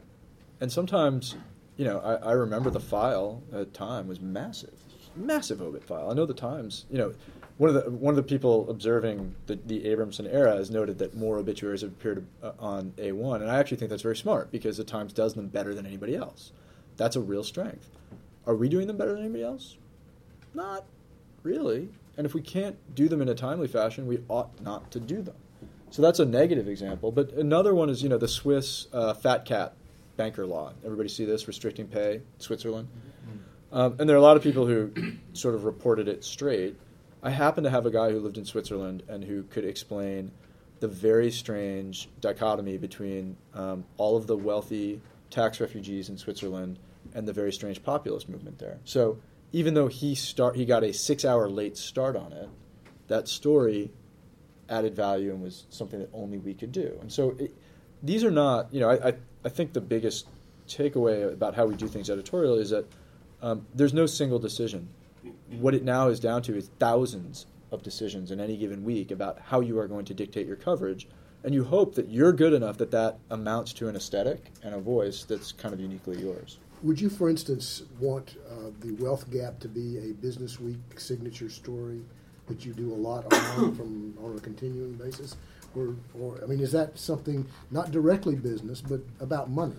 and 0.59 0.71
sometimes, 0.71 1.35
you 1.77 1.85
know, 1.85 1.99
I, 1.99 2.15
I 2.15 2.31
remember 2.33 2.69
the 2.69 2.79
file 2.79 3.41
at 3.53 3.73
time 3.73 4.07
was 4.07 4.19
massive, 4.19 4.83
massive 5.15 5.61
obit 5.61 5.83
file. 5.83 6.09
I 6.11 6.13
know 6.13 6.25
the 6.25 6.33
Times, 6.33 6.85
you 6.89 6.97
know, 6.97 7.13
one 7.57 7.69
of 7.69 7.83
the 7.83 7.91
one 7.91 8.11
of 8.11 8.15
the 8.15 8.23
people 8.23 8.69
observing 8.69 9.35
the, 9.45 9.59
the 9.65 9.83
Abramson 9.83 10.27
era 10.31 10.55
has 10.55 10.71
noted 10.71 10.97
that 10.99 11.15
more 11.15 11.37
obituaries 11.37 11.81
have 11.81 11.91
appeared 11.91 12.25
uh, 12.41 12.51
on 12.59 12.93
A1, 12.97 13.41
and 13.41 13.51
I 13.51 13.59
actually 13.59 13.77
think 13.77 13.89
that's 13.89 14.01
very 14.01 14.15
smart 14.15 14.51
because 14.51 14.77
the 14.77 14.83
Times 14.83 15.13
does 15.13 15.33
them 15.33 15.47
better 15.47 15.73
than 15.73 15.85
anybody 15.85 16.15
else. 16.15 16.51
That's 16.97 17.15
a 17.15 17.21
real 17.21 17.43
strength. 17.43 17.89
Are 18.45 18.55
we 18.55 18.67
doing 18.67 18.87
them 18.87 18.97
better 18.97 19.13
than 19.13 19.21
anybody 19.23 19.43
else? 19.43 19.77
Not 20.53 20.85
really. 21.43 21.89
And 22.17 22.25
if 22.25 22.33
we 22.33 22.41
can't 22.41 22.77
do 22.95 23.07
them 23.07 23.21
in 23.21 23.29
a 23.29 23.35
timely 23.35 23.67
fashion, 23.67 24.07
we 24.07 24.23
ought 24.27 24.61
not 24.61 24.91
to 24.91 24.99
do 24.99 25.21
them. 25.21 25.35
So 25.91 26.01
that's 26.01 26.19
a 26.19 26.25
negative 26.25 26.67
example. 26.67 27.11
But 27.11 27.31
another 27.33 27.73
one 27.73 27.89
is, 27.89 28.03
you 28.03 28.09
know, 28.09 28.17
the 28.17 28.27
Swiss 28.27 28.87
uh, 28.93 29.13
fat 29.13 29.45
cat 29.45 29.73
banker 30.17 30.45
law. 30.45 30.73
Everybody 30.83 31.09
see 31.09 31.25
this 31.25 31.47
restricting 31.47 31.87
pay, 31.87 32.21
Switzerland. 32.37 32.89
Um, 33.71 33.95
and 33.99 34.09
there 34.09 34.15
are 34.15 34.19
a 34.19 34.23
lot 34.23 34.37
of 34.37 34.43
people 34.43 34.65
who 34.65 34.91
sort 35.33 35.55
of 35.55 35.63
reported 35.63 36.07
it 36.07 36.23
straight. 36.23 36.75
I 37.21 37.29
happen 37.29 37.63
to 37.63 37.69
have 37.69 37.85
a 37.85 37.91
guy 37.91 38.11
who 38.11 38.19
lived 38.19 38.37
in 38.37 38.45
Switzerland 38.45 39.03
and 39.07 39.23
who 39.23 39.43
could 39.43 39.65
explain 39.65 40.31
the 40.79 40.87
very 40.87 41.29
strange 41.31 42.09
dichotomy 42.21 42.77
between 42.77 43.35
um, 43.53 43.83
all 43.97 44.15
of 44.15 44.27
the 44.27 44.37
wealthy 44.37 45.01
tax 45.29 45.59
refugees 45.59 46.09
in 46.09 46.17
Switzerland 46.17 46.79
and 47.13 47.27
the 47.27 47.33
very 47.33 47.51
strange 47.51 47.83
populist 47.83 48.29
movement 48.29 48.57
there. 48.59 48.77
So 48.85 49.17
even 49.51 49.73
though 49.73 49.87
he 49.87 50.15
start 50.15 50.55
he 50.55 50.65
got 50.65 50.83
a 50.83 50.93
six 50.93 51.25
hour 51.25 51.49
late 51.49 51.77
start 51.77 52.15
on 52.15 52.33
it, 52.33 52.49
that 53.07 53.27
story 53.27 53.91
added 54.69 54.95
value 54.95 55.31
and 55.31 55.41
was 55.41 55.65
something 55.69 55.99
that 55.99 56.09
only 56.13 56.37
we 56.37 56.53
could 56.53 56.71
do. 56.71 56.97
And 57.01 57.11
so 57.11 57.35
it, 57.39 57.53
these 58.03 58.23
are 58.23 58.31
not, 58.31 58.73
you 58.73 58.79
know, 58.79 58.89
I, 58.89 59.09
I, 59.09 59.13
I 59.43 59.49
think 59.49 59.73
the 59.73 59.81
biggest 59.81 60.27
takeaway 60.67 61.31
about 61.33 61.55
how 61.55 61.65
we 61.65 61.75
do 61.75 61.87
things 61.87 62.09
editorially 62.09 62.61
is 62.61 62.69
that 62.69 62.85
um, 63.41 63.65
there's 63.73 63.93
no 63.93 64.05
single 64.05 64.39
decision. 64.39 64.87
What 65.49 65.73
it 65.73 65.83
now 65.83 66.07
is 66.07 66.19
down 66.19 66.43
to 66.43 66.55
is 66.55 66.69
thousands 66.79 67.47
of 67.71 67.83
decisions 67.83 68.31
in 68.31 68.39
any 68.39 68.57
given 68.57 68.83
week 68.83 69.11
about 69.11 69.39
how 69.39 69.59
you 69.59 69.79
are 69.79 69.87
going 69.87 70.05
to 70.05 70.13
dictate 70.13 70.47
your 70.47 70.55
coverage. 70.55 71.07
And 71.43 71.53
you 71.53 71.63
hope 71.63 71.95
that 71.95 72.09
you're 72.09 72.33
good 72.33 72.53
enough 72.53 72.77
that 72.77 72.91
that 72.91 73.17
amounts 73.29 73.73
to 73.73 73.87
an 73.87 73.95
aesthetic 73.95 74.51
and 74.61 74.75
a 74.75 74.79
voice 74.79 75.23
that's 75.23 75.51
kind 75.53 75.73
of 75.73 75.79
uniquely 75.79 76.19
yours. 76.19 76.57
Would 76.81 77.01
you, 77.01 77.09
for 77.09 77.29
instance, 77.29 77.83
want 77.99 78.37
uh, 78.49 78.71
the 78.79 78.93
wealth 78.93 79.29
gap 79.29 79.59
to 79.59 79.67
be 79.67 79.97
a 79.97 80.13
Business 80.13 80.59
Week 80.59 80.77
signature 80.97 81.49
story 81.49 82.01
that 82.47 82.65
you 82.65 82.73
do 82.73 82.93
a 82.93 82.95
lot 82.95 83.31
on 83.33 83.75
from 83.75 84.17
on 84.23 84.37
a 84.37 84.39
continuing 84.39 84.93
basis, 84.93 85.35
or, 85.75 85.95
or 86.19 86.39
I 86.41 86.47
mean, 86.47 86.61
is 86.61 86.71
that 86.71 86.97
something 86.97 87.45
not 87.69 87.91
directly 87.91 88.35
business 88.35 88.81
but 88.81 89.01
about 89.19 89.49
money? 89.49 89.75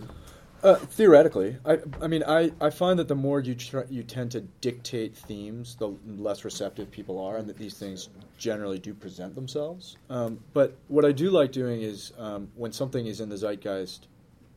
Uh, 0.63 0.75
theoretically, 0.75 1.57
I, 1.65 1.79
I 2.03 2.07
mean, 2.07 2.23
I, 2.23 2.53
I 2.61 2.69
find 2.69 2.99
that 2.99 3.09
the 3.09 3.15
more 3.15 3.41
you 3.41 3.55
try, 3.55 3.85
you 3.89 4.03
tend 4.03 4.33
to 4.33 4.43
dictate 4.61 5.17
themes, 5.17 5.75
the 5.77 5.95
less 6.07 6.45
receptive 6.45 6.91
people 6.91 7.19
are, 7.19 7.39
and 7.39 7.49
that 7.49 7.57
these 7.57 7.79
things 7.79 8.11
generally 8.37 8.79
do 8.79 8.93
present 8.93 9.35
themselves. 9.35 9.97
Um, 10.11 10.39
but 10.53 10.77
what 10.89 11.07
I 11.07 11.13
do 11.13 11.31
like 11.31 11.51
doing 11.51 11.81
is 11.81 12.13
um, 12.19 12.51
when 12.57 12.73
something 12.73 13.07
is 13.07 13.21
in 13.21 13.31
the 13.31 13.37
zeitgeist, 13.37 14.01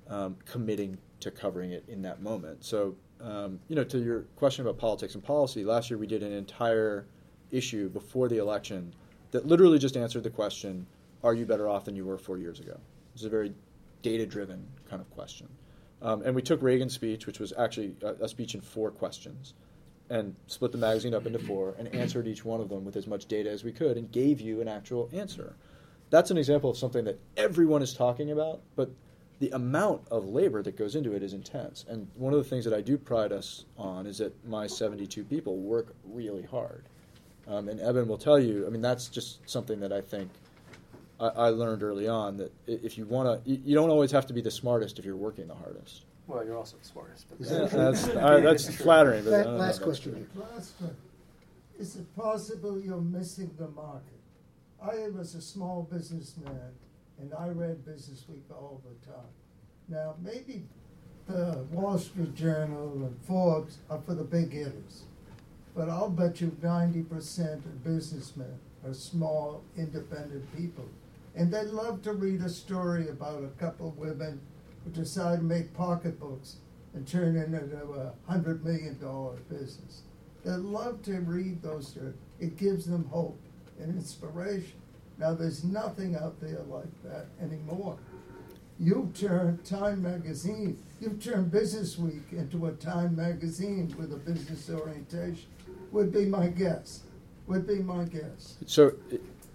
um, 0.09 0.35
committing 0.45 0.97
to 1.23 1.31
covering 1.31 1.71
it 1.71 1.83
in 1.87 2.01
that 2.03 2.21
moment. 2.21 2.63
So, 2.63 2.95
um, 3.21 3.59
you 3.67 3.75
know, 3.75 3.83
to 3.85 3.99
your 3.99 4.21
question 4.35 4.65
about 4.65 4.77
politics 4.77 5.15
and 5.15 5.23
policy, 5.23 5.65
last 5.65 5.89
year 5.89 5.97
we 5.97 6.07
did 6.07 6.23
an 6.23 6.31
entire 6.31 7.05
issue 7.51 7.89
before 7.89 8.27
the 8.27 8.37
election 8.37 8.93
that 9.31 9.45
literally 9.45 9.79
just 9.79 9.97
answered 9.97 10.23
the 10.23 10.29
question: 10.29 10.85
Are 11.23 11.33
you 11.33 11.45
better 11.45 11.67
off 11.67 11.85
than 11.85 11.95
you 11.95 12.05
were 12.05 12.17
four 12.17 12.37
years 12.37 12.59
ago? 12.59 12.79
It's 13.15 13.23
a 13.23 13.29
very 13.29 13.53
data-driven 14.01 14.65
kind 14.89 15.01
of 15.01 15.09
question. 15.11 15.47
Um, 16.01 16.21
and 16.23 16.35
we 16.35 16.41
took 16.41 16.61
Reagan's 16.61 16.93
speech, 16.93 17.25
which 17.25 17.39
was 17.39 17.53
actually 17.57 17.95
a, 18.01 18.25
a 18.25 18.27
speech 18.27 18.55
in 18.55 18.61
four 18.61 18.91
questions, 18.91 19.53
and 20.09 20.35
split 20.47 20.73
the 20.73 20.77
magazine 20.77 21.13
up 21.13 21.25
into 21.25 21.39
four 21.39 21.75
and 21.79 21.87
answered 21.95 22.27
each 22.27 22.43
one 22.43 22.59
of 22.59 22.69
them 22.69 22.83
with 22.83 22.97
as 22.97 23.07
much 23.07 23.27
data 23.27 23.49
as 23.49 23.63
we 23.63 23.71
could 23.71 23.97
and 23.97 24.11
gave 24.11 24.41
you 24.41 24.59
an 24.59 24.67
actual 24.67 25.09
answer. 25.13 25.55
That's 26.09 26.29
an 26.29 26.37
example 26.37 26.69
of 26.69 26.77
something 26.77 27.05
that 27.05 27.19
everyone 27.37 27.81
is 27.81 27.93
talking 27.93 28.31
about, 28.31 28.61
but 28.75 28.91
the 29.43 29.53
amount 29.57 30.01
of 30.09 30.25
labor 30.29 30.63
that 30.63 30.77
goes 30.77 30.95
into 30.95 31.13
it 31.13 31.21
is 31.21 31.33
intense. 31.33 31.83
And 31.89 32.07
one 32.15 32.31
of 32.31 32.41
the 32.41 32.49
things 32.49 32.63
that 32.63 32.73
I 32.73 32.79
do 32.79 32.97
pride 32.97 33.33
us 33.33 33.65
on 33.77 34.07
is 34.07 34.19
that 34.19 34.33
my 34.47 34.67
72 34.67 35.21
people 35.25 35.57
work 35.57 35.93
really 36.05 36.43
hard. 36.43 36.85
Um, 37.49 37.67
and 37.67 37.77
Eben 37.81 38.07
will 38.07 38.17
tell 38.17 38.39
you, 38.39 38.65
I 38.65 38.69
mean, 38.69 38.81
that's 38.81 39.09
just 39.09 39.39
something 39.49 39.81
that 39.81 39.91
I 39.91 39.99
think 39.99 40.31
I, 41.19 41.27
I 41.27 41.49
learned 41.49 41.83
early 41.83 42.07
on 42.07 42.37
that 42.37 42.53
if 42.67 42.97
you 42.97 43.05
want 43.05 43.43
to, 43.43 43.49
you, 43.49 43.59
you 43.65 43.75
don't 43.75 43.89
always 43.89 44.11
have 44.11 44.25
to 44.27 44.33
be 44.33 44.39
the 44.39 44.49
smartest 44.49 44.97
if 44.97 45.03
you're 45.03 45.17
working 45.17 45.47
the 45.47 45.55
hardest. 45.55 46.05
Well, 46.27 46.45
you're 46.45 46.57
also 46.57 46.77
the 46.77 46.87
smartest. 46.87 47.25
But 47.27 47.41
Is 47.41 47.51
Yeah, 47.51 47.65
that's, 47.65 48.07
I, 48.15 48.39
that's 48.39 48.73
flattering. 48.73 49.25
But 49.25 49.33
I 49.33 49.43
La- 49.43 49.51
last 49.51 49.57
if 49.59 49.59
that's 49.59 49.79
question. 49.79 50.29
Last 50.35 50.71
one. 50.79 50.95
Is 51.77 51.97
it 51.97 52.15
possible 52.15 52.79
you're 52.79 53.01
missing 53.01 53.51
the 53.59 53.67
market? 53.67 54.21
I 54.81 55.09
was 55.09 55.35
a 55.35 55.41
small 55.41 55.85
businessman 55.91 56.71
and 57.19 57.33
I 57.33 57.47
read 57.47 57.85
Business 57.85 58.25
Week 58.27 58.43
all 58.51 58.81
the 58.83 59.11
time. 59.11 59.31
Now, 59.87 60.15
maybe 60.21 60.63
the 61.27 61.65
Wall 61.71 61.97
Street 61.97 62.35
Journal 62.35 62.91
and 63.05 63.17
Forbes 63.25 63.77
are 63.89 64.01
for 64.01 64.13
the 64.13 64.23
big 64.23 64.51
hitters, 64.51 65.03
but 65.75 65.89
I'll 65.89 66.09
bet 66.09 66.41
you 66.41 66.55
90% 66.61 67.53
of 67.65 67.83
businessmen 67.83 68.59
are 68.85 68.93
small, 68.93 69.63
independent 69.77 70.55
people. 70.55 70.85
And 71.35 71.51
they 71.51 71.63
love 71.63 72.01
to 72.03 72.13
read 72.13 72.41
a 72.41 72.49
story 72.49 73.09
about 73.09 73.43
a 73.43 73.59
couple 73.59 73.89
of 73.89 73.97
women 73.97 74.39
who 74.83 74.91
decide 74.91 75.39
to 75.39 75.43
make 75.43 75.73
pocketbooks 75.73 76.57
and 76.93 77.07
turn 77.07 77.35
it 77.35 77.45
into 77.45 77.93
a 77.93 78.13
hundred 78.29 78.63
million 78.63 78.99
dollar 78.99 79.37
business. 79.49 80.03
They 80.45 80.51
love 80.51 81.01
to 81.03 81.19
read 81.21 81.61
those 81.61 81.87
stories. 81.87 82.13
It 82.39 82.57
gives 82.57 82.85
them 82.85 83.05
hope 83.11 83.39
and 83.79 83.95
inspiration. 83.97 84.82
Now 85.17 85.33
there's 85.33 85.63
nothing 85.63 86.15
out 86.15 86.39
there 86.39 86.61
like 86.69 87.03
that 87.03 87.27
anymore. 87.41 87.97
You've 88.79 89.13
turned 89.13 89.63
Time 89.63 90.01
Magazine, 90.01 90.77
you've 90.99 91.23
turned 91.23 91.51
Business 91.51 91.97
Week 91.97 92.23
into 92.31 92.65
a 92.65 92.71
Time 92.71 93.15
Magazine 93.15 93.93
with 93.97 94.11
a 94.13 94.17
business 94.17 94.69
orientation, 94.69 95.45
would 95.91 96.11
be 96.11 96.25
my 96.25 96.47
guess. 96.47 97.01
would 97.47 97.67
be 97.67 97.79
my 97.79 98.05
guess. 98.05 98.57
So 98.65 98.93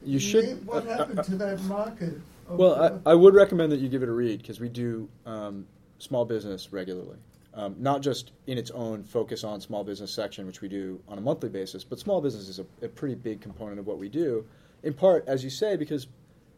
you 0.04 0.18
should. 0.18 0.64
What 0.66 0.86
uh, 0.86 0.90
uh, 0.90 0.98
happened 0.98 1.24
to 1.24 1.36
that 1.36 1.61
market? 1.64 2.20
Well, 2.48 2.74
uh, 2.74 2.98
I, 3.04 3.11
I 3.11 3.14
would 3.14 3.34
recommend 3.34 3.72
that 3.72 3.80
you 3.80 3.88
give 3.88 4.02
it 4.02 4.09
a 4.09 4.12
read 4.12 4.38
because 4.38 4.61
we 4.61 4.68
do 4.68 5.09
um, 5.26 5.66
small 5.98 6.24
business 6.24 6.72
regularly. 6.72 7.18
Um, 7.54 7.74
not 7.78 8.02
just 8.02 8.30
in 8.46 8.56
its 8.56 8.70
own 8.70 9.02
focus 9.02 9.42
on 9.42 9.61
small 9.61 9.82
business 9.82 10.12
section, 10.12 10.46
which 10.46 10.61
we 10.61 10.68
do 10.68 11.00
on 11.09 11.18
a 11.18 11.20
monthly 11.20 11.48
basis, 11.48 11.82
but 11.82 11.98
small 11.98 12.20
business 12.20 12.48
is 12.48 12.61
a, 12.61 12.66
a 12.82 12.88
pretty 12.88 13.16
big 13.16 13.40
component 13.40 13.80
of 13.80 13.86
what 13.86 13.98
we 13.98 14.09
do. 14.09 14.46
In 14.83 14.95
part, 14.95 15.24
as 15.26 15.43
you 15.43 15.51
say, 15.51 15.76
because 15.76 16.07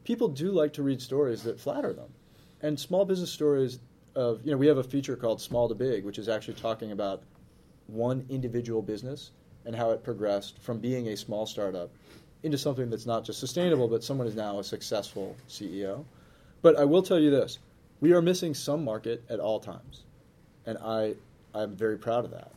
people 0.04 0.28
do 0.28 0.50
like 0.50 0.72
to 0.74 0.82
read 0.82 1.00
stories 1.00 1.42
that 1.42 1.58
flatter 1.58 1.92
them. 1.92 2.08
And 2.62 2.78
small 2.78 3.04
business 3.04 3.30
stories 3.30 3.78
of, 4.14 4.44
you 4.44 4.50
know, 4.50 4.58
we 4.58 4.66
have 4.66 4.78
a 4.78 4.84
feature 4.84 5.16
called 5.16 5.40
Small 5.40 5.68
to 5.68 5.74
Big, 5.74 6.04
which 6.04 6.18
is 6.18 6.28
actually 6.28 6.54
talking 6.54 6.92
about 6.92 7.22
one 7.86 8.24
individual 8.28 8.82
business 8.82 9.30
and 9.64 9.74
how 9.74 9.90
it 9.90 10.02
progressed 10.02 10.58
from 10.60 10.78
being 10.78 11.08
a 11.08 11.16
small 11.16 11.46
startup 11.46 11.90
into 12.42 12.56
something 12.56 12.88
that's 12.88 13.06
not 13.06 13.24
just 13.24 13.38
sustainable, 13.38 13.88
but 13.88 14.02
someone 14.02 14.26
is 14.26 14.34
now 14.34 14.58
a 14.58 14.64
successful 14.64 15.36
CEO. 15.48 16.04
But 16.62 16.76
I 16.76 16.84
will 16.84 17.02
tell 17.02 17.18
you 17.18 17.30
this 17.30 17.58
we 18.00 18.12
are 18.12 18.22
missing 18.22 18.54
some 18.54 18.82
market 18.84 19.22
at 19.28 19.40
all 19.40 19.60
times. 19.60 20.04
And 20.66 20.78
I, 20.78 21.14
I'm 21.54 21.74
very 21.76 21.98
proud 21.98 22.24
of 22.24 22.30
that. 22.30 22.50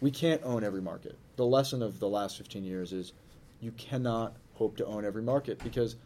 We 0.00 0.10
can't 0.10 0.42
own 0.44 0.64
every 0.64 0.82
market. 0.82 1.16
The 1.36 1.46
lesson 1.46 1.82
of 1.82 1.98
the 1.98 2.08
last 2.08 2.36
15 2.36 2.64
years 2.64 2.92
is 2.92 3.12
you 3.60 3.72
cannot 3.72 4.34
hope 4.62 4.76
to 4.76 4.86
own 4.86 5.04
every 5.04 5.22
market 5.22 5.58
because 5.64 5.96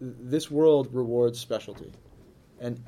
this 0.00 0.50
world 0.50 0.88
rewards 0.92 1.38
specialty. 1.38 1.92
And 2.58 2.82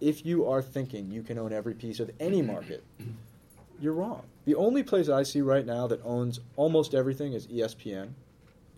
if 0.00 0.24
you 0.24 0.48
are 0.48 0.62
thinking 0.62 1.10
you 1.10 1.22
can 1.22 1.38
own 1.38 1.52
every 1.52 1.74
piece 1.74 2.00
of 2.00 2.10
any 2.18 2.40
market, 2.40 2.82
you're 3.80 3.92
wrong. 3.92 4.22
The 4.46 4.54
only 4.54 4.82
place 4.82 5.10
I 5.10 5.22
see 5.22 5.42
right 5.42 5.66
now 5.66 5.86
that 5.88 6.00
owns 6.02 6.40
almost 6.56 6.94
everything 6.94 7.34
is 7.34 7.46
ESPN. 7.46 8.08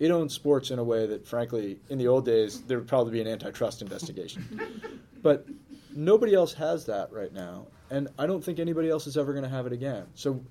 It 0.01 0.11
owns 0.11 0.35
sports 0.35 0.73
in 0.73 0.81
a 0.81 0.85
way 0.85 1.07
that, 1.07 1.25
frankly, 1.25 1.79
in 1.89 1.99
the 1.99 2.09
old 2.09 2.25
days, 2.25 2.63
there 2.63 2.79
would 2.79 2.89
probably 2.89 3.13
be 3.13 3.21
an 3.21 3.29
antitrust 3.29 3.81
investigation. 3.81 4.61
but 5.23 5.47
nobody 5.95 6.35
else 6.35 6.53
has 6.55 6.85
that 6.87 7.13
right 7.13 7.33
now, 7.33 7.67
and 7.91 8.09
I 8.19 8.27
don't 8.27 8.45
think 8.45 8.59
anybody 8.59 8.91
else 8.91 9.07
is 9.07 9.17
ever 9.17 9.33
going 9.33 9.45
to 9.45 9.49
have 9.49 9.67
it 9.67 9.73
again. 9.73 10.05
So 10.15 10.43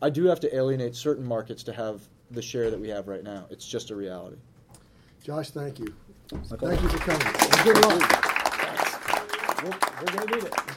I 0.00 0.08
do 0.08 0.24
have 0.26 0.40
to 0.40 0.56
alienate 0.56 0.94
certain 0.94 1.26
markets 1.26 1.64
to 1.64 1.72
have 1.72 2.00
the 2.30 2.42
share 2.42 2.70
that 2.70 2.80
we 2.80 2.88
have 2.88 3.08
right 3.08 3.22
now. 3.22 3.46
It's 3.50 3.66
just 3.66 3.90
a 3.90 3.96
reality. 3.96 4.36
Josh, 5.22 5.50
thank 5.50 5.78
you. 5.78 5.94
My 6.32 6.38
Thank 6.56 6.82
you 6.82 6.88
for 6.88 6.98
coming. 6.98 7.26
Good 7.64 7.84
luck. 7.84 9.62
We're, 9.62 9.70
we're 9.70 10.16
going 10.16 10.28
to 10.28 10.36
need 10.36 10.44
it. 10.44 10.75